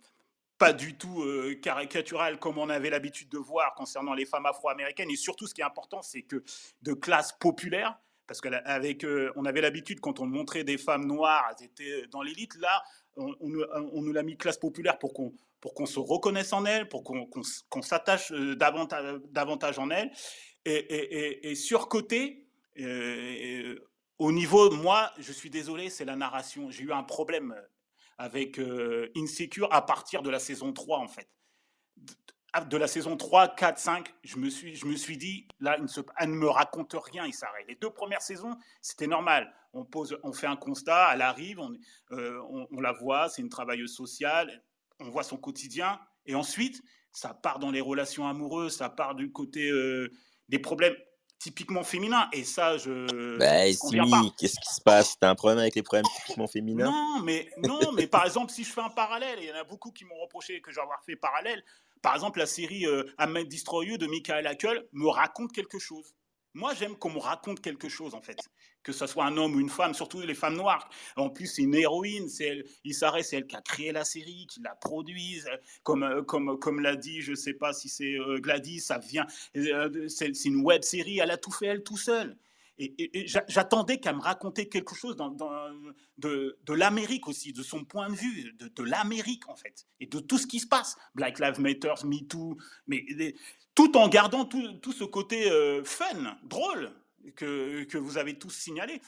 pas 0.60 0.74
du 0.74 0.94
tout 0.94 1.22
euh, 1.22 1.54
caricatural 1.54 2.38
comme 2.38 2.58
on 2.58 2.68
avait 2.68 2.90
l'habitude 2.90 3.30
de 3.30 3.38
voir 3.38 3.74
concernant 3.74 4.12
les 4.12 4.26
femmes 4.26 4.44
afro-américaines. 4.44 5.10
Et 5.10 5.16
surtout, 5.16 5.46
ce 5.46 5.54
qui 5.54 5.62
est 5.62 5.64
important, 5.64 6.02
c'est 6.02 6.20
que 6.20 6.44
de 6.82 6.92
classe 6.92 7.32
populaire, 7.32 7.98
parce 8.30 8.40
qu'avec, 8.40 9.02
euh, 9.02 9.32
on 9.34 9.44
avait 9.44 9.60
l'habitude 9.60 9.98
quand 9.98 10.20
on 10.20 10.26
montrait 10.26 10.62
des 10.62 10.78
femmes 10.78 11.04
noires, 11.04 11.52
elles 11.58 11.66
étaient 11.66 12.06
dans 12.12 12.22
l'élite. 12.22 12.54
Là, 12.60 12.80
on, 13.16 13.34
on 13.40 13.48
nous- 14.02 14.12
l'a 14.12 14.22
mis 14.22 14.36
classe 14.36 14.56
populaire 14.56 15.00
pour 15.00 15.12
qu'on 15.12 15.32
pour 15.60 15.74
qu'on 15.74 15.84
se 15.84 15.98
reconnaisse 15.98 16.52
en 16.52 16.64
elles, 16.64 16.88
pour 16.88 17.02
qu'on 17.02 17.28
s- 17.40 17.64
qu'on 17.68 17.82
s'attache 17.82 18.30
euh, 18.30 18.54
davantage, 18.54 19.20
davantage 19.30 19.80
en 19.80 19.90
elles. 19.90 20.12
Et, 20.64 21.56
surcoté, 21.56 22.46
euh, 22.78 23.74
au 24.20 24.30
niveau, 24.30 24.70
moi, 24.70 25.10
je 25.18 25.32
suis 25.32 25.50
désolé, 25.50 25.90
c'est 25.90 26.04
la 26.04 26.14
narration. 26.14 26.70
J'ai 26.70 26.84
eu 26.84 26.92
un 26.92 27.02
problème 27.02 27.60
avec 28.16 28.60
euh, 28.60 29.10
Insecure 29.16 29.66
à 29.72 29.84
partir 29.84 30.22
de 30.22 30.30
la 30.30 30.38
saison 30.38 30.72
3, 30.72 30.98
en 30.98 31.08
fait. 31.08 31.28
De 32.58 32.64
de 32.68 32.76
la 32.76 32.88
saison 32.88 33.16
3, 33.16 33.54
4, 33.54 33.78
5, 33.78 34.12
je 34.24 34.36
me 34.36 34.50
suis, 34.50 34.74
je 34.74 34.86
me 34.86 34.96
suis 34.96 35.16
dit, 35.16 35.46
là, 35.60 35.76
il 35.76 35.82
ne 35.84 35.88
se- 35.88 36.00
elle 36.18 36.30
ne 36.30 36.34
me 36.34 36.48
raconte 36.48 36.94
rien, 36.98 37.24
il 37.24 37.32
s'arrête. 37.32 37.64
Les 37.68 37.76
deux 37.76 37.90
premières 37.90 38.22
saisons, 38.22 38.56
c'était 38.82 39.06
normal. 39.06 39.54
On, 39.72 39.84
pose, 39.84 40.18
on 40.24 40.32
fait 40.32 40.48
un 40.48 40.56
constat, 40.56 41.10
elle 41.14 41.22
arrive, 41.22 41.60
on, 41.60 41.72
euh, 42.10 42.40
on, 42.50 42.66
on 42.72 42.80
la 42.80 42.92
voit, 42.92 43.28
c'est 43.28 43.40
une 43.42 43.50
travailleuse 43.50 43.94
sociale, 43.94 44.64
on 44.98 45.10
voit 45.10 45.22
son 45.22 45.36
quotidien. 45.36 46.00
Et 46.26 46.34
ensuite, 46.34 46.82
ça 47.12 47.34
part 47.34 47.60
dans 47.60 47.70
les 47.70 47.80
relations 47.80 48.26
amoureuses, 48.26 48.76
ça 48.76 48.90
part 48.90 49.14
du 49.14 49.30
côté 49.30 49.70
des 50.48 50.58
problèmes 50.58 50.96
typiquement 51.38 51.84
féminins. 51.84 52.28
Et 52.32 52.44
ça, 52.44 52.76
je. 52.78 53.38
Bah, 53.38 53.72
Simi, 53.72 54.32
qu'est-ce 54.36 54.58
qui 54.60 54.74
se 54.74 54.80
passe? 54.80 55.18
T'as 55.18 55.30
un 55.30 55.34
problème 55.34 55.58
avec 55.58 55.74
les 55.76 55.82
problèmes 55.82 56.04
typiquement 56.16 56.46
féminins? 56.48 56.90
Non, 56.90 57.22
mais, 57.22 57.48
non, 57.58 57.92
mais 57.92 58.06
par 58.06 58.24
exemple, 58.26 58.52
si 58.52 58.64
je 58.64 58.72
fais 58.72 58.80
un 58.82 58.90
parallèle, 58.90 59.38
il 59.40 59.48
y 59.48 59.52
en 59.52 59.56
a 59.56 59.64
beaucoup 59.64 59.92
qui 59.92 60.04
m'ont 60.04 60.18
reproché 60.20 60.60
que 60.60 60.70
j'avoir 60.72 61.02
fait 61.04 61.16
parallèle. 61.16 61.64
Par 62.02 62.14
exemple, 62.14 62.38
la 62.38 62.46
série 62.46 62.86
euh, 62.86 63.04
Ahmed 63.18 63.48
Destroy 63.48 63.98
de 63.98 64.06
Michael 64.06 64.46
Hakel 64.46 64.86
me 64.92 65.08
raconte 65.08 65.52
quelque 65.52 65.78
chose. 65.78 66.14
Moi, 66.54 66.74
j'aime 66.74 66.96
qu'on 66.96 67.10
me 67.10 67.18
raconte 67.18 67.60
quelque 67.60 67.88
chose, 67.88 68.14
en 68.14 68.20
fait. 68.20 68.38
Que 68.82 68.92
ce 68.92 69.06
soit 69.06 69.24
un 69.24 69.36
homme 69.36 69.54
ou 69.54 69.60
une 69.60 69.68
femme, 69.68 69.94
surtout 69.94 70.20
les 70.20 70.34
femmes 70.34 70.56
noires. 70.56 70.88
En 71.16 71.30
plus, 71.30 71.46
c'est 71.46 71.62
une 71.62 71.74
héroïne. 71.74 72.28
C'est 72.28 72.46
elle, 72.46 72.64
Issa 72.84 73.12
c'est 73.22 73.36
elle 73.36 73.46
qui 73.46 73.54
a 73.54 73.60
créé 73.60 73.92
la 73.92 74.04
série, 74.04 74.46
qui 74.48 74.60
la 74.60 74.74
produit. 74.74 75.42
Comme, 75.84 76.02
euh, 76.02 76.22
comme, 76.22 76.58
comme 76.58 76.80
l'a 76.80 76.96
dit, 76.96 77.20
je 77.20 77.32
ne 77.32 77.36
sais 77.36 77.54
pas 77.54 77.72
si 77.72 77.88
c'est 77.88 78.14
euh, 78.14 78.40
Gladys, 78.40 78.80
ça 78.80 78.98
vient. 78.98 79.26
Euh, 79.56 80.08
c'est 80.08 80.44
une 80.44 80.62
web 80.64 80.82
série, 80.82 81.18
elle 81.18 81.30
a 81.30 81.36
tout 81.36 81.52
fait 81.52 81.66
elle 81.66 81.82
tout 81.84 81.98
seule. 81.98 82.36
Et, 82.82 83.26
j'attendais 83.26 83.98
qu'elle 83.98 84.16
me 84.16 84.22
racontait 84.22 84.66
quelque 84.66 84.94
chose 84.94 85.14
de, 86.16 86.72
l'Amérique 86.72 87.28
aussi, 87.28 87.52
de 87.52 87.62
son 87.62 87.84
point 87.84 88.08
de 88.08 88.14
vue, 88.14 88.54
de, 88.58 88.82
l'Amérique 88.82 89.48
en 89.48 89.54
fait, 89.54 89.86
et 90.00 90.06
de 90.06 90.18
tout 90.18 90.38
ce 90.38 90.46
qui 90.46 90.60
se 90.60 90.66
passe. 90.66 90.96
Black 91.14 91.38
Lives 91.38 91.60
Matter, 91.60 91.92
Me 92.04 92.26
Too, 92.26 92.56
mais 92.86 93.04
tout 93.74 93.96
en 93.98 94.08
gardant 94.08 94.46
tout, 94.46 94.92
ce 94.92 95.04
côté 95.04 95.50
euh, 95.50 95.84
fun, 95.84 96.38
drôle, 96.44 96.90
que, 97.36 97.84
que, 97.84 97.98
vous 97.98 98.16
avez 98.16 98.38
tous 98.38 98.50
signalé. 98.50 99.02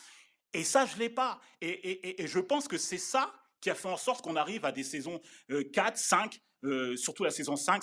Et 0.52 0.64
ça, 0.64 0.84
je 0.84 0.94
ne 0.96 1.00
l'ai 1.00 1.08
pas. 1.08 1.40
Et, 1.62 2.26
je 2.26 2.38
pense 2.38 2.68
que 2.68 2.76
c'est 2.76 2.98
ça 2.98 3.32
qui 3.62 3.70
a 3.70 3.74
fait 3.74 3.88
en 3.88 3.96
sorte 3.96 4.22
qu'on 4.22 4.36
arrive 4.36 4.66
à 4.66 4.72
des 4.72 4.82
saisons 4.82 5.20
4, 5.72 5.94
euh, 5.94 5.96
5, 5.96 6.40
euh, 6.64 6.96
surtout 6.96 7.24
la 7.24 7.30
saison 7.30 7.56
5, 7.56 7.82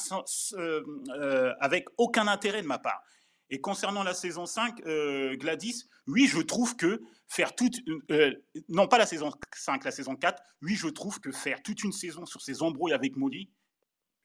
avec 1.59 1.87
aucun 1.97 2.27
intérêt 2.27 2.61
de 2.61 2.67
ma 2.67 2.77
part. 2.77 3.01
Et 3.49 3.61
concernant 3.61 4.03
la 4.03 4.13
saison 4.13 4.45
5, 4.45 4.83
Gladys, 5.37 5.85
oui, 6.07 6.27
je 6.27 6.39
trouve 6.39 6.75
que 6.75 7.01
faire 7.27 7.55
toute, 7.55 7.77
non 8.67 8.87
pas 8.87 8.97
la 8.97 9.05
saison 9.05 9.31
5, 9.55 9.83
la 9.83 9.91
saison 9.91 10.15
4, 10.15 10.41
oui, 10.61 10.75
je 10.75 10.87
trouve 10.87 11.19
que 11.19 11.31
faire 11.31 11.61
toute 11.63 11.83
une 11.83 11.91
saison 11.91 12.25
sur 12.25 12.41
ces 12.41 12.61
embrouilles 12.61 12.93
avec 12.93 13.15
Molly, 13.15 13.49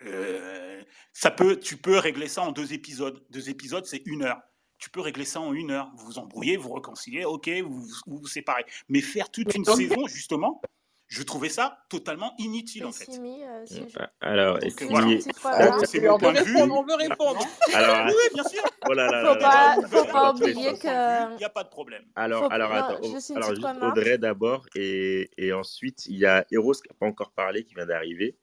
euh, 0.03 0.83
ça 1.13 1.31
peut, 1.31 1.59
tu 1.59 1.77
peux 1.77 1.99
régler 1.99 2.29
ça 2.29 2.43
en 2.43 2.53
deux 2.53 2.73
épisodes. 2.73 3.25
Deux 3.31 3.49
épisodes, 3.51 3.87
c'est 3.87 4.03
une 4.07 4.23
heure. 4.23 4.41
Tu 4.79 4.91
peux 4.91 5.01
régler 5.01 5.25
ça 5.25 5.41
en 5.41 5.55
une 5.55 5.71
heure. 5.71 5.91
Vous 5.97 6.07
vous 6.07 6.19
embrouillez, 6.19 6.57
vous 6.57 6.73
réconciliez, 6.73 7.25
ok, 7.25 7.49
vous 7.65 7.87
vous, 8.07 8.27
séparez. 8.27 8.65
Mais 8.89 9.01
faire 9.01 9.31
toute 9.31 9.55
une 9.55 9.65
saison, 9.65 10.07
justement, 10.07 10.61
je 11.15 11.23
trouvais 11.23 11.49
ça 11.49 11.79
totalement 11.89 12.35
inutile 12.39 12.85
en 12.87 12.93
fait. 12.93 13.09
Euh, 13.09 14.07
alors, 14.21 14.59
c'est 14.61 16.01
mon 16.01 16.19
point 16.19 16.33
de 16.33 16.43
vue. 16.43 16.57
On 16.61 16.83
veut 16.83 16.97
répondre. 16.97 17.41
Alors, 17.73 18.07
oui, 18.07 18.35
bien 18.35 18.45
sûr. 18.45 18.63
Oh 18.89 18.93
là 18.93 19.09
là 19.09 19.33
faut 19.33 19.39
pas, 19.39 19.77
faut 19.89 20.13
pas 20.13 20.33
oublier 20.33 20.73
que. 20.73 21.33
Il 21.35 21.37
n'y 21.37 21.45
a 21.45 21.51
pas 21.51 21.63
de 21.63 21.69
problème. 21.69 22.03
Alors, 22.17 22.53
alors, 22.53 22.73
attends. 22.73 22.97
alors, 23.37 23.55
juste 23.55 23.67
Audrey 23.83 24.19
d'abord 24.19 24.67
et, 24.75 25.31
et, 25.39 25.53
ensuite 25.53 26.07
il 26.07 26.17
y 26.17 26.27
a 26.27 26.45
Eros 26.51 26.73
qui 26.73 26.89
n'a 26.89 26.97
pas 26.99 27.07
encore 27.07 27.31
parlé, 27.31 27.65
qui 27.65 27.75
vient 27.75 27.87
d'arriver. 27.87 28.37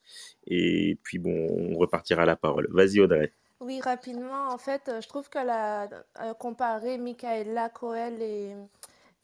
Et 0.48 0.98
puis 1.04 1.20
bon, 1.20 1.48
on 1.50 1.78
repartira 1.78 2.26
la 2.26 2.38
parole. 2.38 2.68
Vas-y 2.72 3.02
Audrey. 3.02 3.34
Oui, 3.60 3.80
rapidement, 3.82 4.48
en 4.48 4.58
fait, 4.58 4.90
je 5.02 5.08
trouve 5.08 5.30
que 5.30 5.38
la 5.38 5.84
euh, 6.20 6.34
comparer 6.34 6.98
Michaela 6.98 7.70
Coel 7.70 8.22
et 8.22 8.56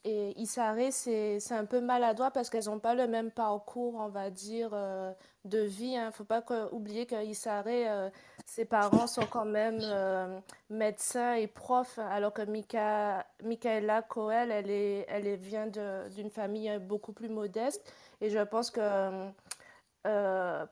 et 0.04 0.40
Isare, 0.40 0.76
c'est 0.90 1.40
un 1.50 1.64
peu 1.64 1.80
maladroit 1.80 2.30
parce 2.30 2.50
qu'elles 2.50 2.66
n'ont 2.66 2.78
pas 2.78 2.94
le 2.94 3.08
même 3.08 3.30
parcours, 3.30 3.96
on 3.96 4.08
va 4.08 4.30
dire, 4.30 4.70
euh, 4.72 5.12
de 5.44 5.58
vie. 5.58 5.92
Il 5.92 5.96
hein. 5.96 6.06
ne 6.06 6.10
faut 6.12 6.24
pas 6.24 6.42
oublier 6.70 7.04
que 7.04 7.22
Isare, 7.22 7.64
euh, 7.66 8.08
ses 8.46 8.64
parents 8.64 9.08
sont 9.08 9.26
quand 9.26 9.44
même 9.44 9.80
euh, 9.82 10.38
médecins 10.70 11.34
et 11.34 11.48
profs, 11.48 11.98
alors 11.98 12.32
que 12.32 12.42
Mika, 12.42 13.26
Michaela 13.42 14.02
Coel, 14.02 14.52
elle, 14.52 14.70
est, 14.70 15.04
elle 15.08 15.34
vient 15.36 15.66
d'une 15.66 16.30
famille 16.30 16.78
beaucoup 16.78 17.12
plus 17.12 17.28
modeste. 17.28 17.92
Et 18.20 18.30
je 18.30 18.38
pense 18.38 18.70
que 18.70 18.80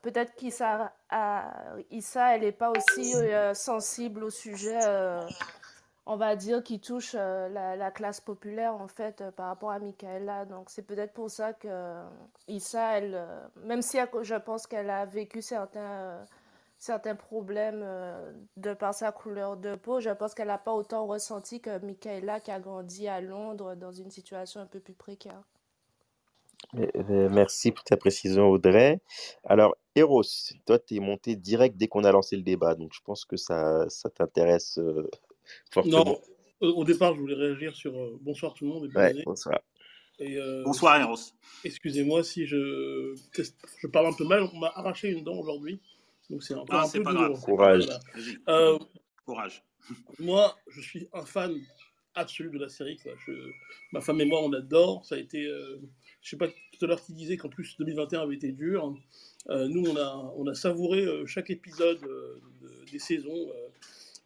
peut-être 0.03 0.35
qu'Issa, 0.37 0.93
elle 1.11 2.41
n'est 2.43 2.53
pas 2.53 2.71
aussi 2.71 3.13
sensible 3.55 4.25
au 4.25 4.31
sujet 4.31 4.79
on 6.07 6.17
va 6.17 6.37
dire, 6.37 6.63
qui 6.63 6.79
touche 6.79 7.17
euh, 7.19 7.49
la, 7.49 7.91
classe 7.91 8.21
populaire, 8.21 8.75
en 8.75 8.87
fait, 8.87 9.21
euh, 9.21 9.31
par 9.33 9.49
rapport 9.49 9.73
à 9.73 9.81
Michaela. 9.81 10.45
Donc, 10.45 10.71
c'est 10.71 10.83
peut-être 10.87 11.13
pour 11.13 11.31
ça 11.31 11.53
que 11.53 11.67
euh, 11.69 12.05
Issa, 12.47 12.99
elle, 12.99 13.21
même 13.65 13.83
si 13.83 13.99
je 14.23 14.35
pense 14.37 14.69
qu'elle 14.69 14.89
a 14.89 15.05
vécu 15.05 15.43
certains, 15.43 16.25
certains 16.79 17.17
problèmes 17.17 17.85
de 18.57 18.73
par 18.75 18.95
sa 18.95 19.11
couleur 19.11 19.57
de 19.57 19.75
peau, 19.75 20.01
je 20.01 20.11
pense 20.11 20.35
qu'elle 20.35 20.47
n'a 20.47 20.59
pas 20.59 20.73
autant 20.73 21.07
ressenti 21.07 21.61
que 21.61 21.79
Michaela, 21.85 22.39
qui 22.39 22.53
a 22.53 22.61
grandi 22.61 23.09
à 23.09 23.21
Londres 23.21 23.75
dans 23.75 23.93
une 23.93 24.11
situation 24.11 24.61
un 24.61 24.67
peu 24.67 24.79
plus 24.79 24.95
précaire. 24.95 25.43
Merci 26.73 27.73
pour 27.73 27.85
ta 27.85 27.97
précision, 27.97 28.49
Audrey. 28.49 29.01
Alors, 29.45 29.77
Eros, 29.95 30.23
toi, 30.67 30.79
tu 30.79 30.97
es 30.97 31.01
monté 31.01 31.37
direct 31.37 31.77
dès 31.77 31.89
qu'on 31.89 32.05
a 32.05 32.13
lancé 32.13 32.37
le 32.37 32.43
débat, 32.43 32.75
donc 32.75 32.93
je 32.93 33.01
pense 33.05 33.25
que 33.25 33.37
ça, 33.37 33.89
ça 33.89 34.11
t'intéresse 34.11 34.79
non, 35.85 36.21
au 36.61 36.85
départ, 36.85 37.15
je 37.15 37.21
voulais 37.21 37.35
réagir 37.35 37.75
sur 37.75 37.97
euh, 37.97 38.19
bonsoir 38.21 38.55
tout 38.55 38.65
le 38.65 38.71
monde 38.71 38.85
et 38.87 39.23
bonsoir. 39.25 39.61
Euh, 40.21 40.63
bonsoir, 40.65 41.01
Eros. 41.01 41.17
Excusez-moi 41.65 42.25
si 42.25 42.47
je, 42.47 43.15
je 43.35 43.87
parle 43.87 44.07
un 44.07 44.15
peu 44.15 44.25
mal. 44.25 44.49
On 44.55 44.59
m'a 44.59 44.73
arraché 44.75 45.11
une 45.11 45.23
dent 45.23 45.37
aujourd'hui. 45.37 45.81
Donc 46.31 46.43
c'est 46.43 46.55
un, 46.55 46.65
ah, 46.71 46.85
un 46.85 46.91
peu 46.91 47.03
pas 47.03 47.13
grave. 47.13 47.41
Courage. 47.41 47.87
Euh, 48.49 48.79
Courage. 49.27 49.63
Moi, 50.19 50.57
je 50.69 50.81
suis 50.81 51.09
un 51.13 51.25
fan 51.25 51.55
absolu 52.15 52.51
de 52.51 52.59
la 52.59 52.69
série. 52.69 52.99
ma 53.93 54.01
femme 54.01 54.21
et 54.21 54.25
moi, 54.25 54.41
on 54.43 54.53
adore. 54.55 55.05
Ça 55.05 55.17
a 55.17 55.19
été. 55.19 55.45
je 56.23 56.31
sais 56.31 56.39
pas 56.39 56.49
tout 56.49 56.85
à 56.85 56.87
l'heure 56.87 57.03
qui 57.03 57.13
disait 57.13 57.37
qu'en 57.37 57.51
plus 57.51 57.77
2021 57.77 58.23
avait 58.23 58.35
été 58.37 58.53
dur. 58.53 58.97
nous, 59.49 59.85
on 59.87 59.97
a, 59.97 60.33
on 60.37 60.47
a 60.47 60.55
savouré 60.55 61.07
chaque 61.27 61.51
épisode 61.51 62.01
des 62.91 62.99
saisons 62.99 63.31
euh, 63.31 63.69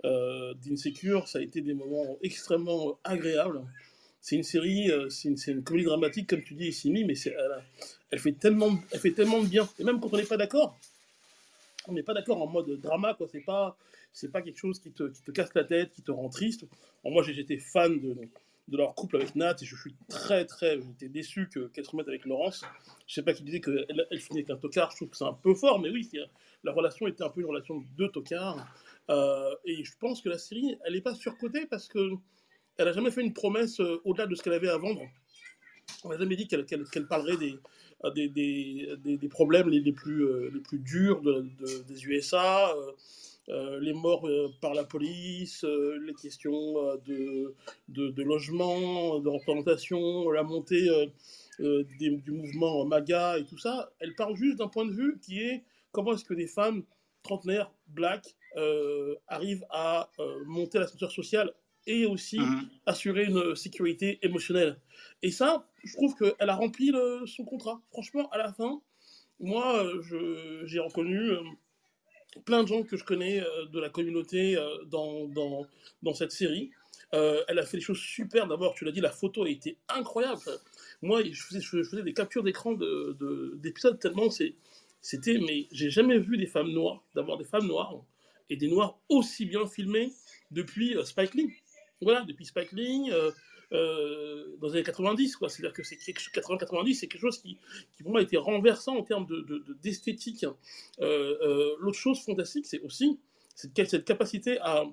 d'Insecure, 0.02 1.28
ça 1.28 1.38
a 1.38 1.42
été 1.42 1.60
des 1.60 1.74
moments 1.74 2.18
extrêmement 2.22 2.98
agréables. 3.04 3.62
C'est 4.20 4.36
une 4.36 4.42
série, 4.42 4.90
euh, 4.90 5.08
c'est 5.08 5.28
une, 5.28 5.62
comédie 5.62 5.86
dramatique, 5.86 6.28
comme 6.28 6.42
tu 6.42 6.54
dis, 6.54 6.72
Simi, 6.72 7.04
mais 7.04 7.14
elle, 7.24 7.64
elle, 8.10 8.18
fait 8.18 8.32
tellement, 8.32 8.78
elle 8.92 9.00
fait 9.00 9.12
tellement 9.12 9.42
de 9.42 9.48
bien. 9.48 9.66
Et 9.78 9.84
même 9.84 9.98
quand 9.98 10.12
on 10.12 10.16
n'est 10.16 10.24
pas 10.24 10.36
d'accord, 10.36 10.78
on 11.88 11.92
n'est 11.92 12.02
pas 12.02 12.12
d'accord 12.12 12.42
en 12.42 12.46
mode 12.46 12.80
drama, 12.80 13.14
quoi. 13.14 13.28
C'est 13.32 13.40
pas, 13.40 13.76
c'est 14.12 14.30
pas 14.30 14.42
quelque 14.42 14.58
chose 14.58 14.78
qui 14.78 14.90
te, 14.90 15.04
qui 15.04 15.22
te, 15.22 15.30
casse 15.30 15.54
la 15.54 15.64
tête, 15.64 15.92
qui 15.92 16.02
te 16.02 16.10
rend 16.10 16.28
triste. 16.28 16.66
moi, 17.02 17.22
j'étais 17.22 17.56
fan 17.56 17.98
de, 17.98 18.16
leur 18.76 18.94
couple 18.94 19.16
avec 19.16 19.34
Nat 19.34 19.56
et 19.60 19.64
je 19.64 19.74
suis 19.74 19.94
très, 20.08 20.44
très, 20.44 20.80
j'étais 20.80 21.08
déçu 21.08 21.48
qu'elle 21.48 21.84
se 21.84 21.90
remette 21.90 22.08
avec 22.08 22.26
Laurence. 22.26 22.64
Je 23.06 23.14
sais 23.14 23.22
pas 23.22 23.32
qui 23.32 23.42
disait 23.42 23.60
qu'elle 23.60 24.06
elle 24.10 24.20
finit 24.20 24.40
avec 24.40 24.50
un 24.50 24.56
tocard. 24.56 24.90
Je 24.90 24.96
trouve 24.96 25.08
que 25.08 25.16
c'est 25.16 25.24
un 25.24 25.32
peu 25.32 25.54
fort, 25.54 25.80
mais 25.80 25.88
oui, 25.88 26.08
la 26.62 26.72
relation 26.72 27.08
était 27.08 27.24
un 27.24 27.30
peu 27.30 27.40
une 27.40 27.46
relation 27.46 27.78
de 27.78 27.84
deux 27.96 28.10
tocards. 28.10 28.64
Euh, 29.10 29.54
et 29.64 29.84
je 29.84 29.92
pense 29.98 30.22
que 30.22 30.28
la 30.28 30.38
série, 30.38 30.76
elle 30.84 30.94
n'est 30.94 31.00
pas 31.00 31.14
surcotée 31.14 31.66
parce 31.66 31.88
que 31.88 31.98
elle 32.76 32.86
n'a 32.86 32.92
jamais 32.92 33.10
fait 33.10 33.22
une 33.22 33.32
promesse 33.32 33.80
euh, 33.80 34.00
au-delà 34.04 34.26
de 34.26 34.34
ce 34.34 34.42
qu'elle 34.42 34.52
avait 34.52 34.68
à 34.68 34.78
vendre. 34.78 35.02
On 36.04 36.10
n'a 36.10 36.18
jamais 36.18 36.36
dit 36.36 36.46
qu'elle 36.46 37.06
parlerait 37.08 37.36
des, 37.36 37.58
euh, 38.04 38.10
des, 38.10 39.28
problèmes 39.28 39.68
les, 39.68 39.92
plus, 39.92 40.24
durs 40.72 41.20
de, 41.20 41.46
des 41.88 42.06
USA, 42.06 42.72
les 43.48 43.92
morts 43.92 44.28
par 44.60 44.74
la 44.74 44.84
police, 44.84 45.64
les 45.64 46.14
questions 46.14 46.74
de, 47.04 47.54
de, 47.88 48.22
logement, 48.22 49.18
de 49.18 49.28
représentation, 49.28 50.30
la 50.30 50.44
montée 50.44 50.88
du 51.58 52.30
mouvement 52.30 52.84
MAGA 52.84 53.38
et 53.38 53.44
tout 53.44 53.58
ça. 53.58 53.90
Elle 53.98 54.14
parle 54.14 54.36
juste 54.36 54.58
d'un 54.58 54.68
point 54.68 54.86
de 54.86 54.92
vue 54.92 55.18
qui 55.20 55.40
est 55.40 55.64
comment 55.90 56.14
est-ce 56.14 56.24
que 56.24 56.34
des 56.34 56.46
femmes 56.46 56.84
trentenaires, 57.22 57.70
black, 57.88 58.36
euh, 58.56 59.14
arrive 59.28 59.64
à 59.70 60.10
euh, 60.18 60.42
monter 60.46 60.78
l'ascenseur 60.78 61.12
social 61.12 61.52
et 61.86 62.04
aussi 62.04 62.40
mhm. 62.40 62.68
assurer 62.86 63.24
une 63.24 63.54
sécurité 63.54 64.18
émotionnelle. 64.22 64.80
Et 65.22 65.30
ça, 65.30 65.66
je 65.84 65.92
trouve 65.94 66.14
qu'elle 66.16 66.50
a 66.50 66.54
rempli 66.54 66.92
son 67.26 67.44
contrat. 67.44 67.80
Franchement, 67.90 68.28
à 68.30 68.38
la 68.38 68.52
fin, 68.52 68.80
moi, 69.38 69.86
j'ai 70.64 70.78
reconnu 70.78 71.30
euh, 71.30 71.40
plein 72.44 72.62
de 72.62 72.68
gens 72.68 72.82
que 72.82 72.96
je 72.96 73.04
connais 73.04 73.42
de 73.72 73.80
la 73.80 73.88
communauté 73.88 74.56
dans, 74.86 75.26
dans, 75.28 75.66
dans, 76.02 76.14
cette 76.14 76.32
série. 76.32 76.70
elle 77.12 77.58
a 77.58 77.64
fait 77.64 77.78
des 77.78 77.82
choses 77.82 77.98
super. 77.98 78.46
D'abord, 78.46 78.74
tu 78.74 78.84
l'as 78.84 78.92
dit, 78.92 79.00
la 79.00 79.10
photo 79.10 79.44
a 79.44 79.48
été 79.48 79.78
incroyable. 79.88 80.42
Moi, 81.02 81.22
je 81.24 81.42
faisais, 81.42 81.60
je 81.60 81.82
faisais 81.82 82.02
des 82.02 82.14
captures 82.14 82.42
d'écran 82.42 82.74
d'épisodes 82.74 83.94
de, 83.94 83.98
tellement 83.98 84.28
c'était. 85.00 85.38
Mais 85.38 85.68
j'ai 85.72 85.90
jamais 85.90 86.18
vu 86.18 86.36
des 86.36 86.46
femmes 86.46 86.70
noires, 86.70 87.04
d'avoir 87.14 87.38
des 87.38 87.44
femmes 87.44 87.66
noires 87.66 88.04
et 88.48 88.56
des 88.56 88.68
noirs 88.68 88.98
aussi 89.08 89.46
bien 89.46 89.66
filmés 89.66 90.12
depuis 90.50 90.96
euh, 90.96 91.04
Spike 91.04 91.34
Lee. 91.34 91.52
Voilà, 92.02 92.22
depuis 92.22 92.44
Spike 92.46 92.72
Lee, 92.72 93.10
euh, 93.12 93.30
euh, 93.72 94.56
dans 94.58 94.68
les 94.68 94.74
années 94.74 94.82
90. 94.82 95.36
quoi. 95.36 95.48
C'est-à-dire 95.48 95.72
que 95.72 95.82
c'est 95.82 95.96
80-90, 95.96 96.94
c'est 96.94 97.06
quelque 97.06 97.20
chose 97.20 97.40
qui, 97.40 97.58
pour 98.02 98.12
moi, 98.12 98.20
a 98.20 98.22
été 98.22 98.36
renversant 98.36 98.96
en 98.96 99.02
termes 99.02 99.26
d'esthétique. 99.82 100.44
De, 100.98 101.06
de, 101.06 101.76
L'autre 101.80 101.98
chose 101.98 102.20
fantastique, 102.20 102.66
c'est 102.66 102.80
aussi 102.80 103.20
cette, 103.54 104.04
capacité 104.04 104.58
à 104.60 104.84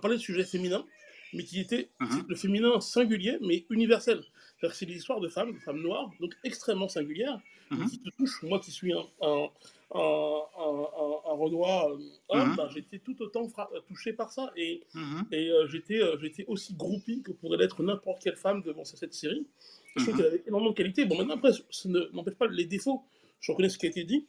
parler 0.00 0.16
de 0.16 0.22
sujets 0.22 0.44
féminins, 0.44 0.84
mais 1.32 1.44
qui 1.44 1.60
était 1.60 1.90
le 2.28 2.34
féminin 2.36 2.80
singulier, 2.80 3.38
mais 3.40 3.66
universel. 3.70 4.22
C'est-à-dire 4.56 4.72
que 4.72 4.76
c'est 4.76 4.86
l'histoire 4.86 5.20
de 5.20 5.28
femmes, 5.28 5.52
de 5.52 5.58
femmes 5.58 5.80
noires, 5.80 6.10
donc 6.20 6.34
extrêmement 6.42 6.88
singulières, 6.88 7.38
mm-hmm. 7.70 7.90
qui 7.90 8.00
te 8.00 8.10
touchent. 8.16 8.42
Moi 8.42 8.58
qui 8.58 8.70
suis 8.70 8.92
un, 8.92 9.04
un, 9.22 9.48
un, 9.94 10.42
un, 10.58 11.34
Renoir 11.38 11.86
homme, 12.28 12.56
bah, 12.56 12.68
j'étais 12.74 12.98
tout 12.98 13.20
autant 13.22 13.48
touché 13.86 14.12
par 14.12 14.32
ça. 14.32 14.52
Et, 14.56 14.82
et 15.30 15.50
euh, 15.50 15.68
j'étais 15.68 16.00
j'étais 16.20 16.44
aussi 16.46 16.74
groupie 16.74 17.22
que 17.22 17.30
pourrait 17.30 17.58
l'être 17.58 17.82
n'importe 17.84 18.22
quelle 18.22 18.36
femme 18.36 18.62
devant 18.62 18.84
cette 18.84 19.14
série. 19.14 19.46
Je 19.94 20.02
trouve 20.02 20.16
qu'elle 20.16 20.26
avait 20.26 20.42
énormément 20.46 20.72
de 20.72 20.76
qualité. 20.76 21.04
Bon, 21.04 21.16
maintenant, 21.16 21.36
après, 21.36 21.52
ça 21.70 21.88
n'empêche 21.88 22.34
pas 22.34 22.48
les 22.48 22.64
défauts. 22.64 23.04
Je 23.40 23.52
reconnais 23.52 23.68
ce 23.68 23.78
qui 23.78 23.86
a 23.86 23.88
été 23.88 24.02
dit. 24.02 24.26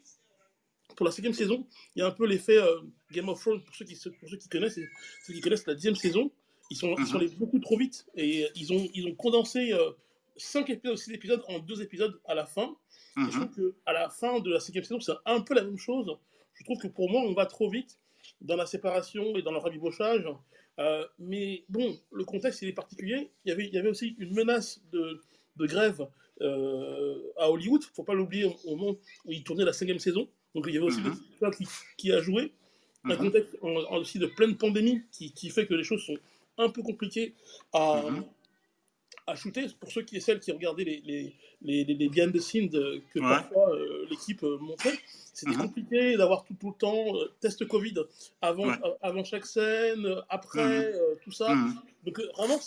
Pour 0.95 1.06
la 1.06 1.12
cinquième 1.12 1.34
saison, 1.34 1.66
il 1.95 2.00
y 2.00 2.02
a 2.02 2.08
un 2.08 2.12
peu 2.12 2.28
l'effet 2.28 2.58
Game 3.12 3.30
of 3.30 3.39
Thrones, 3.39 3.64
pour 3.64 3.74
ceux 3.74 3.86
qui, 3.86 3.95
pour 4.20 4.30
ceux 4.30 4.38
qui 4.38 4.50
connaissent, 4.50 4.80
ceux 5.26 5.34
qui 5.34 5.41
connaissent 5.41 5.66
la 5.66 5.74
dixième 5.74 5.95
saison, 5.95 6.32
ils 6.70 6.78
sont, 6.78 6.95
ils 6.97 7.07
sont 7.07 7.17
allés 7.17 7.30
beaucoup 7.30 7.59
trop 7.59 7.78
vite. 7.78 8.05
Et 8.15 8.47
ils 8.55 8.74
ont, 8.74 8.89
ils 8.93 9.07
ont 9.07 9.15
condensé 9.15 9.74
5 10.38 10.70
épisodes, 10.70 10.97
6 10.97 11.11
épisodes 11.13 11.43
en 11.47 11.59
2 11.59 11.82
épisodes 11.82 12.20
à 12.26 12.36
la 12.36 12.45
fin. 12.45 12.76
Je 13.17 13.30
trouve 13.30 13.49
mhm. 13.57 13.74
qu'à 13.86 13.93
la 13.93 14.09
fin 14.09 14.39
de 14.39 14.51
la 14.51 14.59
cinquième 14.59 14.84
saison, 14.84 14.99
c'est 14.99 15.11
un 15.26 15.41
peu 15.41 15.53
la 15.53 15.63
même 15.63 15.78
chose. 15.78 16.15
Je 16.53 16.63
trouve 16.63 16.78
que 16.78 16.88
pour 16.88 17.09
moi, 17.09 17.22
on 17.22 17.34
va 17.34 17.45
trop 17.45 17.70
vite 17.70 17.97
dans 18.41 18.55
la 18.55 18.65
séparation 18.65 19.36
et 19.36 19.41
dans 19.41 19.51
le 19.51 19.57
rabibochage. 19.57 20.26
Euh, 20.80 21.05
mais 21.17 21.63
bon, 21.70 21.97
le 22.11 22.24
contexte, 22.24 22.61
il 22.61 22.70
est 22.70 22.74
particulier. 22.74 23.30
Il 23.45 23.49
y 23.49 23.51
avait, 23.51 23.67
il 23.67 23.74
y 23.74 23.78
avait 23.78 23.89
aussi 23.89 24.15
une 24.20 24.34
menace 24.34 24.82
de, 24.91 25.22
de 25.57 25.65
grève 25.65 26.07
euh, 26.41 27.17
à 27.38 27.49
Hollywood. 27.49 27.82
Il 27.84 27.89
ne 27.89 27.93
faut 27.93 28.03
pas 28.03 28.13
l'oublier 28.13 28.45
au 28.65 28.76
moment 28.76 28.97
où 29.26 29.32
il 29.32 29.43
tournait 29.43 29.65
la 29.65 29.74
cinquième 29.74 29.99
saison. 29.99 30.28
Donc 30.55 30.65
il 30.67 30.74
y 30.74 30.78
avait 30.78 30.86
aussi 30.86 31.01
mm 31.01 31.15
qui, 31.57 31.67
qui, 31.97 32.11
a 32.11 32.22
joué. 32.22 32.53
Un 33.05 33.15
mhm. 33.15 33.17
contexte 33.17 33.57
aussi 33.91 34.20
de 34.20 34.26
pleine 34.26 34.57
pandémie 34.57 35.01
qui, 35.11 35.32
qui, 35.32 35.49
fait 35.49 35.65
que 35.65 35.74
les 35.74 35.84
choses 35.84 36.03
sont 36.03 36.17
un 36.60 36.70
peu 36.70 36.84
compliquées 36.84 37.34
à, 37.74 38.03
mhm 38.03 38.24
à 39.30 39.36
shooter. 39.36 39.68
Pour 39.80 39.91
ceux 39.91 40.01
qui 40.01 40.18
et 40.18 40.20
celles 40.20 40.39
qui 40.39 40.51
regardaient 40.51 40.84
les, 40.84 41.01
les, 41.05 41.36
les, 41.62 41.84
les 41.84 42.10
behind 42.10 42.34
the 42.34 42.39
scenes 42.39 42.70
que 42.70 43.20
parfois 43.20 43.74
euh, 43.76 44.05
l'équipe 44.10 44.43
euh, 44.43 44.57
montrait, 44.60 44.97
c'était 45.34 45.51
uh-huh. 45.51 45.57
compliqué 45.57 46.18
d'avoir 46.18 46.43
tout, 46.43 46.55
tout, 46.60 46.70
le 46.70 46.78
temps 46.78 47.16
euh, 47.16 47.32
test 47.39 47.66
Covid 47.68 47.95
avant, 48.41 48.72
avant 49.01 49.24
chaque 49.24 49.45
scène, 49.45 50.07
après, 50.30 50.91
uh-huh. 50.91 51.20
tout 51.24 51.32
ça. 51.32 51.55
Donc 52.05 52.20
vraiment, 52.36 52.60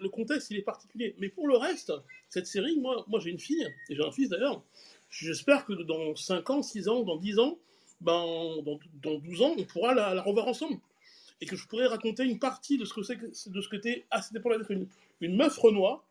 le 0.00 0.08
contexte, 0.08 0.50
il 0.50 0.58
est 0.58 0.62
particulier. 0.62 1.14
Mais 1.18 1.28
pour 1.28 1.48
le 1.48 1.56
reste, 1.56 1.92
cette 2.28 2.46
série, 2.46 2.78
moi, 2.78 3.04
moi 3.08 3.20
j'ai 3.20 3.30
une 3.30 3.40
fille, 3.40 3.66
et 3.88 3.96
j'ai 3.96 4.04
un 4.04 4.12
fils 4.12 4.28
d'ailleurs, 4.28 4.62
j'espère 5.10 5.64
que 5.64 5.72
dans 5.72 6.14
5 6.14 6.50
ans, 6.50 6.62
6 6.62 6.88
ans, 6.88 7.02
dans 7.02 7.16
10 7.16 7.38
ans, 7.38 7.58
ben, 8.00 8.24
dans, 8.64 8.78
dans 9.02 9.18
12 9.18 9.42
ans, 9.42 9.54
on 9.56 9.64
pourra 9.64 9.94
la, 9.94 10.20
revoir 10.20 10.48
ensemble 10.48 10.78
et 11.40 11.46
que 11.46 11.56
je 11.56 11.66
pourrais 11.66 11.86
raconter 11.86 12.24
une 12.24 12.38
partie 12.38 12.78
de 12.78 12.84
ce 12.84 12.94
que 12.94 13.02
c'est 13.02 13.18
de 13.18 13.60
ce 13.60 13.68
que 13.68 13.76
était 13.76 14.06
à 14.10 14.22
cette 14.22 14.36
époque-là 14.36 14.58
d'être 14.58 14.70
une, 14.70 14.88
une 15.20 15.36
meuf 15.36 15.56
Renoir, 15.58 16.06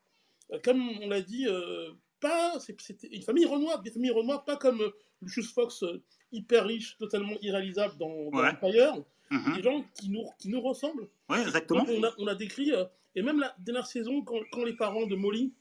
euh, 0.52 0.60
comme 0.64 0.90
on 1.02 1.08
l'a 1.08 1.22
dit, 1.22 1.48
euh, 1.48 1.92
pas, 2.20 2.60
c'était 2.60 3.08
une 3.08 3.22
famille 3.22 3.46
Renoir, 3.46 3.82
une 3.84 3.92
famille 3.92 4.12
Renoir, 4.12 4.46
pas 4.46 4.58
comme 4.58 4.82
euh, 4.82 4.90
Lucius 5.22 5.52
Fox, 5.54 5.84
hyper 6.32 6.66
riche, 6.66 6.98
totalement 6.98 7.36
irréalisable 7.42 7.98
dans, 7.98 8.30
dans 8.32 8.44
Empire, 8.44 9.04
mm-hmm. 9.32 9.56
des 9.56 9.64
gens 9.64 9.86
qui 10.00 10.10
nous, 10.10 10.26
qui 10.40 10.50
nous 10.50 10.62
ressemblent. 10.62 11.08
Ouais, 11.30 11.42
exactement. 11.42 11.86
on, 11.88 12.04
a, 12.04 12.14
on 12.18 12.28
a 12.28 12.36
décrit, 12.36 12.72
et 13.16 13.22
même 13.22 13.40
la 13.40 13.56
dernière 13.60 13.88
saison, 13.88 14.22
quand, 14.24 14.40
quand, 14.52 14.64
les 14.64 14.76
parents 14.76 15.06
de 15.06 15.16
Molly 15.16 15.54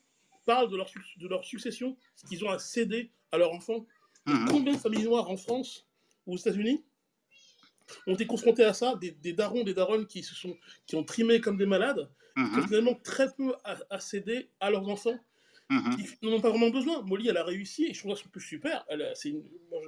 parlent 0.45 0.71
de 0.71 0.77
leur, 0.77 0.91
de 1.19 1.29
leur 1.29 1.45
succession, 1.45 1.97
ce 2.17 2.27
qu'ils 2.27 2.45
ont 2.45 2.51
à 2.51 2.59
céder 2.59 3.11
à 3.31 3.39
leur 3.39 3.53
enfant, 3.53 3.87
mm-hmm. 4.27 4.49
combien 4.49 4.73
de 4.73 4.79
familles 4.79 5.05
noires 5.05 5.31
en 5.31 5.37
France 5.37 5.87
ou 6.27 6.35
aux 6.35 6.37
États-Unis 6.37 6.83
ont 8.07 8.15
été 8.15 8.27
confrontés 8.27 8.65
à 8.65 8.73
ça, 8.73 8.95
des, 9.01 9.13
des, 9.13 9.33
darons, 9.33 9.65
des 9.65 9.75
daronnes 9.75 10.07
qui, 10.07 10.23
se 10.23 10.35
sont, 10.35 10.57
qui 10.87 10.97
ont 10.97 11.05
trimé 11.05 11.41
comme 11.41 11.57
des 11.57 11.67
malades, 11.67 12.09
qui 12.37 12.43
ont 12.43 12.47
mhm. 12.47 12.67
finalement 12.67 12.95
très 13.03 13.29
peu 13.33 13.55
à, 13.65 14.01
céder 14.01 14.49
à 14.61 14.71
leurs 14.71 14.89
enfants, 14.89 15.19
mhm. 15.71 15.97
qui 15.97 16.27
n'en 16.27 16.33
ont 16.33 16.41
pas 16.41 16.51
vraiment 16.51 16.71
besoin. 16.71 17.03
Molly, 17.03 17.29
elle 17.29 17.37
a 17.37 17.45
réussi, 17.45 17.87
et 17.87 17.95
je 17.95 18.01
trouve 18.01 18.17
ça 18.17 18.25
plus 18.31 18.41
super. 18.41 18.85
Elle, 18.89 19.13
une, 19.25 19.43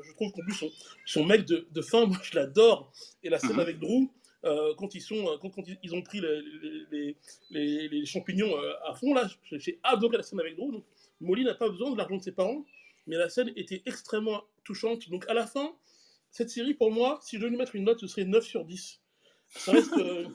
je 0.05 0.13
trouve 0.13 0.33
qu'en 0.33 0.43
plus, 0.43 0.55
son, 0.55 0.71
son, 1.07 1.25
mec 1.25 1.45
de, 1.45 1.67
de 1.71 1.83
fin, 1.83 2.07
moi, 2.07 2.19
je 2.23 2.35
l'adore. 2.37 2.93
Et 3.23 3.29
la 3.29 3.39
scène 3.39 3.55
mhm. 3.55 3.61
avec 3.61 3.79
Drew, 3.79 4.09
euh, 4.45 4.75
quand, 4.77 4.95
ils 4.95 5.01
sont, 5.01 5.39
quand, 5.41 5.51
quand, 5.51 5.63
ils 5.83 5.95
ont 5.95 6.03
pris 6.03 6.21
les, 6.21 7.17
les, 7.51 7.89
les, 7.89 8.07
champignons 8.07 8.55
euh, 8.59 8.73
à 8.87 8.95
fond, 8.95 9.15
là, 9.15 9.27
j'ai 9.53 9.81
adoré 9.83 10.19
la 10.19 10.23
scène 10.23 10.41
avec 10.41 10.57
Drew. 10.57 10.71
Donc, 10.71 10.85
Molly 11.21 11.45
n'a 11.45 11.55
pas 11.55 11.69
besoin 11.71 11.91
de 11.91 11.97
l'argent 11.97 12.17
de 12.17 12.23
ses 12.23 12.33
parents, 12.33 12.65
mais 13.07 13.17
la 13.17 13.29
scène 13.29 13.53
était 13.57 13.83
extrêmement 13.87 14.45
touchante. 14.65 15.09
Donc, 15.09 15.27
à 15.29 15.35
la 15.35 15.47
fin, 15.47 15.75
cette 16.35 16.51
série, 16.51 16.75
pour 16.75 16.91
moi, 16.91 17.21
si 17.23 17.37
je 17.37 17.43
devais 17.43 17.51
lui 17.51 17.57
mettre 17.57 17.77
une 17.77 17.85
note, 17.85 18.01
ce 18.01 18.09
serait 18.09 18.25
9 18.25 18.45
sur 18.45 18.65
10. 18.65 19.01
Ça 19.51 19.71
reste 19.71 19.97
euh, 19.99 20.27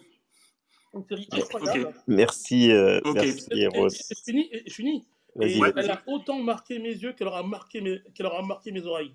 une 0.94 1.06
série 1.06 1.28
incroyable. 1.30 1.94
Merci, 2.08 2.72
euh, 2.72 3.02
merci 3.14 3.50
Eros. 3.52 3.90
C'est 3.90 4.18
fini. 4.18 4.50
Et, 4.50 4.70
fini. 4.70 5.06
Et 5.42 5.60
elle 5.76 5.92
a 5.92 6.02
autant 6.08 6.40
marqué 6.40 6.80
mes 6.80 6.94
yeux 6.94 7.12
qu'elle 7.12 7.28
aura, 7.28 7.44
marqué 7.44 7.82
mes, 7.82 8.02
aura 8.24 8.42
marqué 8.44 8.72
mes 8.72 8.86
oreilles. 8.86 9.14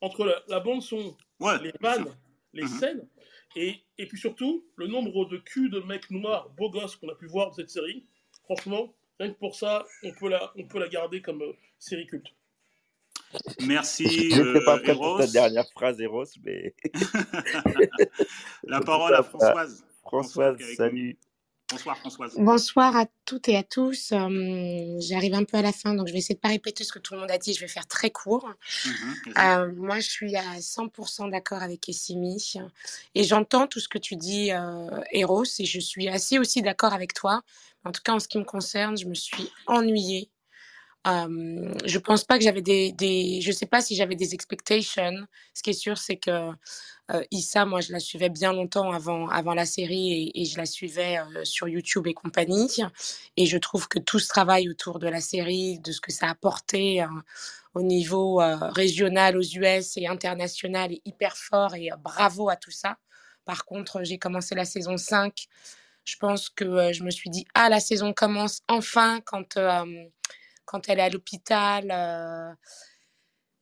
Entre 0.00 0.42
la, 0.48 0.60
bande-son, 0.60 1.14
les 1.62 1.72
vannes, 1.82 2.06
les 2.54 2.62
mhm. 2.62 2.68
scènes, 2.68 3.08
et, 3.54 3.76
et 3.98 4.06
puis 4.06 4.18
surtout, 4.18 4.64
le 4.76 4.86
nombre 4.86 5.26
de 5.26 5.36
culs 5.36 5.70
de 5.70 5.80
mecs 5.80 6.10
noirs, 6.10 6.48
beaux 6.56 6.70
gosses 6.70 6.96
qu'on 6.96 7.10
a 7.10 7.14
pu 7.14 7.26
voir 7.26 7.48
dans 7.48 7.52
cette 7.52 7.70
série, 7.70 8.06
franchement, 8.44 8.94
rien 9.20 9.30
que 9.30 9.38
pour 9.38 9.54
ça, 9.54 9.86
on 10.02 10.12
peut 10.12 10.30
la, 10.30 10.50
on 10.56 10.66
peut 10.66 10.78
la 10.78 10.88
garder 10.88 11.20
comme 11.20 11.42
euh, 11.42 11.52
série 11.78 12.06
culte. 12.06 12.32
Merci. 13.66 14.30
Je 14.30 14.42
ne 14.42 14.58
sais 14.58 14.64
pas 14.64 14.78
euh, 14.78 14.94
pour 14.94 15.18
ta 15.18 15.26
dernière 15.26 15.68
phrase, 15.70 16.00
Eros, 16.00 16.24
mais. 16.44 16.74
La 18.64 18.80
parole 18.80 19.14
à 19.14 19.22
Françoise. 19.22 19.84
Françoise, 20.02 20.56
salut. 20.76 21.18
Bonsoir 21.70 21.96
Françoise. 21.96 22.34
Bonsoir 22.36 22.96
à 22.96 23.06
toutes 23.24 23.48
et 23.48 23.56
à 23.56 23.62
tous. 23.62 24.12
Euh, 24.12 24.96
j'arrive 24.98 25.32
un 25.32 25.44
peu 25.44 25.56
à 25.56 25.62
la 25.62 25.72
fin, 25.72 25.94
donc 25.94 26.06
je 26.06 26.12
vais 26.12 26.18
essayer 26.18 26.34
de 26.34 26.38
ne 26.38 26.42
pas 26.42 26.48
répéter 26.48 26.84
ce 26.84 26.92
que 26.92 26.98
tout 26.98 27.14
le 27.14 27.20
monde 27.20 27.30
a 27.30 27.38
dit. 27.38 27.54
Je 27.54 27.60
vais 27.60 27.68
faire 27.68 27.86
très 27.86 28.10
court. 28.10 28.46
Mhm, 28.84 29.14
euh, 29.38 29.72
moi, 29.76 29.98
je 30.00 30.10
suis 30.10 30.36
à 30.36 30.60
100% 30.60 31.30
d'accord 31.30 31.62
avec 31.62 31.88
Essimi. 31.88 32.54
Et 33.14 33.24
j'entends 33.24 33.66
tout 33.66 33.80
ce 33.80 33.88
que 33.88 33.98
tu 33.98 34.16
dis, 34.16 34.50
Eros, 35.12 35.44
et 35.58 35.64
je 35.64 35.80
suis 35.80 36.08
assez 36.08 36.38
aussi 36.38 36.60
d'accord 36.60 36.92
avec 36.92 37.14
toi. 37.14 37.42
En 37.84 37.92
tout 37.92 38.02
cas, 38.04 38.12
en 38.12 38.20
ce 38.20 38.28
qui 38.28 38.38
me 38.38 38.44
concerne, 38.44 38.98
je 38.98 39.06
me 39.06 39.14
suis 39.14 39.50
ennuyée 39.66 40.28
euh, 41.06 41.74
je 41.84 41.98
pense 41.98 42.24
pas 42.24 42.38
que 42.38 42.44
j'avais 42.44 42.62
des, 42.62 42.92
des, 42.92 43.40
je 43.40 43.50
sais 43.50 43.66
pas 43.66 43.80
si 43.80 43.96
j'avais 43.96 44.14
des 44.14 44.34
expectations. 44.34 45.26
Ce 45.54 45.62
qui 45.62 45.70
est 45.70 45.74
sûr, 45.74 45.98
c'est 45.98 46.16
que 46.16 46.50
euh, 47.10 47.24
Issa, 47.32 47.64
moi, 47.64 47.80
je 47.80 47.92
la 47.92 47.98
suivais 47.98 48.28
bien 48.28 48.52
longtemps 48.52 48.92
avant, 48.92 49.28
avant 49.28 49.54
la 49.54 49.66
série 49.66 50.30
et, 50.34 50.44
je 50.44 50.56
la 50.56 50.66
suivais 50.66 51.18
sur 51.42 51.68
YouTube 51.68 52.06
et 52.06 52.14
compagnie. 52.14 52.68
Et 53.36 53.46
je 53.46 53.58
trouve 53.58 53.88
que 53.88 53.98
tout 53.98 54.20
ce 54.20 54.28
travail 54.28 54.68
autour 54.68 54.98
de 55.00 55.08
la 55.08 55.20
série, 55.20 55.80
de 55.80 55.90
ce 55.90 56.00
que 56.00 56.12
ça 56.12 56.26
a 56.26 56.30
apporté 56.30 57.04
au 57.74 57.82
niveau 57.82 58.40
régional 58.60 59.36
aux 59.36 59.42
US 59.42 59.96
et 59.96 60.06
international 60.06 60.92
est 60.92 61.02
hyper 61.04 61.36
fort 61.36 61.74
et 61.74 61.90
bravo 61.98 62.48
à 62.48 62.56
tout 62.56 62.70
ça. 62.70 62.96
Par 63.44 63.64
contre, 63.64 64.04
j'ai 64.04 64.18
commencé 64.18 64.54
la 64.54 64.64
saison 64.64 64.96
5. 64.96 65.46
Je 66.04 66.16
pense 66.16 66.48
que 66.48 66.92
je 66.92 67.02
me 67.02 67.10
suis 67.10 67.30
dit, 67.30 67.44
ah, 67.54 67.68
la 67.68 67.80
saison 67.80 68.12
commence 68.12 68.60
enfin 68.68 69.20
quand 69.24 69.58
quand 70.64 70.88
elle 70.88 70.98
est 70.98 71.02
à 71.02 71.08
l'hôpital 71.08 71.90
euh, 71.90 72.52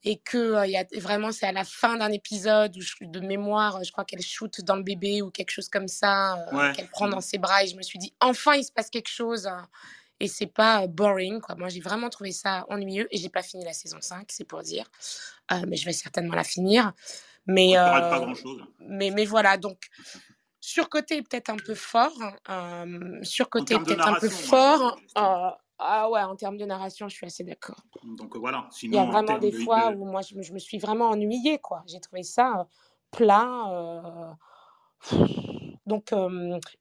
et 0.02 0.18
que 0.18 0.38
euh, 0.38 0.66
y 0.66 0.76
a, 0.76 0.84
vraiment 0.98 1.32
c'est 1.32 1.46
à 1.46 1.52
la 1.52 1.64
fin 1.64 1.96
d'un 1.96 2.10
épisode 2.10 2.76
où 2.76 3.06
de 3.06 3.20
mémoire, 3.20 3.82
je 3.84 3.92
crois 3.92 4.04
qu'elle 4.04 4.22
shoot 4.22 4.60
dans 4.62 4.76
le 4.76 4.82
bébé 4.82 5.22
ou 5.22 5.30
quelque 5.30 5.50
chose 5.50 5.68
comme 5.68 5.88
ça, 5.88 6.46
euh, 6.52 6.72
qu'elle 6.72 6.88
prend 6.88 7.08
dans 7.08 7.20
ses 7.20 7.38
bras 7.38 7.64
et 7.64 7.66
je 7.66 7.76
me 7.76 7.82
suis 7.82 7.98
dit 7.98 8.14
enfin 8.20 8.54
il 8.54 8.64
se 8.64 8.72
passe 8.72 8.90
quelque 8.90 9.10
chose 9.10 9.46
hein, 9.46 9.68
et 10.20 10.28
c'est 10.28 10.46
pas 10.46 10.86
boring 10.86 11.40
quoi. 11.40 11.54
Moi 11.54 11.68
j'ai 11.68 11.80
vraiment 11.80 12.08
trouvé 12.10 12.32
ça 12.32 12.64
ennuyeux 12.68 13.08
et 13.10 13.18
j'ai 13.18 13.28
pas 13.28 13.42
fini 13.42 13.64
la 13.64 13.72
saison 13.72 13.98
5, 14.00 14.26
c'est 14.28 14.44
pour 14.44 14.62
dire, 14.62 14.90
mais 15.66 15.76
je 15.76 15.84
vais 15.84 15.92
certainement 15.92 16.34
la 16.34 16.44
finir. 16.44 16.92
Mais, 17.46 17.72
pas 17.74 18.20
grand 18.20 18.34
chose. 18.34 18.62
mais, 18.78 19.10
mais 19.10 19.24
voilà 19.24 19.56
donc 19.56 19.88
surcoté 20.60 21.22
peut-être 21.22 21.48
un 21.48 21.56
peu 21.56 21.74
fort, 21.74 22.12
hein, 22.46 22.84
surcoté 23.22 23.78
peut-être 23.78 24.06
un 24.06 24.20
peu 24.20 24.28
fort. 24.28 25.00
Ah 25.82 26.10
ouais, 26.10 26.22
en 26.22 26.36
termes 26.36 26.58
de 26.58 26.66
narration, 26.66 27.08
je 27.08 27.14
suis 27.14 27.26
assez 27.26 27.42
d'accord. 27.42 27.80
Donc 28.04 28.36
voilà. 28.36 28.68
Sinon, 28.70 28.92
Il 28.92 28.96
y 28.96 28.98
a 28.98 29.10
vraiment 29.10 29.38
des 29.38 29.50
fois 29.50 29.90
où 29.92 30.04
moi, 30.04 30.20
je, 30.20 30.52
me 30.52 30.58
suis 30.58 30.78
vraiment 30.78 31.08
ennuyée, 31.08 31.58
quoi. 31.58 31.82
J'ai 31.86 32.00
trouvé 32.00 32.22
ça 32.22 32.68
plat. 33.10 33.64
Euh... 33.70 35.16
Donc, 35.86 36.14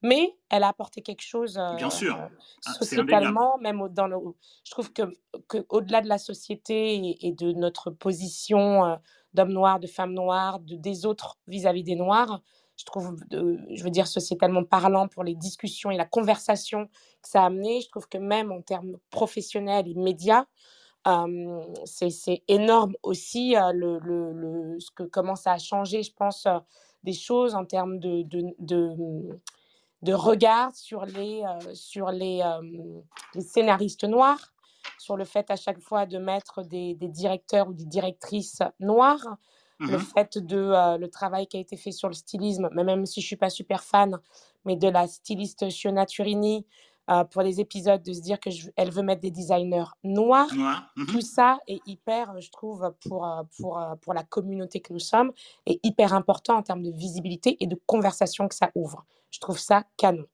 mais 0.04 0.36
elle 0.50 0.64
a 0.64 0.68
apporté 0.68 1.02
quelque 1.02 1.24
chose 1.24 1.60
Bien 1.78 1.90
sûr. 1.90 2.18
Ah, 2.66 2.74
sociétalement, 2.74 3.58
même 3.58 3.88
dans 3.90 4.08
le. 4.08 4.18
Je 4.66 4.72
trouve 4.72 4.92
que, 4.92 5.04
que 5.48 5.66
au-delà 5.70 6.02
de 6.02 6.10
la 6.10 6.18
société 6.18 7.26
et, 7.26 7.32
de 7.32 7.54
notre 7.54 7.92
position 7.92 9.00
d'homme 9.34 9.54
noir, 9.54 9.80
de 9.80 9.88
femme 9.88 10.14
noire, 10.14 10.60
de, 10.60 10.76
des 10.76 11.06
autres 11.06 11.40
vis-à-vis 11.48 11.84
des 11.84 11.96
noirs, 11.96 12.42
je 12.80 12.86
trouve, 12.86 13.18
je 13.30 13.84
veux 13.84 13.90
dire, 13.90 14.08
sociétalement 14.08 14.64
parlant, 14.64 15.10
pour 15.10 15.26
les 15.26 15.36
discussions 15.36 15.92
et 15.92 15.98
la 15.98 16.06
conversation 16.06 16.88
que 17.22 17.28
ça 17.28 17.44
a 17.44 17.48
amené. 17.48 17.82
Je 17.82 17.90
trouve 17.90 18.08
que 18.08 18.18
même 18.18 18.54
en 18.54 18.62
termes 18.62 18.98
professionnels 19.10 19.86
et 19.86 19.96
médias, 19.96 20.46
c'est 21.86 22.44
énorme 22.48 22.96
aussi 23.04 23.56
le, 23.74 24.78
ce 24.80 24.92
que 24.92 25.04
comment 25.04 25.36
ça 25.36 25.54
a 25.54 25.58
changé, 25.58 26.04
je 26.04 26.14
pense, 26.14 26.48
des 27.04 27.14
choses 27.14 27.54
en 27.54 27.66
termes 27.66 28.00
de, 28.00 28.22
de, 28.24 28.44
de, 28.60 29.42
de 30.02 30.14
regard 30.14 30.74
sur 30.74 31.06
les, 31.06 31.44
sur 31.74 32.12
les, 32.12 32.42
scénaristes 33.42 34.06
noirs, 34.06 34.54
sur 34.98 35.18
le 35.18 35.26
fait 35.26 35.52
à 35.52 35.58
chaque 35.58 35.80
fois 35.80 36.06
de 36.06 36.18
mettre 36.18 36.64
des, 36.64 36.96
des 36.96 37.10
directeurs 37.10 37.68
ou 37.68 37.74
des 37.74 37.86
directrices 37.86 38.62
noires, 38.80 39.38
le 39.88 39.98
Mhm. 39.98 40.00
fait 40.00 40.38
de 40.38 40.98
le 40.98 41.08
travail 41.08 41.48
qui 41.48 41.58
a 41.58 41.60
été 41.60 41.78
fait 41.78 41.92
sur 41.92 42.08
le 42.10 42.14
stylisme, 42.14 42.70
mais 42.74 42.84
même 42.84 43.06
si 43.06 43.22
je 43.22 43.28
suis 43.28 43.36
pas 43.38 43.50
super 43.50 43.84
fan, 43.84 44.20
mais 44.66 44.76
de 44.76 44.88
la 44.88 45.08
styliste 45.08 45.70
Shiona 45.70 46.06
Turini 46.06 46.66
euh, 47.10 47.24
pour 47.24 47.42
les 47.42 47.60
épisodes, 47.60 48.04
de 48.04 48.14
se 48.14 48.22
dire 48.22 48.40
qu'elle 48.40 48.92
veut 48.92 49.02
mettre 49.02 49.22
des 49.22 49.32
designers 49.32 49.86
noirs. 50.04 50.54
Noir. 50.54 50.92
Mhm. 50.96 51.08
Tout 51.08 51.22
ça 51.22 51.60
est 51.68 51.82
hyper, 51.88 52.40
je 52.40 52.52
trouve, 52.52 52.94
pour, 53.08 53.28
pour, 53.58 53.82
pour 54.02 54.14
la 54.14 54.24
communauté 54.24 54.80
que 54.80 54.94
nous 54.94 55.00
sommes, 55.00 55.32
est 55.66 55.80
hyper 55.84 56.14
important 56.14 56.58
en 56.58 56.62
termes 56.62 56.84
de 56.84 56.92
visibilité 56.92 57.58
et 57.62 57.68
de 57.68 57.80
conversation 57.88 58.48
que 58.48 58.54
ça 58.56 58.70
ouvre. 58.76 59.06
Je 59.32 59.40
trouve 59.40 59.58
ça 59.58 59.86
canon. 59.98 60.26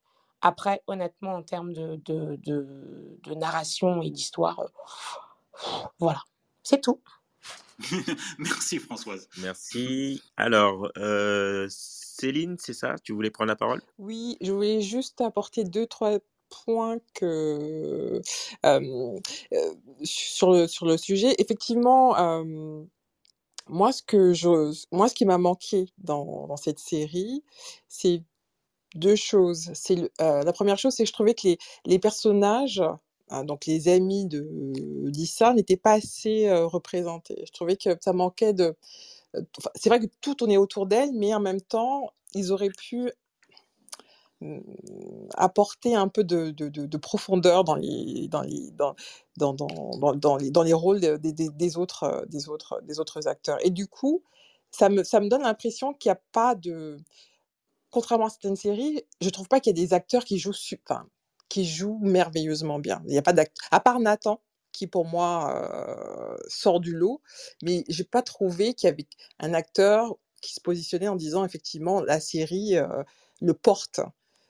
Après, 0.42 0.82
honnêtement, 0.88 1.36
en 1.36 1.44
termes 1.44 1.72
de, 1.72 1.96
de, 2.04 2.36
de, 2.44 3.20
de 3.24 3.34
narration 3.36 4.02
et 4.02 4.10
d'histoire, 4.12 4.60
euh, 4.60 4.68
voilà, 6.00 6.20
c'est 6.64 6.82
tout. 6.82 7.00
Merci 8.40 8.80
Françoise. 8.80 9.28
Merci. 9.38 10.22
Alors, 10.38 10.90
euh, 10.98 11.68
Céline, 11.70 12.58
c'est 12.60 12.74
ça? 12.74 12.96
Tu 13.04 13.14
voulais 13.14 13.30
prendre 13.32 13.50
la 13.50 13.56
parole? 13.56 13.82
Oui, 13.98 14.38
je 14.42 14.52
voulais 14.52 14.82
juste 14.82 15.22
apporter 15.22 15.64
deux, 15.64 15.86
trois 15.86 16.20
points 16.50 16.98
que, 17.14 18.22
euh, 18.66 19.20
euh, 19.54 19.74
sur, 20.04 20.52
le, 20.54 20.68
sur 20.68 20.86
le 20.86 20.98
sujet. 20.98 21.36
Effectivement, 21.40 22.18
euh, 22.18 22.84
moi, 23.68 23.92
ce 23.92 24.02
que 24.04 24.34
je, 24.34 24.74
moi, 24.92 25.10
ce 25.10 25.16
qui 25.16 25.26
m'a 25.26 25.38
manqué 25.38 25.88
dans, 25.98 26.48
dans 26.48 26.58
cette 26.58 26.80
série, 26.80 27.44
c'est 27.88 28.24
deux 28.96 29.16
choses. 29.16 29.72
C'est 29.74 30.12
euh, 30.22 30.44
la 30.44 30.54
première 30.54 30.78
chose, 30.78 30.94
c'est 30.94 31.04
que 31.04 31.10
je 31.10 31.14
trouvais 31.14 31.34
que 31.34 31.48
les, 31.48 31.58
les 31.86 32.00
personnages, 32.00 32.82
donc 33.46 33.66
les 33.68 33.88
amis 33.90 34.26
de 34.28 34.48
Lisa, 35.10 35.54
n'étaient 35.54 35.78
pas 35.78 35.94
assez 35.94 36.52
représentés. 36.66 37.44
Je 37.48 37.52
trouvais 37.54 37.78
que 37.78 37.90
ça 38.02 38.14
manquait 38.14 38.54
de. 38.54 38.76
c'est 39.76 39.90
vrai 39.90 40.00
que 40.00 40.08
tout 40.22 40.36
tournait 40.36 40.58
autour 40.58 40.88
d'elle, 40.88 41.12
mais 41.14 41.34
en 41.34 41.40
même 41.40 41.62
temps, 41.62 42.12
ils 42.36 42.52
auraient 42.52 42.70
pu 42.72 43.12
mm, 44.42 44.60
apporter 45.36 45.96
un 45.96 46.08
peu 46.08 46.24
de, 46.24 46.52
de- 46.52 46.70
de- 46.70 46.86
de 46.88 46.98
profondeur 46.98 47.64
dans 47.64 47.76
les, 47.76 48.28
dans 48.30 48.42
les, 48.42 48.72
dans, 48.72 48.96
dans, 49.38 49.54
dans, 49.54 50.38
les, 50.38 50.52
dans 50.52 50.64
les 50.64 50.74
rôles 50.74 51.00
des, 51.02 51.18
des- 51.20 51.52
autres, 51.78 52.26
des, 52.30 52.50
autres, 52.50 52.82
des 52.84 53.00
autres 53.00 53.28
acteurs. 53.28 53.58
Et 53.66 53.72
du 53.72 53.88
coup, 53.88 54.24
ça 54.72 54.90
me, 54.90 55.04
ça 55.04 55.20
me 55.20 55.30
donne 55.30 55.44
l'impression 55.44 55.94
qu'il 55.94 56.10
n'y 56.10 56.14
a 56.18 56.22
pas 56.34 56.56
de. 56.56 56.98
Contrairement 57.92 58.28
à 58.28 58.30
certaines 58.30 58.58
séries, 58.58 59.04
je 59.22 59.30
trouve 59.30 59.48
pas 59.50 59.60
qu'il 59.62 59.78
y 59.78 59.82
a 59.82 59.86
des 59.88 59.94
acteurs 59.94 60.26
qui 60.26 60.40
jouent, 60.40 60.54
su- 60.54 60.82
enfin, 60.90 61.08
qui 61.50 61.66
jouent 61.66 62.00
merveilleusement 62.02 62.80
bien. 62.80 63.02
Il 63.06 63.12
n'y 63.12 63.18
a 63.18 63.22
pas. 63.22 63.34
À 63.72 63.80
part 63.80 64.00
Nathan, 64.00 64.42
qui 64.72 64.88
pour 64.88 65.06
moi 65.06 66.38
sort 66.48 66.80
du 66.80 66.94
lot, 66.96 67.22
mais 67.64 67.84
j'ai 67.88 68.04
pas 68.04 68.22
trouvé 68.22 68.74
qu'il 68.74 68.88
y 68.90 68.92
avait 68.92 69.08
un 69.40 69.54
acteur 69.54 70.16
qui 70.42 70.54
se 70.54 70.62
positionnait 70.62 71.08
en 71.08 71.16
disant 71.16 71.46
effectivement 71.46 72.02
la 72.02 72.20
série 72.20 72.76
le 73.42 73.54
porte. 73.54 74.02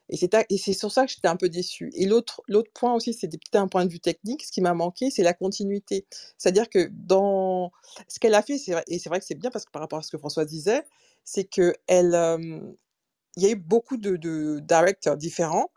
Et 0.09 0.17
c'est 0.57 0.73
sur 0.73 0.91
ça 0.91 1.05
que 1.05 1.11
j'étais 1.11 1.27
un 1.27 1.35
peu 1.35 1.49
déçue. 1.49 1.89
Et 1.95 2.05
l'autre 2.05 2.43
point 2.75 2.93
aussi, 2.93 3.13
c'est 3.13 3.27
peut-être 3.27 3.55
un 3.55 3.67
point 3.67 3.85
de 3.85 3.91
vue 3.91 3.99
technique. 3.99 4.43
Ce 4.45 4.51
qui 4.51 4.61
m'a 4.61 4.73
manqué, 4.75 5.09
c'est 5.09 5.23
la 5.23 5.33
continuité. 5.33 6.05
C'est-à-dire 6.37 6.69
que 6.69 6.89
dans 6.91 7.71
ce 8.07 8.19
qu'elle 8.19 8.35
a 8.35 8.43
fait, 8.43 8.57
et 8.87 8.99
c'est 8.99 9.09
vrai 9.09 9.19
que 9.19 9.25
c'est 9.25 9.33
bien 9.35 9.49
parce 9.49 9.65
que 9.65 9.71
par 9.71 9.81
rapport 9.81 9.99
à 9.99 10.03
ce 10.03 10.11
que 10.11 10.17
François 10.19 10.45
disait, 10.45 10.83
c'est 11.23 11.45
que 11.45 11.73
y 11.89 13.45
a 13.45 13.49
eu 13.49 13.55
beaucoup 13.55 13.97
de 13.97 14.59
directeurs 14.59 15.17
différents. 15.17 15.71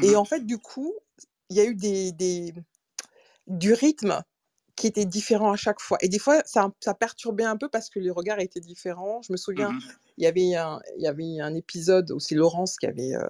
Et 0.00 0.14
Mhm. 0.14 0.16
en 0.16 0.24
fait, 0.24 0.40
du 0.46 0.58
coup, 0.58 0.94
il 1.50 1.56
y 1.56 1.60
a 1.60 1.64
eu 1.64 1.74
des, 1.74 2.12
des, 2.12 2.54
du 3.46 3.72
rythme 3.72 4.22
qui 4.76 4.86
était 4.86 5.06
différent 5.06 5.52
à 5.52 5.56
chaque 5.56 5.80
fois. 5.80 5.98
Et 6.02 6.08
des 6.08 6.18
fois, 6.20 6.42
ça, 6.46 6.70
ça 6.80 6.94
perturbait 6.94 7.44
un 7.44 7.56
peu 7.56 7.68
parce 7.68 7.90
que 7.90 7.98
les 8.00 8.10
regards 8.10 8.40
étaient 8.40 8.60
différents. 8.60 9.22
Je 9.22 9.32
me 9.32 9.36
souviens, 9.36 9.74
Mhm. 9.74 9.98
il 10.18 10.24
y 10.24 10.26
avait 10.26 10.54
un, 10.54 10.80
il 10.96 11.02
y 11.02 11.08
avait 11.08 11.40
un 11.40 11.54
épisode 11.54 12.10
où 12.12 12.20
c'est 12.20 12.36
Laurence 12.36 12.78
qui 12.78 12.86
avait, 12.86 13.14
euh, 13.16 13.28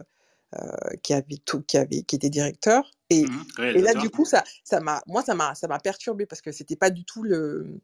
euh, 0.58 0.96
qui 1.02 1.14
avait 1.14 1.38
tout, 1.44 1.62
qui 1.62 1.78
avait, 1.78 2.02
qui 2.02 2.16
était 2.16 2.30
directeur. 2.30 2.90
Et, 3.10 3.30
Mhm. 3.30 3.46
et 3.74 3.82
là, 3.82 3.94
du 3.94 4.10
coup, 4.10 4.24
ça, 4.26 4.44
ça 4.64 4.80
m'a, 4.80 5.02
moi, 5.06 5.22
ça 5.22 5.34
m'a, 5.34 5.54
ça 5.54 5.68
m'a 5.68 5.78
perturbé 5.80 6.26
parce 6.26 6.42
que 6.42 6.52
c'était 6.52 6.76
pas 6.76 6.90
du 6.90 7.04
tout 7.04 7.22
le, 7.24 7.80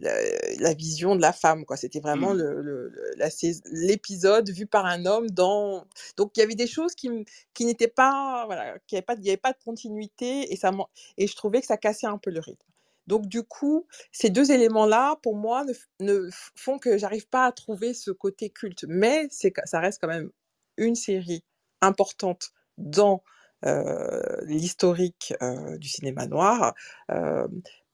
la, 0.00 0.12
la 0.58 0.74
vision 0.74 1.16
de 1.16 1.20
la 1.20 1.32
femme, 1.32 1.64
quoi. 1.64 1.76
C'était 1.76 2.00
vraiment 2.00 2.32
Mhm. 2.32 2.38
le, 2.38 2.92
la 3.16 3.28
l'épisode 3.72 4.50
vu 4.50 4.66
par 4.66 4.86
un 4.86 5.06
homme 5.06 5.30
dans. 5.30 5.84
Donc, 6.16 6.36
il 6.36 6.40
y 6.40 6.42
avait 6.42 6.54
des 6.54 6.66
choses 6.66 6.94
qui, 6.94 7.10
qui 7.54 7.64
n'étaient 7.66 7.88
pas, 7.88 8.44
voilà, 8.46 8.76
il 8.92 8.94
y 9.24 9.28
avait 9.28 9.36
pas 9.36 9.52
de 9.52 9.58
continuité 9.64 10.52
et 10.52 10.56
ça, 10.56 10.70
et 11.18 11.26
je 11.26 11.36
trouvais 11.36 11.60
que 11.60 11.66
ça 11.66 11.76
cassait 11.76 12.06
un 12.06 12.18
peu 12.18 12.30
le 12.30 12.40
rythme. 12.40 12.62
Donc, 13.06 13.26
du 13.26 13.42
coup, 13.44 13.86
ces 14.12 14.30
deux 14.30 14.50
éléments-là, 14.50 15.16
pour 15.22 15.36
moi, 15.36 15.64
ne, 16.00 16.28
font 16.56 16.78
que 16.78 16.98
j'arrive 16.98 17.28
pas 17.28 17.46
à 17.46 17.52
trouver 17.52 17.94
ce 17.94 18.10
côté 18.10 18.50
culte. 18.50 18.84
Mais 18.88 19.28
c'est, 19.30 19.52
ça 19.64 19.80
reste 19.80 20.00
quand 20.00 20.08
même 20.08 20.30
une 20.76 20.94
série 20.96 21.44
importante 21.80 22.50
dans 22.78 23.22
euh, 23.64 24.20
l'historique 24.44 25.34
euh, 25.42 25.78
du 25.78 25.88
cinéma 25.88 26.26
noir, 26.26 26.74
euh, 27.10 27.46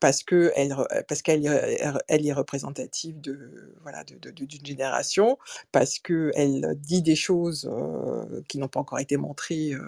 parce 0.02 0.24
que 0.24 0.52
elle, 0.56 0.76
parce 1.08 1.22
qu'elle 1.22 1.46
est- 1.46 1.82
elle 2.08 2.26
est 2.26 2.34
représentative 2.34 3.20
de 3.22 3.74
voilà 3.82 4.04
de- 4.04 4.16
de- 4.18 4.32
de- 4.32 4.46
d'une 4.46 4.66
génération, 4.66 5.38
parce 5.72 6.00
que 6.00 6.32
elle 6.34 6.74
dit 6.78 7.02
des 7.02 7.16
choses 7.16 7.70
euh, 7.72 8.42
qui 8.48 8.58
n'ont 8.58 8.68
pas 8.68 8.80
encore 8.80 8.98
été 9.00 9.16
montrées 9.16 9.72
euh, 9.74 9.82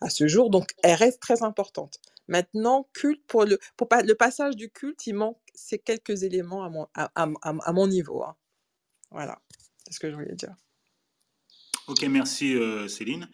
à 0.00 0.10
ce 0.10 0.28
jour, 0.28 0.50
donc 0.50 0.74
elle 0.82 0.96
reste 0.96 1.20
très 1.20 1.42
importante. 1.44 2.00
Maintenant, 2.28 2.88
culte 2.94 3.22
pour 3.28 3.44
le 3.44 3.58
pour 3.76 3.88
pas, 3.88 4.02
le 4.02 4.14
passage 4.16 4.56
du 4.56 4.70
culte, 4.70 5.06
il 5.06 5.14
manque 5.14 5.38
ces 5.54 5.78
quelques 5.78 6.24
éléments 6.24 6.64
à 6.64 6.70
mon 6.70 6.88
à, 6.94 7.12
à- 7.14 7.28
à- 7.42 7.54
à 7.70 7.72
mon 7.72 7.86
niveau. 7.88 8.24
hein. 8.24 8.36
Voilà, 9.12 9.40
c'est 9.86 9.94
ce 9.94 10.00
que 10.00 10.10
je 10.10 10.16
voulais 10.16 10.34
dire. 10.34 10.56
Ok, 11.88 12.02
merci 12.04 12.54
euh, 12.56 12.88
Céline. 12.88 13.28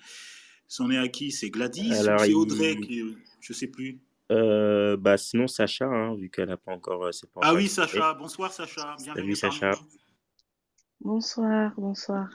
C'en 0.69 0.91
est 0.91 0.99
à 0.99 1.09
qui? 1.09 1.31
C'est 1.33 1.51
Gladys 1.51 1.95
c'est 2.19 2.35
Audrey 2.35 2.73
il- 2.75 2.87
qui, 2.87 3.17
Je 3.41 3.53
sais 3.53 3.69
plus? 3.69 4.01
Euh, 4.31 4.97
bah, 4.97 5.17
sinon, 5.17 5.49
Sacha, 5.49 5.87
hein, 5.87 6.15
vu 6.15 6.31
qu'elle 6.31 6.49
n'a 6.49 6.57
pas 6.57 6.73
encore. 6.73 7.05
euh, 7.05 7.11
pas 7.35 7.41
Ah 7.43 7.55
oui. 7.55 7.69
Sacha. 7.69 8.15
Bonsoir 8.15 8.53
Sacha. 8.53 8.97
Bienvenue 9.03 9.35
Salut, 9.35 9.55
Sacha. 9.55 9.81
Bonsoir, 11.01 11.73
bonsoir. 11.77 12.29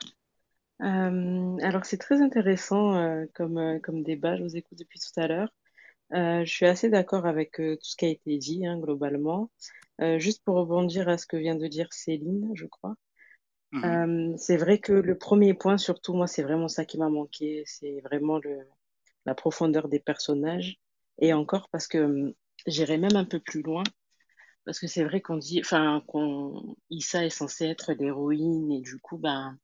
Euh, 0.82 1.58
alors 1.62 1.86
c'est 1.86 1.98
très 1.98 2.22
intéressant 2.22 2.96
euh, 2.96 3.26
comme, 3.34 3.58
euh, 3.58 3.80
comme 3.80 4.04
débat, 4.04 4.36
je 4.36 4.44
vous 4.44 4.58
écoute 4.58 4.78
depuis 4.78 5.00
tout 5.00 5.18
à 5.20 5.28
l'heure. 5.28 5.50
Euh, 6.14 6.44
je 6.44 6.52
suis 6.52 6.66
assez 6.66 6.90
d'accord 6.90 7.26
avec 7.26 7.60
euh, 7.62 7.76
tout 7.76 7.86
ce 7.86 7.96
qui 7.96 8.06
a 8.06 8.10
été 8.10 8.38
dit 8.38 8.66
hein, 8.66 8.78
globalement. 8.80 9.50
Euh, 10.02 10.20
juste 10.20 10.44
pour 10.44 10.56
rebondir 10.56 11.08
à 11.08 11.18
ce 11.18 11.26
que 11.26 11.38
vient 11.38 11.56
de 11.56 11.68
dire 11.68 11.88
Céline, 11.94 12.52
je 12.56 12.66
crois. 12.66 12.96
Mhm. 13.72 13.86
Euh, 13.86 14.38
c'est 14.38 14.58
vrai 14.58 14.80
que 14.80 14.92
le 14.92 15.18
premier 15.18 15.54
point, 15.54 15.78
surtout 15.78 16.14
moi, 16.14 16.28
c'est 16.28 16.44
vraiment 16.44 16.68
ça 16.68 16.84
qui 16.84 16.98
m'a 16.98 17.10
manqué, 17.10 17.64
c'est 17.66 18.02
vraiment 18.02 18.40
le, 18.40 18.68
la 19.26 19.36
profondeur 19.36 19.88
des 19.88 20.00
personnages. 20.00 20.78
Et 21.20 21.34
encore 21.34 21.70
parce 21.72 21.88
que 21.88 21.98
hum, 22.00 22.34
j'irais 22.68 22.98
même 22.98 23.16
un 23.16 23.26
peu 23.26 23.40
plus 23.40 23.62
loin, 23.62 23.84
parce 24.66 24.80
que 24.80 24.88
c'est 24.88 25.04
vrai 25.04 25.22
qu'on 25.22 25.38
dit, 25.38 25.62
enfin, 25.62 26.04
qu'on 26.08 26.76
Issa 26.90 27.26
est 27.26 27.30
censée 27.30 27.66
être 27.68 27.94
l'héroïne 27.94 28.72
et 28.72 28.82
du 28.82 29.00
coup, 29.00 29.18
ben, 29.18 29.58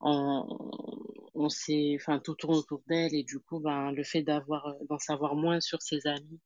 on, 0.00 0.46
on 1.34 1.48
sait, 1.50 1.96
enfin, 2.00 2.20
tout 2.20 2.34
tourne 2.36 2.56
autour 2.56 2.82
d'elle 2.88 3.14
et 3.14 3.24
du 3.24 3.40
coup, 3.40 3.60
ben, 3.60 3.92
le 3.92 4.04
fait 4.04 4.22
d'avoir, 4.22 4.74
d'en 4.88 4.98
savoir 4.98 5.36
moins 5.36 5.60
sur 5.60 5.82
ses 5.82 6.06
amis, 6.06 6.40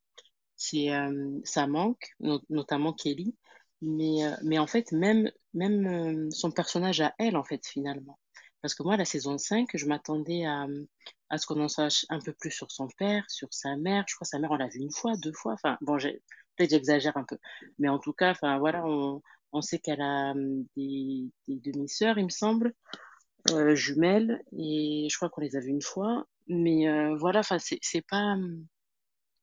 c'est, 0.57 0.93
euh, 0.93 1.41
ça 1.45 1.67
manque, 1.67 2.11
no- 2.21 2.41
notamment 2.51 2.93
Kelly. 2.93 3.37
Mais, 3.83 4.25
euh, 4.27 4.33
mais 4.45 4.59
en 4.59 4.67
fait, 4.67 4.93
même, 4.93 5.31
même 5.55 5.87
euh, 5.87 6.31
son 6.31 6.51
personnage 6.51 7.01
à 7.01 7.15
elle, 7.19 7.37
en 7.37 7.45
fait, 7.45 7.67
finalement. 7.67 8.19
Parce 8.63 8.75
que 8.75 8.83
moi, 8.83 8.97
la 8.97 9.05
saison 9.05 9.39
5, 9.39 9.69
je 9.75 9.87
m'attendais 9.87 10.45
à, 10.47 10.67
à 11.31 11.39
ce 11.39 11.47
qu'on 11.47 11.61
en 11.61 11.69
sache 11.69 12.07
un 12.09 12.21
peu 12.21 12.33
plus 12.33 12.51
sur 12.51 12.71
son 12.71 12.89
père, 12.99 13.25
sur 13.29 13.53
sa 13.53 13.77
mère. 13.77 14.05
Je 14.09 14.15
crois 14.15 14.25
que 14.25 14.31
sa 14.31 14.39
mère, 14.39 14.51
on 14.51 14.57
l'a 14.57 14.69
vue 14.69 14.81
une 14.81 14.93
fois, 14.93 15.17
deux 15.17 15.33
fois. 15.33 15.55
Enfin, 15.55 15.77
bon, 15.81 15.97
peut-être 15.99 16.71
j'exagère 16.71 17.17
un 17.17 17.25
peu. 17.25 17.39
Mais 17.79 17.89
en 17.89 17.99
tout 17.99 18.13
cas, 18.13 18.31
enfin, 18.31 18.59
voilà, 18.59 18.85
on, 18.87 19.23
on 19.53 19.61
sait 19.63 19.79
qu'elle 19.79 20.01
a 20.01 20.33
hum, 20.33 20.65
des, 20.77 21.31
des 21.49 21.73
demi-sœurs, 21.73 22.19
il 22.19 22.25
me 22.25 22.31
semble, 22.31 22.73
euh, 23.51 23.75
jumelles. 23.75 24.43
Et 24.57 25.09
je 25.11 25.17
crois 25.17 25.31
qu'on 25.31 25.41
les 25.41 25.57
a 25.57 25.61
vues 25.61 25.71
une 25.71 25.83
fois. 25.83 26.27
Mais 26.49 26.89
euh, 26.89 27.17
voilà, 27.17 27.41
enfin, 27.41 27.59
c'est 27.59 28.07
pas. 28.07 28.35
hum, 28.35 28.67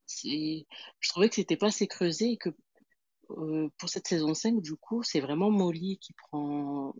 je 0.07 1.09
trouvais 1.09 1.29
que 1.29 1.35
c'était 1.35 1.57
pas 1.57 1.67
assez 1.67 1.87
creusé 1.87 2.31
et 2.31 2.37
que 2.37 2.49
euh, 3.31 3.69
pour 3.77 3.89
cette 3.89 4.07
saison 4.07 4.33
5, 4.33 4.61
du 4.61 4.75
coup, 4.75 5.03
c'est 5.03 5.21
vraiment 5.21 5.49
Molly 5.49 5.97
qui 5.99 6.13
prend 6.13 6.93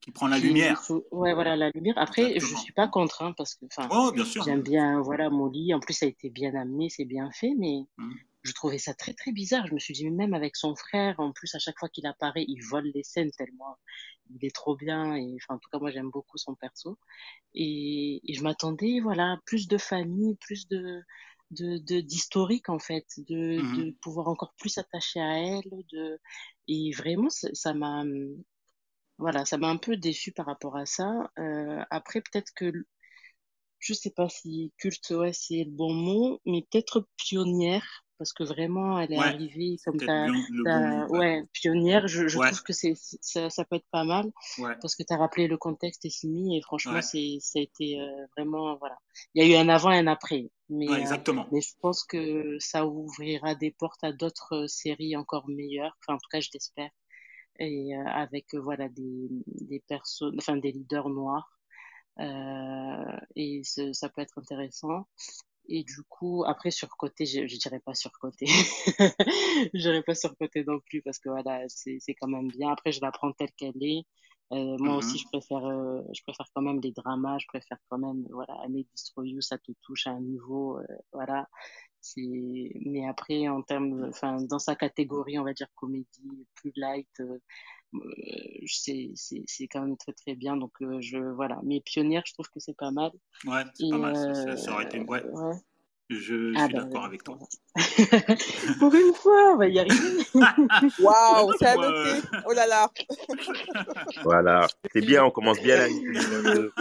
qui 0.00 0.10
prend 0.10 0.28
la 0.28 0.38
lumière. 0.38 0.82
Ouais, 1.10 1.34
voilà, 1.34 1.56
la 1.56 1.70
lumière. 1.70 1.94
Après, 1.96 2.38
je 2.38 2.54
suis 2.56 2.72
pas 2.72 2.88
contre, 2.88 3.22
hein, 3.22 3.34
parce 3.36 3.54
que, 3.54 3.66
enfin, 3.66 3.88
oh, 3.90 4.12
j'aime 4.44 4.62
bien, 4.62 5.00
voilà, 5.00 5.30
Molly. 5.30 5.74
En 5.74 5.80
plus, 5.80 5.94
ça 5.94 6.06
a 6.06 6.08
été 6.08 6.30
bien 6.30 6.54
amené, 6.54 6.88
c'est 6.88 7.04
bien 7.04 7.30
fait, 7.30 7.54
mais 7.56 7.84
mmh. 7.98 8.12
je 8.42 8.52
trouvais 8.52 8.78
ça 8.78 8.94
très, 8.94 9.14
très 9.14 9.32
bizarre. 9.32 9.66
Je 9.66 9.74
me 9.74 9.78
suis 9.78 9.94
dit, 9.94 10.08
même 10.10 10.34
avec 10.34 10.56
son 10.56 10.74
frère, 10.74 11.18
en 11.18 11.32
plus, 11.32 11.54
à 11.54 11.58
chaque 11.58 11.78
fois 11.78 11.88
qu'il 11.88 12.06
apparaît, 12.06 12.44
il 12.46 12.60
vole 12.62 12.90
les 12.94 13.02
scènes 13.02 13.30
tellement 13.30 13.76
il 14.34 14.46
est 14.46 14.54
trop 14.54 14.76
bien. 14.76 15.16
Et, 15.16 15.36
enfin, 15.36 15.56
en 15.56 15.58
tout 15.58 15.68
cas, 15.70 15.78
moi, 15.78 15.90
j'aime 15.90 16.10
beaucoup 16.10 16.38
son 16.38 16.54
perso. 16.54 16.98
Et, 17.54 18.20
et 18.26 18.34
je 18.34 18.42
m'attendais, 18.42 19.00
voilà, 19.00 19.38
plus 19.46 19.68
de 19.68 19.78
famille, 19.78 20.36
plus 20.36 20.68
de, 20.68 21.02
de 21.52 22.00
d'historique 22.00 22.68
en 22.68 22.78
fait 22.78 23.04
de, 23.18 23.60
mmh 23.60 23.76
de 23.76 23.90
pouvoir 24.00 24.28
encore 24.28 24.54
plus 24.58 24.70
s'attacher 24.70 25.20
à 25.20 25.38
elle 25.38 25.84
de 25.92 26.18
et 26.68 26.92
vraiment 26.92 27.28
ça 27.28 27.74
m'a 27.74 28.04
voilà, 29.22 29.44
ça 29.44 29.56
m'a 29.56 29.68
un 29.68 29.76
peu 29.76 29.96
déçu 29.96 30.32
par 30.32 30.46
rapport 30.46 30.76
à 30.76 30.84
ça. 30.84 31.30
Euh, 31.38 31.80
après, 31.90 32.20
peut-être 32.20 32.52
que, 32.54 32.72
je 33.78 33.94
sais 33.94 34.10
pas 34.10 34.28
si 34.28 34.72
culte, 34.78 35.10
ouais, 35.10 35.32
c'est 35.32 35.64
le 35.64 35.70
bon 35.70 35.94
mot, 35.94 36.40
mais 36.44 36.66
peut-être 36.70 37.08
pionnière, 37.16 38.04
parce 38.18 38.32
que 38.32 38.42
vraiment, 38.42 38.98
elle 39.00 39.12
est 39.12 39.18
arrivée 39.18 39.76
comme 39.84 39.96
ta, 39.96 40.26
ouais, 41.08 41.44
pionnière. 41.52 42.06
Je, 42.08 42.26
je 42.26 42.36
trouve 42.36 42.62
que 42.62 42.72
c'est, 42.72 42.94
ça, 42.96 43.48
ça, 43.48 43.64
peut 43.64 43.76
être 43.76 43.86
pas 43.92 44.04
mal, 44.04 44.30
parce 44.80 44.96
que 44.96 45.04
tu 45.04 45.14
as 45.14 45.16
rappelé 45.16 45.46
le 45.46 45.56
contexte 45.56 46.08
Simi, 46.08 46.56
et 46.56 46.60
franchement, 46.60 47.00
c'est, 47.00 47.38
ça 47.40 47.60
a 47.60 47.62
été 47.62 48.00
euh, 48.00 48.26
vraiment, 48.36 48.76
voilà. 48.78 48.98
Il 49.34 49.44
y 49.44 49.46
a 49.46 49.56
eu 49.56 49.60
un 49.60 49.68
avant 49.68 49.92
et 49.92 49.98
un 49.98 50.08
après. 50.08 50.50
Mais, 50.68 50.88
euh, 50.88 50.96
exactement. 50.96 51.46
mais 51.52 51.60
je 51.60 51.74
pense 51.80 52.02
que 52.02 52.56
ça 52.58 52.86
ouvrira 52.86 53.54
des 53.54 53.70
portes 53.70 54.02
à 54.02 54.12
d'autres 54.12 54.66
séries 54.68 55.16
encore 55.16 55.48
meilleures. 55.48 55.96
Enfin, 56.00 56.14
en 56.14 56.18
tout 56.18 56.28
cas, 56.30 56.40
je 56.40 56.48
l'espère 56.54 56.90
et 57.58 57.96
euh, 57.96 58.04
avec 58.06 58.54
euh, 58.54 58.60
voilà 58.60 58.88
des, 58.88 59.28
des 59.46 59.80
personnes, 59.80 60.34
enfin 60.38 60.56
des 60.56 60.72
leaders 60.72 61.08
noirs. 61.08 61.58
Euh, 62.20 63.16
et 63.36 63.62
ça 63.64 64.08
peut 64.10 64.20
être 64.22 64.38
intéressant. 64.38 65.06
Et 65.68 65.84
du 65.84 66.02
coup, 66.08 66.44
après, 66.46 66.70
surcoté, 66.70 67.24
je, 67.24 67.46
je 67.46 67.56
dirais 67.56 67.80
pas 67.80 67.94
surcoté. 67.94 68.46
je 69.74 69.78
dirais 69.78 70.02
pas 70.02 70.14
surcoté 70.14 70.64
non 70.64 70.80
plus 70.80 71.02
parce 71.02 71.18
que 71.18 71.28
voilà, 71.30 71.62
c'est, 71.68 71.98
c'est 72.00 72.14
quand 72.14 72.28
même 72.28 72.48
bien. 72.48 72.70
Après, 72.70 72.92
je 72.92 73.00
la 73.00 73.12
prends 73.12 73.32
telle 73.32 73.52
qu'elle 73.52 73.82
est. 73.82 74.04
Euh, 74.52 74.76
moi 74.78 74.96
aussi, 74.96 75.16
mm-hmm. 75.16 75.20
je 75.20 75.28
préfère, 75.28 75.64
euh, 75.64 76.02
je 76.12 76.22
préfère 76.22 76.46
quand 76.54 76.62
même 76.62 76.80
les 76.80 76.92
dramas. 76.92 77.38
Je 77.38 77.46
préfère 77.46 77.78
quand 77.88 77.98
même, 77.98 78.26
voilà, 78.30 78.54
Destroy 78.68 79.30
You, 79.30 79.40
ça 79.40 79.56
te 79.58 79.72
touche 79.82 80.06
à 80.06 80.10
un 80.10 80.20
niveau, 80.20 80.78
euh, 80.78 80.84
voilà. 81.12 81.48
C'est, 82.02 82.72
mais 82.84 83.06
après, 83.06 83.48
en 83.48 83.62
termes, 83.62 84.06
enfin, 84.08 84.42
dans 84.42 84.58
sa 84.58 84.74
catégorie, 84.74 85.38
on 85.38 85.44
va 85.44 85.52
dire 85.52 85.68
comédie 85.76 86.46
plus 86.56 86.72
light, 86.74 87.08
euh, 87.20 87.38
c'est, 88.66 89.12
c'est, 89.14 89.42
c'est 89.46 89.68
quand 89.68 89.82
même 89.82 89.96
très 89.96 90.12
très 90.12 90.34
bien. 90.34 90.56
Donc, 90.56 90.72
euh, 90.82 91.00
je, 91.00 91.18
voilà. 91.18 91.60
Mais 91.62 91.80
Pionnière, 91.80 92.24
je 92.26 92.32
trouve 92.32 92.48
que 92.50 92.58
c'est 92.58 92.76
pas 92.76 92.90
mal. 92.90 93.12
Ouais, 93.46 93.62
c'est 93.74 93.88
pas 93.88 93.98
mal. 93.98 94.16
Ça, 94.16 94.56
ça, 94.56 94.72
aurait 94.72 94.84
été, 94.84 95.00
ouais. 95.00 95.24
ouais. 95.24 95.54
Je, 96.20 96.52
ah 96.56 96.66
suis 96.66 96.74
bah, 96.74 96.82
d'accord 96.82 97.04
avec 97.04 97.24
toi. 97.24 97.38
Pour 98.78 98.94
une 98.94 99.14
fois, 99.14 99.54
on 99.54 99.56
va 99.56 99.68
y 99.68 99.78
arriver. 99.78 99.96
Waouh, 101.00 101.52
c'est 101.58 101.66
à 101.66 101.76
noter. 101.76 102.20
Oh 102.46 102.52
là 102.52 102.66
là. 102.66 102.90
Voilà, 104.24 104.66
c'est 104.92 105.00
bien, 105.00 105.24
on 105.24 105.30
commence 105.30 105.60
bien 105.60 105.76
la 105.76 105.88
nuit. 105.88 106.18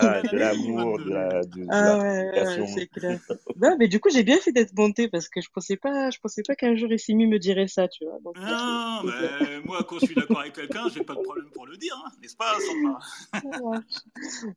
Ah, 0.00 0.20
de 0.22 0.36
l'amour, 0.36 0.98
de 0.98 1.10
la, 1.10 1.42
de, 1.42 1.66
ah, 1.70 1.98
ouais, 1.98 2.30
ouais, 2.34 2.66
c'est 2.66 2.86
clair. 2.88 3.18
non, 3.60 3.76
mais 3.78 3.86
du 3.88 4.00
coup, 4.00 4.10
j'ai 4.10 4.22
bien 4.22 4.38
fait 4.38 4.52
d'être 4.52 4.76
montée 4.76 5.08
parce 5.08 5.28
que 5.28 5.40
je 5.40 5.48
pensais 5.52 5.76
pas, 5.76 6.10
je 6.10 6.18
pensais 6.18 6.42
pas 6.46 6.54
qu'un 6.54 6.74
jour 6.74 6.90
Essimi 6.90 7.26
me 7.26 7.38
dirait 7.38 7.68
ça, 7.68 7.88
tu 7.88 8.04
vois. 8.04 8.18
Donc, 8.24 8.36
non, 8.38 9.02
mais 9.04 9.60
moi, 9.64 9.84
quand 9.88 9.98
je 10.00 10.06
suis 10.06 10.14
d'accord 10.14 10.40
avec 10.40 10.54
quelqu'un, 10.54 10.88
j'ai 10.92 11.04
pas 11.04 11.14
de 11.14 11.20
problème 11.20 11.46
pour 11.54 11.66
le 11.66 11.76
dire, 11.76 11.94
hein, 12.04 12.10
n'est-ce 12.20 12.36
pas, 12.36 12.54
Sandra? 12.60 13.80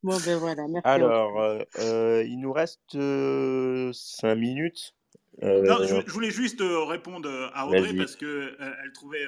Bon, 0.03 0.17
ben 0.25 0.37
voilà, 0.37 0.67
merci. 0.67 0.87
Alors, 0.87 1.39
euh, 1.39 1.59
euh, 1.79 2.23
il 2.27 2.39
nous 2.39 2.53
reste. 2.53 2.95
Euh, 2.95 3.91
5 3.95 4.35
minutes. 4.35 4.93
Euh, 5.43 5.63
non, 5.63 5.85
je, 5.85 6.11
voulais 6.11 6.31
juste 6.31 6.61
euh, 6.61 6.85
répondre 6.85 7.27
euh, 7.27 7.49
à 7.53 7.67
Audrey 7.67 7.93
parce 7.93 8.15
que 8.15 8.55
elle 8.59 8.91
trouvait 8.93 9.25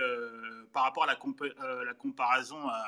par 0.71 0.83
rapport 0.83 1.03
à 1.03 1.07
la, 1.07 1.83
la 1.83 1.93
comparaison 1.93 2.59
à, 2.67 2.85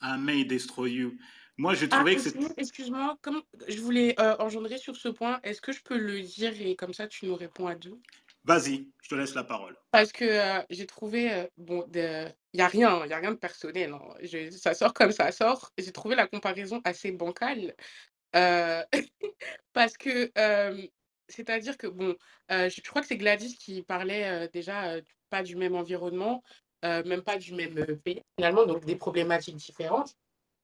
à, 0.00 0.16
May 0.16 0.44
Destroy 0.44 0.92
You. 0.92 1.18
Moi, 1.58 1.74
j'ai 1.74 1.88
trouvé 1.88 2.12
ah, 2.12 2.14
que 2.14 2.20
c'est. 2.20 2.58
Excuse-moi, 2.58 3.18
comme 3.22 3.42
je 3.66 3.80
voulais 3.80 4.14
engendrer 4.38 4.78
sur 4.78 4.94
ce 4.94 5.08
point, 5.08 5.40
est-ce 5.42 5.60
que 5.60 5.72
je 5.72 5.82
peux 5.82 5.98
le 5.98 6.20
dire 6.20 6.52
et 6.60 6.76
comme 6.76 6.92
ça 6.92 7.08
tu 7.08 7.26
nous 7.26 7.34
réponds 7.34 7.66
à 7.66 7.74
deux? 7.74 7.98
Vas-y, 8.44 8.86
je 9.02 9.08
te 9.08 9.16
laisse 9.16 9.34
la 9.34 9.42
parole. 9.42 9.76
Parce 9.90 10.12
que 10.12 10.62
j'ai 10.70 10.86
trouvé, 10.86 11.48
bon, 11.56 11.84
il 11.92 12.32
n'y 12.54 12.60
a 12.60 12.68
rien, 12.68 13.04
il 13.04 13.10
y 13.10 13.14
a 13.14 13.18
rien 13.18 13.32
de 13.32 13.36
personnel. 13.36 13.92
Hein. 13.92 14.14
Je, 14.22 14.50
ça 14.50 14.74
sort 14.74 14.94
comme 14.94 15.10
ça 15.10 15.32
sort. 15.32 15.72
J'ai 15.76 15.90
trouvé 15.90 16.14
la 16.14 16.28
comparaison 16.28 16.80
assez 16.84 17.10
bancale. 17.10 17.74
Euh, 18.36 18.82
parce 19.72 19.96
que, 19.96 20.30
c'est-à-dire 21.28 21.76
que 21.76 21.86
bon, 21.86 22.16
je 22.50 22.80
crois 22.82 23.02
que 23.02 23.08
c'est 23.08 23.16
Gladys 23.16 23.56
qui 23.56 23.82
parlait, 23.82 24.48
déjà, 24.52 24.96
pas 25.30 25.42
du 25.42 25.56
même 25.56 25.74
environnement, 25.74 26.42
même 26.82 27.22
pas 27.22 27.38
du 27.38 27.54
même, 27.54 27.74
pays 27.98 28.22
finalement, 28.38 28.66
donc 28.66 28.84
des 28.84 28.96
problématiques 28.96 29.56
différentes 29.56 30.14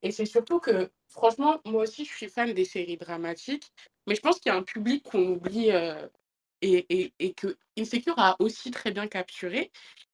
et 0.03 0.11
c'est 0.11 0.27
surtout 0.27 0.59
que, 0.59 0.91
franchement, 1.09 1.61
moi 1.65 1.85
aussi, 1.85 2.05
je 2.05 2.13
suis 2.13 2.29
fan 2.29 2.53
des 2.53 2.65
séries 2.65 2.97
dramatiques, 2.97 3.73
mais 4.07 4.17
je 4.17 4.21
pense 4.21 4.41
qu'il 4.41 4.51
y 4.51 4.55
a 4.55 4.59
un 4.59 4.65
public 4.65 5.05
qu'on 5.05 5.23
oublie, 5.35 5.71
et 6.61 7.13
et 7.19 7.35
que 7.35 7.57
Insecure 7.79 8.19
a 8.19 8.37
aussi 8.41 8.71
très 8.71 8.91
bien 8.91 9.07
capturé. 9.07 9.71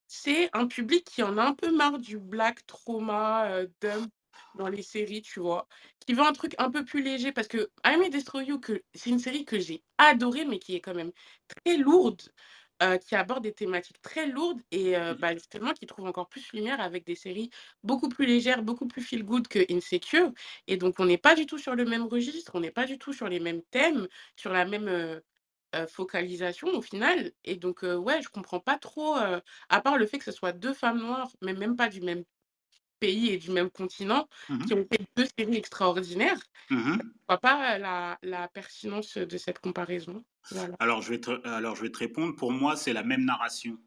C'est 0.06 0.50
un 0.54 0.66
public 0.66 1.04
qui 1.04 1.22
en 1.22 1.36
a 1.38 1.42
un 1.42 1.54
peu 1.54 1.70
marre 1.74 1.98
du 1.98 2.18
black 2.18 2.66
trauma, 2.66 3.64
dump 3.80 4.10
dans 4.58 4.68
les 4.68 4.82
séries, 4.82 5.22
tu 5.22 5.40
vois, 5.40 5.66
qui 6.06 6.14
veut 6.14 6.22
un 6.24 6.32
truc 6.32 6.54
un 6.58 6.70
peu 6.70 6.84
plus 6.84 7.02
léger 7.02 7.32
parce 7.32 7.48
que 7.48 7.70
I 7.86 7.96
May 7.98 8.10
Destroy 8.10 8.44
You, 8.46 8.60
que 8.60 8.82
c'est 8.94 9.10
une 9.10 9.18
série 9.20 9.44
que 9.44 9.58
j'ai 9.58 9.82
adorée, 9.98 10.44
mais 10.44 10.58
qui 10.58 10.74
est 10.76 10.80
quand 10.80 10.94
même 10.94 11.12
très 11.64 11.76
lourde, 11.78 12.22
euh, 12.82 12.96
qui 12.98 13.16
aborde 13.16 13.42
des 13.42 13.52
thématiques 13.52 14.00
très 14.02 14.26
lourdes 14.28 14.60
et 14.70 14.96
euh, 14.96 15.14
bah, 15.14 15.34
justement 15.34 15.72
qui 15.72 15.86
trouve 15.86 16.06
encore 16.06 16.28
plus 16.28 16.52
lumière 16.52 16.80
avec 16.80 17.04
des 17.04 17.16
séries 17.16 17.50
beaucoup 17.82 18.08
plus 18.08 18.26
légères, 18.26 18.62
beaucoup 18.62 18.86
plus 18.86 19.02
feel 19.02 19.24
good 19.24 19.48
que 19.48 19.60
Insecure. 19.72 20.32
Et 20.68 20.76
donc, 20.76 20.94
on 21.00 21.06
n'est 21.06 21.18
pas 21.18 21.34
du 21.34 21.46
tout 21.46 21.58
sur 21.58 21.74
le 21.74 21.84
même 21.84 22.06
registre, 22.06 22.52
on 22.54 22.60
n'est 22.60 22.70
pas 22.70 22.86
du 22.86 22.98
tout 22.98 23.12
sur 23.12 23.28
les 23.28 23.40
mêmes 23.40 23.62
thèmes, 23.70 24.08
sur 24.36 24.52
la 24.52 24.64
même. 24.64 24.88
Euh, 24.88 25.20
focalisation 25.86 26.68
au 26.68 26.80
final 26.80 27.30
et 27.44 27.56
donc 27.56 27.82
ouais 27.82 28.22
je 28.22 28.30
comprends 28.30 28.58
pas 28.58 28.78
trop 28.78 29.16
à 29.16 29.80
part 29.82 29.98
le 29.98 30.06
fait 30.06 30.16
que 30.18 30.24
ce 30.24 30.32
soit 30.32 30.52
deux 30.52 30.72
femmes 30.72 30.98
noires 30.98 31.30
mais 31.42 31.52
même 31.52 31.76
pas 31.76 31.90
du 31.90 32.00
même 32.00 32.24
pays 32.98 33.30
et 33.30 33.38
du 33.38 33.50
même 33.50 33.70
continent 33.70 34.28
mmh 34.48 34.64
qui 34.64 34.74
ont 34.74 34.86
fait 34.90 35.06
deux 35.16 35.26
séries 35.38 35.56
extraordinaires. 35.56 36.40
Mmh 36.70 36.76
Je 36.84 36.90
ne 36.90 37.02
vois 37.28 37.38
pas 37.38 37.78
la, 37.78 38.18
la, 38.22 38.48
pertinence 38.48 39.16
de 39.16 39.36
cette 39.38 39.58
comparaison? 39.60 40.24
Voilà. 40.50 40.76
Alors, 40.80 41.02
je 41.02 41.10
vais 41.10 41.20
te, 41.20 41.46
alors, 41.48 41.76
je 41.76 41.82
vais 41.82 41.90
te 41.90 41.98
répondre. 41.98 42.34
Pour 42.36 42.52
moi, 42.52 42.76
c'est 42.76 42.92
la 42.92 43.02
même 43.02 43.24
narration. 43.24 43.78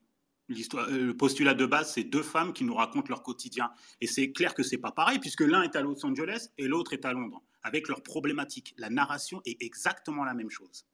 L'histoire, 0.50 0.88
euh, 0.90 1.06
le 1.06 1.16
postulat 1.16 1.54
de 1.54 1.66
base, 1.66 1.94
c'est 1.94 2.04
deux 2.04 2.24
femmes 2.24 2.54
qui 2.54 2.64
nous 2.64 2.76
racontent 2.76 3.08
leur 3.10 3.24
quotidien. 3.24 3.72
Et 4.02 4.08
c'est 4.08 4.32
clair 4.32 4.54
que 4.54 4.64
c'est 4.64 4.78
pas 4.78 4.92
pareil, 4.92 5.20
puisque 5.20 5.42
l'un 5.42 5.64
est 5.64 5.76
à 5.76 5.82
Los 5.82 6.06
Angeles 6.06 6.50
et 6.58 6.68
l'autre 6.68 6.94
est 6.94 7.06
à 7.06 7.14
Londres, 7.14 7.42
avec 7.64 7.88
leurs 7.88 8.04
problématiques. 8.04 8.74
La 8.78 8.90
narration 8.90 9.42
est 9.46 9.62
exactement 9.62 10.24
la 10.24 10.34
même 10.34 10.50
chose. 10.50 10.86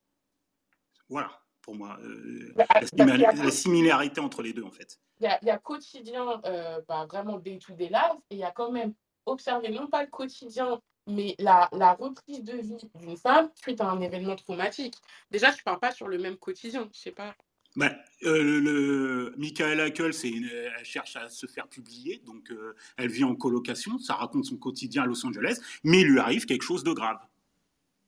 Voilà, 1.09 1.41
pour 1.67 1.75
moi, 1.75 1.99
euh, 2.01 2.53
bah, 2.55 2.65
la, 2.93 3.33
la, 3.33 3.51
similarité 3.51 4.21
entre 4.21 4.41
les 4.41 4.53
deux, 4.53 4.63
en 4.63 4.71
fait 4.71 4.97
il 5.19 5.27
y, 5.43 5.49
a, 5.49 5.57
quotidien, 5.57 6.41
euh, 6.45 6.79
bah, 6.87 7.05
vraiment 7.09 7.39
day-to-day 7.39 7.89
life, 7.89 8.21
et 8.29 8.35
il 8.35 8.37
y 8.37 8.43
a 8.45 8.51
quand 8.51 8.71
même 8.71 8.93
observé 9.25 9.69
non 9.69 9.87
pas 9.87 10.03
le 10.03 10.09
quotidien, 10.09 10.79
mais 11.07 11.35
la, 11.39 11.67
la 11.73 11.93
reprise 11.93 12.41
de 12.41 12.53
vie 12.53 12.89
d'une 12.95 13.17
femme 13.17 13.49
suite 13.61 13.81
à 13.81 13.89
un 13.89 13.99
événement 13.99 14.37
traumatique. 14.37 14.95
Déjà, 15.29 15.51
je 15.51 15.57
ne 15.57 15.63
parle 15.63 15.79
pas 15.79 15.91
sur 15.91 16.07
le 16.07 16.17
même 16.17 16.37
quotidien, 16.37 16.87
je 16.93 16.97
sais 16.97 17.11
pas. 17.11 17.35
Ben, 17.75 17.95
euh, 18.23 18.61
le, 18.61 19.33
Michaela 19.37 19.91
Kull, 19.91 20.11
elle 20.23 20.85
cherche 20.85 21.15
à 21.15 21.29
se 21.29 21.45
faire 21.45 21.67
publier, 21.67 22.21
donc 22.25 22.49
euh, 22.49 22.75
elle 22.95 23.09
vit 23.09 23.25
en 23.25 23.35
colocation, 23.35 23.99
ça 23.99 24.15
raconte 24.15 24.45
son 24.45 24.57
quotidien 24.57 25.03
à 25.03 25.05
Los 25.05 25.25
Angeles, 25.25 25.59
mais 25.83 26.01
il 26.01 26.07
lui 26.07 26.19
arrive 26.19 26.45
quelque 26.45 26.63
chose 26.63 26.83
de 26.83 26.91
grave. 26.91 27.19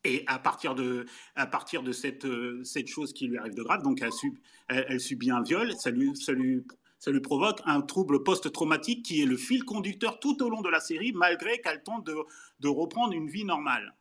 Et 0.05 0.23
à 0.27 0.39
partir 0.39 0.75
de, 0.75 1.05
à 1.35 1.45
partir 1.45 1.83
de 1.83 1.91
cette, 1.91 2.25
euh, 2.25 2.63
cette 2.63 2.87
chose 2.87 3.11
qui 3.11 3.27
lui 3.27 3.37
arrive 3.37 3.53
de 3.53 3.63
grave, 3.63 3.83
donc 3.83 4.01
elle, 4.01 4.13
sub, 4.13 4.33
elle, 4.69 4.85
elle 4.87 4.99
subit 4.99 5.29
un 5.29 5.41
viol, 5.41 5.73
ça 5.73 5.91
lui, 5.91 6.15
ça 6.15 6.31
lui 6.31 6.63
ça 6.99 7.11
lui 7.11 7.21
provoque 7.21 7.61
un 7.65 7.81
trouble 7.81 8.23
post-traumatique 8.23 9.05
qui 9.05 9.21
est 9.21 9.25
le 9.25 9.37
fil 9.37 9.63
conducteur 9.63 10.19
tout 10.19 10.43
au 10.43 10.49
long 10.49 10.61
de 10.61 10.69
la 10.69 10.81
série, 10.81 11.13
malgré 11.13 11.61
qu'elle 11.61 11.81
tente 11.81 12.05
de, 12.05 12.67
reprendre 12.67 13.13
une 13.13 13.29
vie 13.29 13.45
normale. 13.45 13.95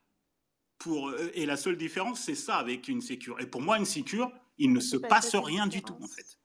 Pour, 0.79 1.09
euh, 1.09 1.31
et 1.35 1.47
la 1.47 1.57
seule 1.57 1.77
différence, 1.77 2.21
c'est 2.21 2.35
ça 2.35 2.57
avec 2.57 2.89
une 2.89 3.01
sécure. 3.01 3.41
Et 3.41 3.47
pour 3.47 3.63
moi, 3.63 3.79
une 3.79 3.85
sécure, 3.85 4.31
il 4.59 4.73
ne 4.73 4.81
se 4.81 4.97
passe 4.97 5.35
rien 5.37 5.67
du 5.67 5.83
tout, 5.83 5.97
en 6.01 6.09
fait. 6.09 6.38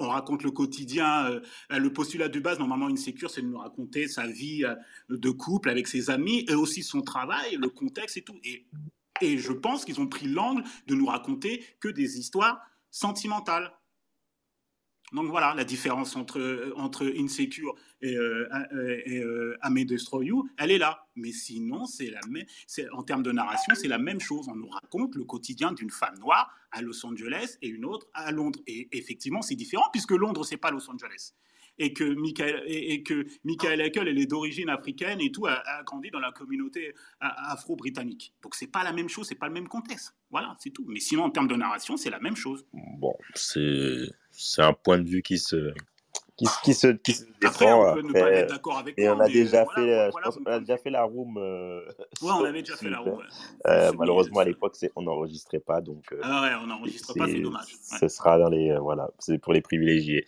On 0.00 0.08
raconte 0.08 0.42
le 0.42 0.50
quotidien, 0.50 1.26
euh, 1.26 1.40
le 1.78 1.92
postulat 1.92 2.28
de 2.28 2.40
base, 2.40 2.58
normalement, 2.58 2.88
une 2.88 2.96
sécure, 2.96 3.30
c'est 3.30 3.42
de 3.42 3.46
nous 3.46 3.58
raconter 3.58 4.08
sa 4.08 4.26
vie 4.26 4.64
euh, 4.64 4.74
de 5.10 5.30
couple 5.30 5.68
avec 5.68 5.86
ses 5.86 6.10
amis, 6.10 6.44
et 6.48 6.54
aussi 6.54 6.82
son 6.82 7.02
travail, 7.02 7.56
le 7.60 7.68
contexte 7.68 8.16
et 8.16 8.22
tout. 8.22 8.38
Et, 8.42 8.66
et 9.20 9.38
je 9.38 9.52
pense 9.52 9.84
qu'ils 9.84 10.00
ont 10.00 10.06
pris 10.06 10.26
l'angle 10.26 10.64
de 10.86 10.94
nous 10.94 11.06
raconter 11.06 11.64
que 11.80 11.88
des 11.88 12.18
histoires 12.18 12.60
sentimentales 12.90 13.70
Donc 15.12 15.28
voilà, 15.28 15.54
la 15.54 15.64
différence 15.64 16.16
entre, 16.16 16.72
entre 16.76 17.12
Insecure 17.16 17.74
et, 18.00 18.16
euh, 18.16 18.48
et 19.06 19.18
euh, 19.18 19.56
You, 20.22 20.48
elle 20.58 20.70
est 20.70 20.78
là. 20.78 21.06
Mais 21.16 21.32
sinon, 21.32 21.86
c'est 21.86 22.10
la 22.10 22.20
même, 22.28 22.44
en 22.92 23.02
termes 23.02 23.22
de 23.22 23.32
narration, 23.32 23.74
c'est 23.74 23.88
la 23.88 23.98
même 23.98 24.20
chose. 24.20 24.48
On 24.48 24.56
nous 24.56 24.68
raconte 24.68 25.14
le 25.16 25.24
quotidien 25.24 25.72
d'une 25.72 25.90
femme 25.90 26.18
noire 26.18 26.52
à 26.70 26.82
Los 26.82 27.04
Angeles 27.04 27.58
et 27.62 27.68
une 27.68 27.84
autre 27.84 28.06
à 28.14 28.30
Londres. 28.30 28.60
Et 28.66 28.88
effectivement, 28.92 29.42
c'est 29.42 29.56
différent 29.56 29.88
puisque 29.92 30.12
Londres, 30.12 30.44
c'est 30.44 30.56
pas 30.56 30.70
Los 30.70 30.88
Angeles 30.90 31.32
et 31.80 31.94
que 31.94 32.04
Michael, 32.04 32.62
et, 32.66 33.02
que 33.02 33.26
elle 33.64 34.18
est 34.18 34.26
d'origine 34.26 34.68
africaine 34.68 35.20
et 35.20 35.32
tout, 35.32 35.46
a, 35.46 35.82
grandi 35.84 36.10
dans 36.10 36.20
la 36.20 36.30
communauté 36.30 36.94
afro-britannique. 37.20 38.34
Donc 38.42 38.54
c'est 38.54 38.66
pas 38.66 38.84
la 38.84 38.92
même 38.92 39.08
chose, 39.08 39.26
c'est 39.26 39.34
pas 39.34 39.48
le 39.48 39.54
même 39.54 39.66
contexte. 39.66 40.14
Voilà, 40.30 40.54
c'est 40.60 40.70
tout. 40.70 40.84
Mais 40.86 41.00
sinon, 41.00 41.24
en 41.24 41.30
termes 41.30 41.48
de 41.48 41.56
narration, 41.56 41.96
c'est 41.96 42.10
la 42.10 42.20
même 42.20 42.36
chose. 42.36 42.66
Bon, 42.72 43.14
c'est 43.34 44.08
un 44.58 44.72
point 44.72 44.98
de 44.98 45.08
vue 45.08 45.22
qui 45.22 45.38
se, 45.38 45.72
qui, 46.62 46.74
se, 46.74 46.86
qui 46.88 47.12
se 47.12 47.24
défend. 47.40 47.48
Après, 47.48 47.72
on 47.72 47.94
peut 47.94 48.02
ne 48.02 48.12
pas 48.12 48.30
être 48.30 48.50
d'accord 48.50 48.78
avec 48.78 48.98
et 48.98 49.08
on 49.08 49.20
a 49.20 49.28
déjà 49.28 49.66
fait, 49.74 50.10
je 50.10 50.22
pense 50.22 50.36
qu'on 50.36 50.44
a 50.46 50.60
déjà 50.60 50.76
fait 50.76 50.90
la 50.90 51.04
room. 51.04 51.36
Euh, 51.36 51.80
ouais, 52.22 52.30
on 52.30 52.44
avait 52.44 52.62
déjà 52.62 52.76
fait 52.76 52.88
la 52.88 52.98
room. 52.98 53.20
Euh, 53.66 53.92
malheureusement, 53.98 54.40
à 54.40 54.44
l'époque, 54.44 54.76
on 54.96 55.02
n'enregistrait 55.02 55.58
pas, 55.58 55.80
donc. 55.80 56.04
Euh, 56.12 56.20
ah 56.22 56.42
ouais, 56.42 56.50
on 56.62 56.66
n'enregistre 56.66 57.14
pas, 57.14 57.26
c'est 57.26 57.40
dommage. 57.40 57.76
Ce 58.00 58.08
sera 58.08 58.38
dans 58.38 58.48
les, 58.48 58.76
voilà, 58.78 59.10
c'est 59.18 59.38
pour 59.38 59.52
les 59.52 59.60
privilégiés. 59.60 60.24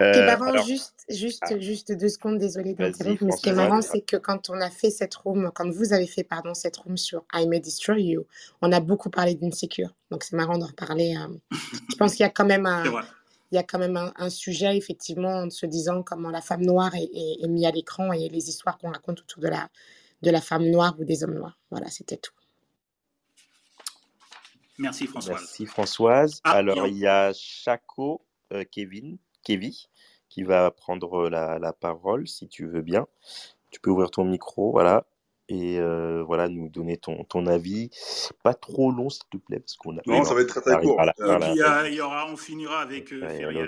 et 0.00 0.04
alors, 0.04 0.64
juste, 0.64 1.04
juste, 1.08 1.44
ah. 1.46 1.58
juste 1.58 1.92
deux 1.92 2.08
secondes, 2.08 2.38
désolé 2.38 2.74
d'interrompre, 2.74 3.24
mais 3.24 3.32
ce 3.32 3.42
qui 3.42 3.48
est 3.50 3.54
marrant, 3.54 3.82
c'est 3.82 4.00
que 4.00 4.16
quand 4.16 4.50
on 4.50 4.60
a 4.60 4.70
fait 4.70 4.90
cette 4.90 5.14
room, 5.14 5.50
comme 5.54 5.70
vous 5.70 5.92
avez 5.92 6.06
fait, 6.06 6.24
pardon, 6.24 6.54
cette 6.54 6.76
room 6.78 6.96
sur 6.96 7.24
I 7.34 7.46
May 7.46 7.60
Destroy 7.60 8.02
You, 8.02 8.26
on 8.62 8.72
a 8.72 8.80
beaucoup 8.80 9.10
parlé 9.10 9.34
d'Insecure. 9.34 9.90
Donc 10.10 10.24
c'est 10.24 10.36
marrant 10.36 10.58
d'en 10.58 10.66
reparler. 10.66 11.14
je 11.50 11.96
pense 11.96 12.14
qu'il 12.14 12.24
y 12.24 12.26
a 12.26 12.30
quand 12.30 12.46
même 12.46 12.66
un 12.66 12.82
il 13.50 13.56
y 13.56 13.58
a 13.58 13.62
quand 13.62 13.78
même 13.78 14.12
un, 14.14 14.30
sujet, 14.30 14.76
effectivement, 14.76 15.42
en 15.42 15.50
se 15.50 15.66
disant 15.66 16.02
comment 16.02 16.30
la 16.30 16.40
femme 16.40 16.62
noire 16.62 16.94
est, 16.94 17.10
est, 17.42 17.48
mise 17.48 17.64
à 17.64 17.70
l'écran 17.70 18.12
et 18.12 18.28
les 18.28 18.48
histoires 18.48 18.78
qu'on 18.78 18.90
raconte 18.92 19.20
autour 19.20 19.42
de 19.42 19.48
la, 19.48 19.68
de 20.22 20.30
la 20.30 20.40
femme 20.40 20.68
noire 20.70 20.94
ou 20.98 21.04
des 21.04 21.24
hommes 21.24 21.34
noirs. 21.34 21.58
Voilà, 21.70 21.88
c'était 21.90 22.16
tout. 22.16 22.32
Merci 24.78 25.06
Françoise. 25.06 25.40
Merci 25.40 25.66
Françoise. 25.66 26.40
Ah, 26.44 26.52
Alors, 26.52 26.86
il 26.86 26.96
y 26.96 27.06
a 27.06 27.32
Chaco, 27.34 28.24
euh, 28.52 28.64
Kevin, 28.70 29.18
Kevin, 29.42 29.72
qui 30.28 30.42
va 30.42 30.70
prendre 30.70 31.28
la, 31.28 31.58
la, 31.58 31.72
parole, 31.72 32.28
si 32.28 32.48
tu 32.48 32.66
veux 32.66 32.82
bien. 32.82 33.06
Tu 33.70 33.80
peux 33.80 33.90
ouvrir 33.90 34.10
ton 34.10 34.24
micro, 34.24 34.70
voilà 34.70 35.06
et 35.50 35.80
euh, 35.80 36.22
voilà, 36.22 36.48
nous 36.48 36.68
donner 36.68 36.96
ton, 36.96 37.24
ton 37.24 37.46
avis. 37.46 37.90
Pas 38.42 38.54
trop 38.54 38.92
long, 38.92 39.10
s'il 39.10 39.24
te 39.30 39.36
plaît, 39.36 39.58
parce 39.58 39.76
qu'on 39.76 39.98
a. 39.98 40.00
Non, 40.06 40.24
ça 40.24 40.34
va 40.34 40.42
être 40.42 40.48
très 40.48 40.60
très 40.60 40.80
court. 40.80 41.00
Euh, 41.20 41.88
il 41.88 41.94
y 41.94 42.00
aura, 42.00 42.30
on 42.30 42.36
finira 42.36 42.80
avec 42.80 43.12
euh, 43.12 43.66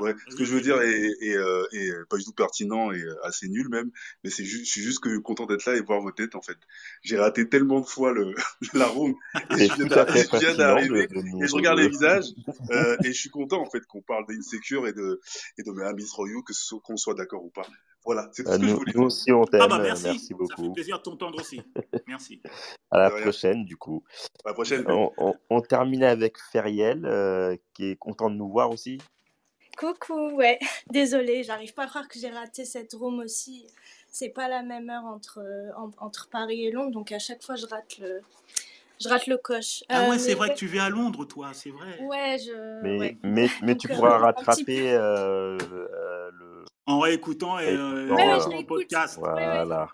Ouais, 0.00 0.14
ce 0.30 0.36
que 0.36 0.46
je 0.46 0.54
veux 0.54 0.62
dire 0.62 0.80
est, 0.80 1.10
est, 1.20 1.36
est, 1.72 2.08
pas 2.08 2.16
du 2.16 2.24
tout 2.24 2.32
pertinent 2.32 2.90
et 2.90 3.04
assez 3.22 3.48
nul 3.48 3.68
même, 3.68 3.90
mais 4.22 4.30
c'est 4.30 4.42
juste, 4.42 4.64
je 4.64 4.70
suis 4.70 4.80
juste 4.80 5.00
que 5.00 5.18
content 5.18 5.44
d'être 5.44 5.66
là 5.66 5.76
et 5.76 5.82
voir 5.82 6.00
vos 6.00 6.10
têtes 6.10 6.36
en 6.36 6.40
fait. 6.40 6.56
J'ai 7.02 7.18
raté 7.18 7.50
tellement 7.50 7.80
de 7.80 7.84
fois 7.84 8.10
le, 8.10 8.34
la 8.72 8.86
room 8.86 9.14
et 9.58 9.68
je 9.68 10.38
viens 10.38 10.54
d'arriver 10.54 11.06
et 11.12 11.46
je 11.46 11.54
regarde 11.54 11.80
les 11.80 11.88
visages 11.90 12.24
euh, 12.70 12.96
et 13.04 13.08
je 13.08 13.20
suis 13.20 13.28
content 13.28 13.60
en 13.60 13.68
fait 13.68 13.84
qu'on 13.84 14.00
parle 14.00 14.24
d'insécure 14.26 14.88
et 14.88 14.94
de 14.94 15.20
et 15.58 15.62
de 15.62 15.92
Miss 15.92 16.12
Royou, 16.12 16.42
que 16.42 16.54
qu'on 16.78 16.96
soit 16.96 17.14
d'accord 17.14 17.44
ou 17.44 17.50
pas. 17.50 17.66
Voilà, 18.04 18.28
c'est 18.32 18.44
tout 18.44 18.52
ce 18.52 18.56
que 18.56 18.62
nous, 18.62 18.68
je 18.68 18.74
voulais 18.74 18.92
nous 18.94 19.04
aussi, 19.04 19.32
on 19.32 19.44
t'aime. 19.44 19.62
Ah 19.62 19.68
bah 19.68 19.78
merci, 19.78 20.04
merci 20.04 20.34
beaucoup. 20.34 20.48
Ça 20.56 20.62
fait 20.62 20.72
plaisir 20.72 20.98
de 20.98 21.02
t'entendre 21.02 21.40
aussi. 21.40 21.62
Merci. 22.06 22.42
à 22.90 22.98
la 22.98 23.10
prochaine, 23.10 23.64
du 23.64 23.76
coup. 23.76 24.04
À 24.44 24.48
la 24.48 24.54
prochaine. 24.54 24.84
On, 24.88 25.10
on, 25.16 25.34
on 25.48 25.60
termine 25.62 26.04
avec 26.04 26.38
Feriel, 26.38 27.06
euh, 27.06 27.56
qui 27.72 27.90
est 27.90 27.96
content 27.96 28.28
de 28.28 28.36
nous 28.36 28.48
voir 28.48 28.70
aussi. 28.70 28.98
Coucou, 29.78 30.32
ouais. 30.32 30.58
Désolée, 30.90 31.42
j'arrive 31.42 31.72
pas 31.72 31.84
à 31.84 31.86
croire 31.86 32.08
que 32.08 32.18
j'ai 32.18 32.30
raté 32.30 32.64
cette 32.64 32.92
room 32.92 33.20
aussi. 33.20 33.66
C'est 34.08 34.28
pas 34.28 34.48
la 34.48 34.62
même 34.62 34.90
heure 34.90 35.04
entre, 35.06 35.42
entre 35.98 36.28
Paris 36.28 36.66
et 36.66 36.70
Londres, 36.70 36.92
donc 36.92 37.10
à 37.10 37.18
chaque 37.18 37.42
fois 37.42 37.56
je 37.56 37.66
rate 37.66 37.98
le, 37.98 38.22
je 39.00 39.08
rate 39.08 39.26
le 39.26 39.36
coche. 39.36 39.82
Ah 39.88 40.08
ouais, 40.08 40.16
euh, 40.16 40.18
c'est 40.18 40.34
vrai 40.34 40.50
que 40.50 40.54
tu 40.54 40.66
vis 40.66 40.78
à 40.78 40.88
Londres, 40.88 41.24
toi, 41.24 41.50
c'est 41.52 41.70
vrai. 41.70 41.98
Ouais, 42.02 42.38
je. 42.38 42.82
Mais, 42.82 43.16
mais, 43.22 43.48
mais 43.62 43.76
tu 43.76 43.88
pourras 43.88 44.18
rattraper 44.18 44.92
euh, 44.92 45.58
euh, 45.58 46.30
le. 46.32 46.43
En 46.86 47.00
réécoutant 47.00 47.58
et, 47.58 47.76
en 47.76 48.62
podcast. 48.64 49.18
Voilà. 49.18 49.88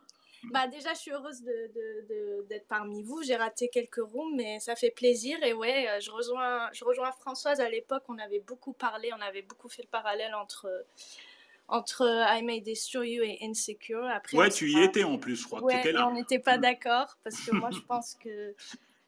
Bah 0.45 0.67
déjà, 0.69 0.95
je 0.95 0.99
suis 0.99 1.11
heureuse 1.11 1.43
d'être 1.43 2.09
de, 2.09 2.47
de, 2.49 2.61
parmi 2.67 3.03
vous. 3.03 3.23
J'ai 3.23 3.37
raté 3.37 3.69
quelques 3.69 4.01
rooms, 4.03 4.35
mais 4.35 4.59
ça 4.59 4.75
fait 4.75 4.91
plaisir. 4.91 5.43
Et 5.43 5.53
ouais, 5.53 5.99
je 6.01 6.11
rejoins, 6.11 6.69
je 6.73 6.85
rejoins 6.85 7.13
Françoise. 7.13 7.61
À 7.61 7.69
l'époque, 7.69 8.05
on 8.09 8.19
avait 8.19 8.41
beaucoup 8.41 8.73
parlé, 8.73 9.11
on 9.17 9.21
avait 9.21 9.43
beaucoup 9.43 9.69
fait 9.69 9.83
le 9.83 9.89
parallèle 9.89 10.35
entre 10.35 10.67
entre 11.71 12.27
I 12.29 12.43
May 12.43 12.61
Destroy 12.61 13.11
You 13.11 13.23
et 13.23 13.39
Insecure. 13.43 14.05
Après, 14.07 14.37
ouais, 14.37 14.51
tu 14.51 14.69
y 14.71 14.83
étais 14.83 15.05
en 15.05 15.19
plus, 15.19 15.37
je 15.37 15.47
crois. 15.47 15.63
Ouais, 15.63 15.79
étais 15.79 15.93
là. 15.93 16.09
on 16.09 16.15
n'était 16.15 16.39
pas 16.41 16.59
d'accord 16.59 17.17
parce 17.23 17.41
que 17.41 17.55
moi, 17.55 17.71
je 17.71 17.81
pense 17.81 18.17
que 18.17 18.55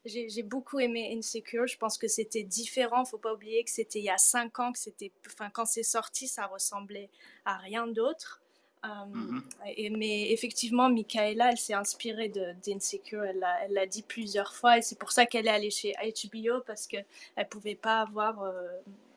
j'ai 0.05 0.43
beaucoup 0.43 0.79
aimé 0.79 1.15
Insecure. 1.17 1.67
Je 1.67 1.77
pense 1.77 1.97
que 1.97 2.07
c'était 2.07 2.43
différent. 2.43 3.05
Faut 3.05 3.17
pas 3.17 3.33
oublier 3.33 3.63
que 3.63 3.71
c'était 3.71 3.99
il 3.99 4.05
y 4.05 4.09
a 4.09 4.17
cinq 4.17 4.59
ans, 4.59 4.71
que 4.71 4.79
c'était, 4.79 5.11
enfin, 5.27 5.49
quand 5.49 5.65
c'est 5.65 5.83
sorti, 5.83 6.27
ça 6.27 6.45
ressemblait 6.47 7.09
à 7.45 7.57
rien 7.57 7.87
d'autre. 7.87 8.41
Euh, 8.85 8.87
mm-hmm. 8.89 9.97
mais 9.97 10.31
effectivement, 10.31 10.89
Michaela, 10.89 11.51
elle 11.51 11.57
s'est 11.57 11.73
inspirée 11.73 12.31
d'Insecure. 12.65 13.23
Elle 13.23 13.45
l'a 13.69 13.85
dit 13.85 14.01
plusieurs 14.01 14.53
fois 14.53 14.77
et 14.77 14.81
c'est 14.81 14.99
pour 14.99 15.11
ça 15.11 15.25
qu'elle 15.25 15.47
est 15.47 15.51
allée 15.51 15.69
chez 15.69 15.93
HBO 16.01 16.59
parce 16.65 16.87
qu'elle 16.87 17.05
ne 17.37 17.43
pouvait 17.45 17.75
pas 17.75 18.01
avoir. 18.01 18.43
Euh, 18.43 18.67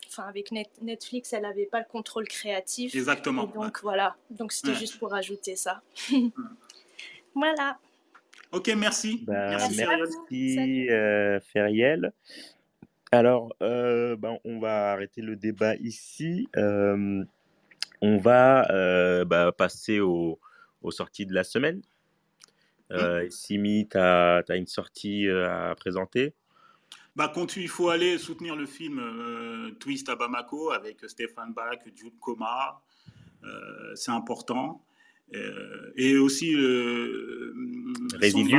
enfin, 0.06 0.22
avec 0.24 0.52
Netflix, 0.82 1.32
elle 1.32 1.42
n'avait 1.42 1.66
pas 1.66 1.80
le 1.80 1.86
contrôle 1.86 2.28
créatif. 2.28 2.94
Exactement. 2.94 3.46
donc 3.46 3.80
voilà. 3.82 4.16
Donc 4.30 4.52
c'était 4.52 4.74
juste 4.74 5.00
pour 5.00 5.12
ajouter 5.14 5.56
ça. 5.56 5.82
voilà. 7.34 7.78
Ok, 8.52 8.68
merci. 8.76 9.24
Bah, 9.26 9.48
merci, 9.50 9.76
merci 9.76 10.90
euh, 10.90 11.40
Feriel. 11.40 12.12
Alors, 13.12 13.54
euh, 13.62 14.16
ben, 14.16 14.38
on 14.44 14.58
va 14.58 14.92
arrêter 14.92 15.20
le 15.20 15.36
débat 15.36 15.74
ici. 15.76 16.48
Euh, 16.56 17.24
on 18.02 18.18
va 18.18 19.24
bah, 19.24 19.52
passer 19.52 20.00
aux 20.00 20.38
sorties 20.90 21.26
de 21.26 21.34
la 21.34 21.44
semaine. 21.44 21.82
Euh, 22.92 23.28
Simi, 23.30 23.88
tu 23.90 23.98
as, 23.98 24.44
as, 24.48 24.56
une 24.56 24.68
sortie 24.68 25.28
à 25.28 25.74
présenter? 25.74 26.34
Bah, 27.16 27.32
il 27.56 27.68
faut 27.68 27.88
aller 27.88 28.18
soutenir 28.18 28.54
le 28.54 28.66
film 28.66 29.74
Twist 29.80 30.08
à 30.08 30.16
Bamako 30.16 30.70
avec 30.70 30.98
Stéphane 31.08 31.52
Bach, 31.52 31.78
Jude 31.94 32.18
Coma, 32.20 32.80
c'est 33.94 34.12
important. 34.12 34.85
Euh, 35.34 35.92
et 35.96 36.16
aussi 36.16 36.52
le. 36.52 36.62
Euh, 36.62 38.18
Résidu. 38.18 38.56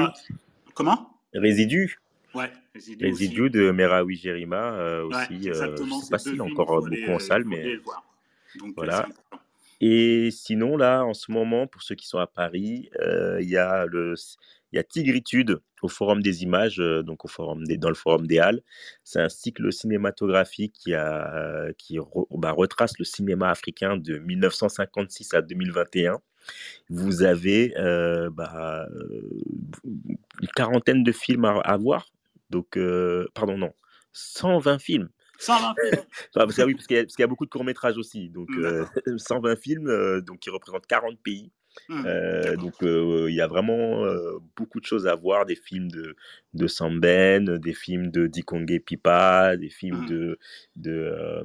Comment? 0.73 1.09
Résidu. 1.33 1.99
Ouais, 2.33 2.51
Résidu, 2.73 3.05
Résidu 3.05 3.49
de 3.49 3.71
Merawi 3.71 4.17
Jerima 4.17 4.73
euh, 4.73 5.05
aussi. 5.05 5.49
Euh, 5.49 5.75
je 5.77 6.03
sais 6.03 6.09
pas 6.11 6.19
s'il 6.19 6.35
est 6.35 6.41
encore 6.41 6.81
beaucoup 6.81 7.11
en 7.11 7.19
salle, 7.19 7.45
mais. 7.45 7.77
Donc, 8.59 8.73
voilà. 8.75 9.07
Et 9.79 10.29
sinon, 10.31 10.75
là, 10.75 11.03
en 11.03 11.13
ce 11.13 11.31
moment, 11.31 11.67
pour 11.67 11.83
ceux 11.83 11.95
qui 11.95 12.07
sont 12.07 12.17
à 12.17 12.27
Paris, 12.27 12.89
il 13.39 13.49
y 13.49 13.57
a 13.57 13.85
le 13.85 14.15
il 14.73 14.75
y 14.75 14.79
a 14.79 14.83
Tigritude 14.83 15.61
au 15.81 15.87
Forum 15.87 16.21
des 16.21 16.43
Images, 16.43 16.77
donc 16.77 17.23
au 17.23 17.29
forum 17.29 17.65
des, 17.65 17.77
dans 17.77 17.87
le 17.87 17.95
Forum 17.95 18.27
des 18.27 18.39
Halles. 18.39 18.61
C'est 19.05 19.21
un 19.21 19.29
cycle 19.29 19.71
cinématographique 19.71 20.73
qui, 20.73 20.93
a, 20.93 21.71
qui 21.77 21.97
bah, 22.31 22.51
retrace 22.51 22.99
le 22.99 23.05
cinéma 23.05 23.49
africain 23.49 23.95
de 23.95 24.17
1956 24.17 25.33
à 25.35 25.41
2021 25.41 26.19
vous 26.89 27.23
avez 27.23 27.73
euh, 27.77 28.29
bah, 28.29 28.87
une 29.83 30.47
quarantaine 30.55 31.03
de 31.03 31.11
films 31.11 31.45
à, 31.45 31.77
voir. 31.77 32.07
Donc, 32.49 32.77
euh, 32.77 33.27
pardon, 33.33 33.57
non, 33.57 33.73
120 34.13 34.79
films. 34.79 35.09
120 35.39 35.73
films. 35.83 36.03
parce, 36.33 36.55
qu'il 36.55 37.07
y, 37.19 37.23
a 37.23 37.27
beaucoup 37.27 37.45
de 37.45 37.49
courts-métrages 37.49 37.97
aussi. 37.97 38.29
Donc, 38.29 38.49
120 39.17 39.55
films 39.61 40.21
donc, 40.21 40.39
qui 40.39 40.49
représentent 40.49 40.87
40 40.87 41.19
pays. 41.19 41.51
Mmh, 41.89 42.03
euh, 42.05 42.55
donc 42.57 42.75
il 42.81 43.33
y 43.33 43.41
a 43.41 43.47
vraiment 43.47 44.05
beaucoup 44.55 44.79
de 44.79 44.85
choses 44.85 45.07
à 45.07 45.15
voir, 45.15 45.45
des 45.45 45.55
films 45.55 45.89
de, 45.89 46.15
de 46.53 46.67
Samben, 46.67 47.57
des 47.57 47.73
films 47.73 48.11
de 48.11 48.27
Dikonge 48.27 48.79
Pipa, 48.79 49.57
des 49.57 49.69
films 49.69 50.03
mmh. 50.03 50.07
de, 50.07 50.39
de 50.75 51.43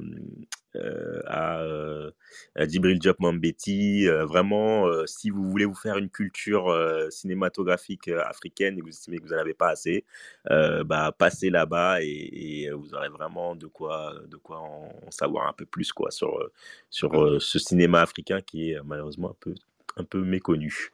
euh, 0.75 1.21
à, 1.27 1.61
euh, 1.61 2.09
à 2.55 2.67
Djibril 2.67 2.97
Diop 2.97 3.19
Mambeti. 3.19 4.07
Euh, 4.07 4.25
vraiment, 4.25 4.87
si 5.05 5.29
vous 5.29 5.49
voulez 5.49 5.65
vous 5.65 5.75
faire 5.75 5.97
une 5.97 6.09
culture 6.09 6.73
cinématographique 7.09 8.07
africaine 8.07 8.77
et 8.77 8.79
que 8.79 8.85
vous 8.85 8.89
estimez 8.89 9.17
que 9.17 9.23
vous 9.23 9.33
n'en 9.33 9.39
avez 9.39 9.53
pas 9.53 9.69
assez, 9.69 10.05
bah, 10.49 11.13
passez 11.17 11.49
là-bas 11.49 12.01
et, 12.01 12.69
vous 12.73 12.93
aurez 12.93 13.09
vraiment 13.09 13.55
de 13.55 13.67
quoi, 13.67 14.15
de 14.27 14.37
quoi 14.37 14.59
en, 14.59 15.11
savoir 15.11 15.47
un 15.47 15.53
peu 15.53 15.65
plus 15.65 15.91
quoi, 15.91 16.11
sur, 16.11 16.49
sur 16.89 17.41
ce 17.41 17.59
cinéma 17.59 18.01
africain 18.01 18.41
qui 18.41 18.71
est 18.71 18.81
malheureusement 18.83 19.31
un 19.31 19.35
peu, 19.39 19.53
un 19.97 20.03
peu 20.03 20.23
méconnu. 20.23 20.91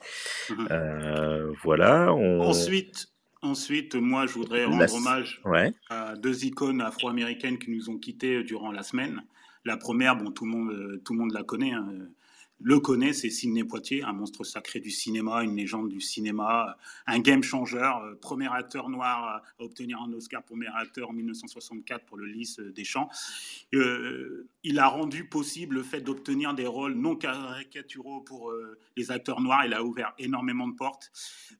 Mmh 0.49 1.53
voilà. 1.63 2.13
Ensuite, 2.13 3.07
Ensuite, 3.41 3.95
moi, 3.95 4.25
je 4.27 4.33
voudrais 4.33 4.65
rendre 4.65 4.93
hommage 4.93 5.41
à 5.89 6.15
deux 6.17 6.43
icônes 6.43 6.81
afro-américaines 6.81 7.57
qui 7.57 7.71
nous 7.71 7.89
ont 7.89 7.97
quittés 7.97 8.43
durant 8.43 8.71
la 8.71 8.83
semaine. 8.83 9.23
La 9.63 9.77
première, 9.77 10.17
bon, 10.17 10.31
tout 10.31 10.45
le 10.45 10.51
monde, 10.51 11.01
tout 11.05 11.13
le 11.13 11.19
monde 11.19 11.31
la 11.31 11.43
connaît. 11.43 11.71
Hein 11.71 11.87
le 12.61 12.79
connaît, 12.79 13.13
c'est 13.13 13.29
Sidney 13.29 13.63
Poitier, 13.63 14.03
un 14.03 14.11
monstre 14.11 14.43
sacré 14.43 14.81
du 14.81 14.91
cinéma, 14.91 15.43
une 15.43 15.55
légende 15.55 15.87
du 15.87 16.01
cinéma, 16.01 16.77
un 17.07 17.19
game 17.19 17.41
changer, 17.41 17.77
euh, 17.77 18.15
premier 18.15 18.51
acteur 18.51 18.89
noir 18.89 19.23
à 19.23 19.63
obtenir 19.63 20.01
un 20.01 20.11
Oscar 20.11 20.43
pour 20.43 20.57
meilleur 20.57 20.75
acteur 20.75 21.09
en 21.09 21.13
1964 21.13 22.05
pour 22.05 22.17
le 22.17 22.25
Lys 22.25 22.59
des 22.59 22.83
Champs. 22.83 23.09
Euh, 23.73 24.49
il 24.63 24.77
a 24.79 24.87
rendu 24.87 25.23
possible 25.23 25.75
le 25.75 25.83
fait 25.83 26.01
d'obtenir 26.01 26.53
des 26.53 26.67
rôles 26.67 26.95
non 26.95 27.15
caricaturaux 27.15 28.19
pour 28.21 28.51
euh, 28.51 28.77
les 28.97 29.09
acteurs 29.09 29.39
noirs. 29.39 29.65
Il 29.65 29.73
a 29.73 29.81
ouvert 29.83 30.13
énormément 30.17 30.67
de 30.67 30.75
portes. 30.75 31.11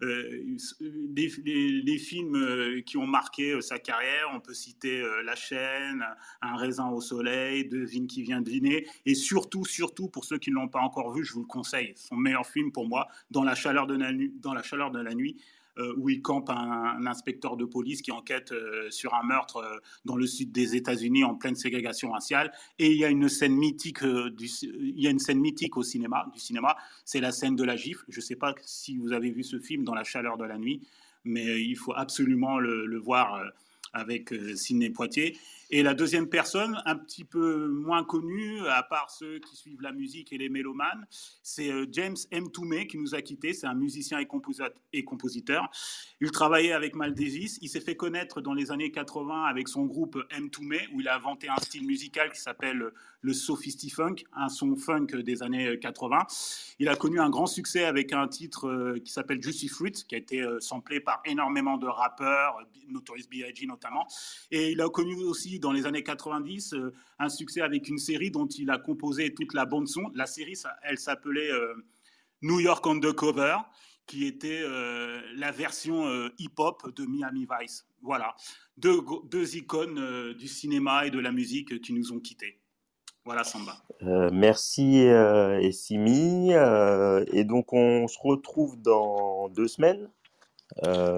les, 0.02 1.98
films 1.98 2.84
qui 2.86 2.98
ont 2.98 3.08
marqué 3.08 3.62
sa 3.62 3.80
carrière, 3.80 4.30
on 4.34 4.40
peut 4.40 4.54
citer 4.54 5.02
La 5.24 5.36
chaîne, 5.36 6.04
Un 6.42 6.56
raisin 6.56 6.90
au 6.90 7.02
soleil, 7.02 7.68
Devine 7.68 8.08
qui 8.08 8.22
vient 8.22 8.42
dîner, 8.42 8.88
et 9.06 9.16
surtout, 9.16 9.66
surtout 9.66 10.10
pour 10.10 10.26
ceux 10.26 10.38
qui 10.38 10.50
ne 10.50 10.56
l'ont 10.56 10.68
pas 10.68 10.80
encore 10.90 11.14
vu, 11.14 11.24
je 11.24 11.34
vous 11.34 11.42
le 11.42 11.48
conseille. 11.48 11.94
Son 11.96 12.16
meilleur 12.16 12.48
film 12.48 12.72
pour 12.72 12.88
moi, 12.88 13.08
Dans 13.30 13.44
la 13.44 13.54
chaleur 13.54 13.86
de 13.86 13.96
la, 13.96 14.12
nuit, 14.12 14.34
dans 14.42 14.54
la, 14.54 14.64
chaleur 14.64 14.90
de 14.90 15.00
la 15.00 15.14
nuit, 15.14 15.38
euh, 15.78 15.94
où 15.98 16.10
il 16.10 16.22
campe 16.22 16.50
un, 16.50 17.06
inspecteur 17.06 17.56
de 17.56 17.64
police 17.64 18.02
qui 18.02 18.12
enquête 18.12 18.52
euh, 18.52 18.90
sur 18.90 19.14
un 19.14 19.24
meurtre 19.24 19.58
euh, 19.58 19.78
dans 20.04 20.18
le 20.18 20.26
sud 20.26 20.52
des 20.52 20.76
États-Unis 20.76 21.24
en 21.24 21.36
pleine 21.36 21.56
ségrégation 21.56 22.12
raciale. 22.12 22.52
Et 22.80 22.92
il 22.92 22.98
y 22.98 23.06
a 23.06 23.10
une 23.10 23.30
scène 23.30 23.56
mythique, 23.56 24.04
du, 24.04 24.48
il 24.64 25.00
y 25.00 25.08
a 25.08 25.12
une 25.12 25.20
scène 25.20 25.40
mythique 25.40 25.78
au 25.78 25.84
cinéma, 25.84 26.26
du 26.34 26.40
cinéma, 26.40 26.76
c'est 27.06 27.22
la 27.22 27.32
scène 27.32 27.56
de 27.56 27.64
la 27.64 27.76
gifle. 27.76 28.04
Je 28.10 28.18
ne 28.18 28.24
sais 28.24 28.36
pas 28.36 28.56
si 28.66 28.98
vous 28.98 29.14
avez 29.14 29.30
vu 29.30 29.44
ce 29.44 29.60
film, 29.60 29.84
Dans 29.84 29.94
la 29.94 30.04
chaleur 30.04 30.38
de 30.38 30.44
la 30.44 30.58
nuit, 30.58 30.82
mais 31.24 31.62
il 31.62 31.78
faut 31.78 31.94
absolument 31.96 32.60
le, 32.60 32.98
voir 32.98 33.42
avec 33.94 34.34
Sidney 34.56 34.90
Poitier. 34.90 35.38
Et 35.72 35.84
la 35.84 35.94
deuxième 35.94 36.28
personne, 36.28 36.82
un 36.86 36.96
petit 36.96 37.24
peu 37.24 37.68
moins 37.68 38.04
connue, 38.04 38.68
à 38.68 38.82
part 38.82 39.12
ceux 39.12 39.38
qui 39.38 39.56
suivent 39.56 39.82
la 39.82 39.92
musique 39.92 40.34
et 40.34 40.38
les 40.40 40.50
mélomanes, 40.50 41.06
c'est 41.44 41.72
euh, 41.72 41.86
James 41.92 42.16
M. 42.32 42.50
Toomey 42.50 42.88
qui 42.88 42.98
nous 42.98 43.14
a 43.14 43.22
quittés. 43.22 43.54
C'est 43.54 43.68
un 43.68 43.76
musicien 43.76 44.18
et 44.20 45.04
compositeur. 45.04 45.70
Il 46.22 46.32
travaillait 46.32 46.72
avec 46.74 46.96
Maldesis. 46.96 47.60
Il 47.62 47.70
s'est 47.70 47.82
fait 47.82 47.96
connaître 47.96 48.42
dans 48.42 48.56
les 48.56 48.72
années 48.72 48.92
80 48.92 49.44
avec 49.44 49.68
son 49.68 49.86
groupe 49.86 50.18
M. 50.32 50.50
Toomey, 50.50 50.88
où 50.94 51.02
il 51.02 51.08
a 51.08 51.16
inventé 51.16 51.50
un 51.50 51.58
style 51.58 51.86
musical 51.86 52.32
qui 52.32 52.42
s'appelle 52.42 52.92
le 53.22 53.34
Sophisty 53.34 53.92
Funk, 53.92 54.16
un 54.34 54.50
son 54.50 54.76
funk 54.76 55.08
des 55.24 55.44
années 55.44 55.78
80. 55.78 56.26
Il 56.80 56.90
a 56.90 56.96
connu 56.96 57.20
un 57.20 57.30
grand 57.30 57.48
succès 57.48 57.84
avec 57.84 58.14
un 58.14 58.28
titre 58.28 58.68
euh, 58.68 59.00
qui 59.04 59.12
s'appelle 59.12 59.42
Juicy 59.42 59.68
Fruit, 59.68 59.92
qui 59.92 60.16
a 60.16 60.18
été 60.18 60.42
euh, 60.42 60.60
samplé 60.60 61.00
par 61.00 61.22
énormément 61.26 61.78
de 61.78 61.88
rappeurs, 61.88 62.58
Notorious 62.88 63.28
B.I.G. 63.30 63.68
notamment. 63.68 64.08
Et 64.52 64.72
il 64.72 64.82
a 64.82 64.90
connu 64.90 65.16
aussi 65.26 65.59
dans 65.60 65.72
les 65.72 65.86
années 65.86 66.04
90 66.04 66.74
euh, 66.74 66.94
un 67.20 67.30
succès 67.30 67.62
avec 67.62 67.88
une 67.88 67.98
série 67.98 68.32
dont 68.32 68.48
il 68.48 68.70
a 68.70 68.78
composé 68.78 69.34
toute 69.34 69.54
la 69.54 69.66
bande 69.66 69.88
son. 69.88 70.10
La 70.16 70.26
série, 70.26 70.56
elle 70.84 70.98
s'appelait 70.98 71.52
euh, 71.52 71.74
New 72.42 72.60
York 72.60 72.86
Undercover, 72.88 73.58
qui 74.08 74.26
était 74.26 74.62
euh, 74.62 75.22
la 75.36 75.52
version 75.52 76.06
hip-hop 76.38 76.96
de 76.96 77.06
Miami 77.06 77.48
Vice. 77.60 77.86
Voilà, 78.02 78.36
deux, 78.78 79.00
deux 79.30 79.56
icônes 79.58 80.34
du 80.34 80.48
cinéma 80.48 81.06
et 81.06 81.12
de 81.12 81.20
la 81.20 81.32
musique 81.32 81.82
qui 81.82 81.94
nous 81.94 82.12
ont 82.12 82.20
quittés. 82.20 82.60
Voilà, 83.26 83.44
Samba. 83.44 83.78
merci, 84.32 84.98
Essimi. 85.62 86.52
et 86.52 87.44
donc, 87.44 87.74
on 87.74 88.08
se 88.08 88.18
retrouve 88.20 88.82
dans 88.82 89.50
deux 89.50 89.68
semaines. 89.68 90.10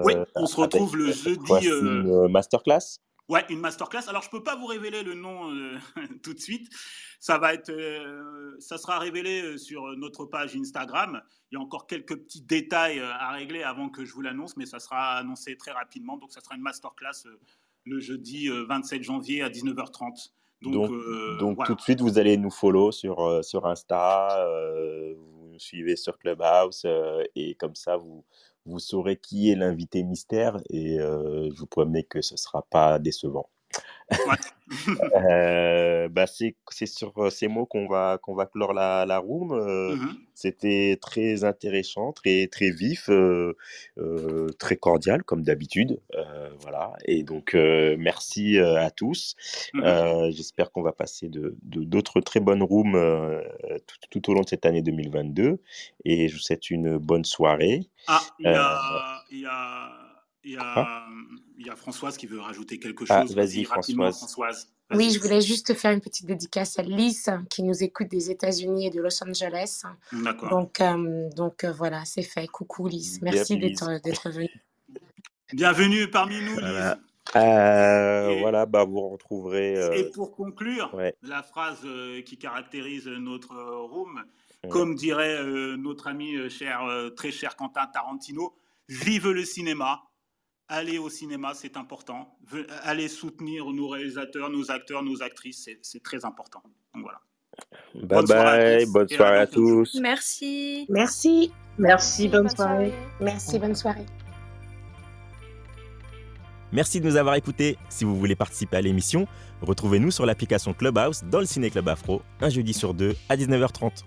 oui, 0.04 0.14
on 0.34 0.46
se 0.46 0.56
retrouve 0.60 0.96
le 0.96 1.12
jeudi. 1.12 1.68
Une 1.68 2.28
masterclass. 2.28 2.98
Ouais, 3.32 3.46
une 3.48 3.60
masterclass. 3.60 4.02
Alors, 4.08 4.20
je 4.20 4.28
peux 4.28 4.42
pas 4.42 4.56
vous 4.56 4.66
révéler 4.66 5.02
le 5.02 5.14
nom 5.14 5.50
euh, 5.50 5.78
tout 6.22 6.34
de 6.34 6.38
suite. 6.38 6.68
Ça 7.18 7.38
va 7.38 7.54
être, 7.54 7.70
euh, 7.70 8.54
ça 8.58 8.76
sera 8.76 8.98
révélé 8.98 9.40
euh, 9.40 9.56
sur 9.56 9.84
notre 9.96 10.26
page 10.26 10.54
Instagram. 10.54 11.22
Il 11.50 11.54
y 11.54 11.56
a 11.56 11.60
encore 11.62 11.86
quelques 11.86 12.14
petits 12.14 12.42
détails 12.42 13.00
à 13.00 13.30
régler 13.30 13.62
avant 13.62 13.88
que 13.88 14.04
je 14.04 14.12
vous 14.12 14.20
l'annonce, 14.20 14.58
mais 14.58 14.66
ça 14.66 14.80
sera 14.80 15.14
annoncé 15.14 15.56
très 15.56 15.70
rapidement. 15.70 16.18
Donc, 16.18 16.30
ça 16.30 16.42
sera 16.42 16.56
une 16.56 16.60
masterclass 16.60 17.26
le 17.86 18.00
jeudi 18.00 18.50
27 18.50 19.02
janvier 19.02 19.40
à 19.40 19.48
19h30. 19.48 20.32
Donc, 20.60 20.90
donc, 21.38 21.64
tout 21.64 21.74
de 21.74 21.80
suite, 21.80 22.02
vous 22.02 22.18
allez 22.18 22.36
nous 22.36 22.50
follow 22.50 22.92
sur, 22.92 23.42
sur 23.42 23.66
Insta, 23.66 24.46
vous 25.16 25.48
nous 25.48 25.58
suivez 25.58 25.96
sur 25.96 26.16
Clubhouse, 26.18 26.86
et 27.34 27.56
comme 27.56 27.74
ça, 27.74 27.96
vous, 27.96 28.24
vous 28.66 28.78
saurez 28.78 29.16
qui 29.16 29.50
est 29.50 29.56
l'invité 29.56 30.02
mystère 30.02 30.60
et 30.70 30.98
je 30.98 31.58
vous 31.58 31.66
promets 31.66 32.04
que 32.04 32.22
ce 32.22 32.34
ne 32.34 32.38
sera 32.38 32.62
pas 32.62 32.98
décevant. 32.98 33.48
euh, 35.14 36.08
bah 36.08 36.26
c'est 36.26 36.56
sur 36.86 37.30
ces 37.30 37.48
mots 37.48 37.66
qu'on 37.66 37.86
va, 37.86 38.18
qu'on 38.22 38.34
va 38.34 38.46
clore 38.46 38.72
la, 38.72 39.04
la 39.06 39.18
room. 39.18 39.52
Mmh 39.52 40.16
c'était 40.34 40.98
très 41.00 41.44
intéressant, 41.44 42.10
très, 42.12 42.48
très 42.48 42.70
vif, 42.70 43.08
euh, 43.10 43.54
très 44.58 44.74
cordial 44.76 45.22
comme 45.22 45.44
d'habitude. 45.44 46.00
voilà. 46.60 46.94
Et 47.04 47.22
donc, 47.22 47.54
merci 47.54 48.58
à 48.58 48.90
tous. 48.90 49.36
Mmh 49.74 50.30
j'espère 50.30 50.72
qu'on 50.72 50.82
va 50.82 50.92
passer 50.92 51.28
de, 51.28 51.54
d'autres 51.62 52.20
très 52.20 52.40
bonnes 52.40 52.62
rooms 52.62 52.98
tout, 53.86 53.96
tout, 54.10 54.30
au 54.30 54.34
long 54.34 54.40
de 54.40 54.48
cette 54.48 54.66
année 54.66 54.82
2022. 54.82 55.60
Et 56.06 56.28
je 56.28 56.34
vous 56.34 56.40
souhaite 56.40 56.70
une 56.70 56.96
bonne 56.96 57.24
soirée. 57.24 57.86
Ah, 58.08 58.20
il 58.40 58.46
y 58.46 58.48
a, 58.48 59.22
il 59.30 59.40
y 59.40 59.46
a 59.46 60.12
il 60.44 60.52
y, 60.52 60.56
a, 60.56 61.06
il 61.62 61.68
y, 61.68 61.70
a, 61.70 61.76
Françoise 61.76 62.16
qui 62.16 62.26
veut 62.26 62.40
rajouter 62.40 62.78
quelque 62.78 63.04
ah, 63.08 63.22
chose. 63.22 63.34
Ah, 63.36 63.40
Vas-y, 63.40 63.64
Françoise. 63.64 64.18
Françoise 64.18 64.68
oui, 64.94 65.10
je 65.10 65.20
voulais 65.20 65.40
juste 65.40 65.74
faire 65.74 65.92
une 65.92 66.00
petite 66.00 66.26
dédicace 66.26 66.78
à 66.78 66.82
Lise 66.82 67.30
qui 67.48 67.62
nous 67.62 67.82
écoute 67.82 68.08
des 68.08 68.30
États-Unis 68.30 68.86
et 68.86 68.90
de 68.90 69.00
Los 69.00 69.22
Angeles. 69.24 69.84
D'accord. 70.12 70.50
Donc, 70.50 70.80
euh, 70.80 71.30
donc 71.34 71.64
euh, 71.64 71.72
voilà, 71.72 72.04
c'est 72.04 72.22
fait. 72.22 72.46
Coucou 72.46 72.88
Lise. 72.88 73.20
Merci 73.22 73.56
d'être 73.56 74.30
venue. 74.30 74.50
Bienvenue 75.52 76.10
parmi 76.10 76.40
nous, 76.42 76.58
Lise. 76.58 76.96
Euh, 77.36 78.36
voilà, 78.40 78.66
bah, 78.66 78.84
vous 78.84 79.08
retrouverez. 79.08 79.98
Et 79.98 80.10
pour 80.10 80.32
conclure, 80.32 80.94
la 81.22 81.42
phrase 81.42 81.86
qui 82.26 82.36
caractérise 82.36 83.06
notre 83.06 83.54
room, 83.54 84.22
comme 84.68 84.94
dirait 84.94 85.42
notre 85.76 86.08
ami 86.08 86.50
cher, 86.50 86.82
très 87.16 87.30
cher 87.30 87.56
Quentin 87.56 87.86
Tarantino, 87.86 88.54
vive 88.88 89.30
le 89.30 89.44
cinéma, 89.44 90.02
allez 90.72 90.98
au 90.98 91.10
cinéma, 91.10 91.52
c'est 91.54 91.76
important. 91.76 92.34
Allez 92.82 93.08
soutenir 93.08 93.66
nos 93.66 93.88
réalisateurs, 93.88 94.50
nos 94.50 94.70
acteurs, 94.70 95.02
nos 95.02 95.22
actrices, 95.22 95.68
c'est 95.82 96.02
très 96.02 96.24
important. 96.24 96.62
Donc 96.94 97.04
voilà. 97.04 97.20
Bye 97.94 98.06
bonne 98.06 98.26
bye, 98.26 98.86
bonne 98.86 99.08
soirée 99.08 99.38
à, 99.38 99.46
tous. 99.46 99.98
Merci. 100.00 100.86
Merci. 100.88 101.52
Merci, 101.78 102.28
bonne, 102.28 102.48
soirée. 102.48 102.92
Merci, 103.20 103.58
bonne 103.58 103.74
soirée. 103.74 104.06
Merci 106.72 107.00
de 107.00 107.06
nous 107.06 107.16
avoir 107.16 107.34
écoutés. 107.34 107.76
Si 107.90 108.04
vous 108.04 108.16
voulez 108.16 108.36
participer 108.36 108.78
à 108.78 108.80
l'émission, 108.80 109.26
retrouvez-nous 109.60 110.10
sur 110.10 110.24
l'application 110.24 110.72
Clubhouse 110.72 111.22
dans 111.24 111.40
le 111.40 111.46
Ciné 111.46 111.70
Club 111.70 111.88
Afro, 111.88 112.22
un 112.40 112.48
jeudi 112.48 112.72
sur 112.72 112.94
deux 112.94 113.14
à 113.28 113.36
19h30. 113.36 114.04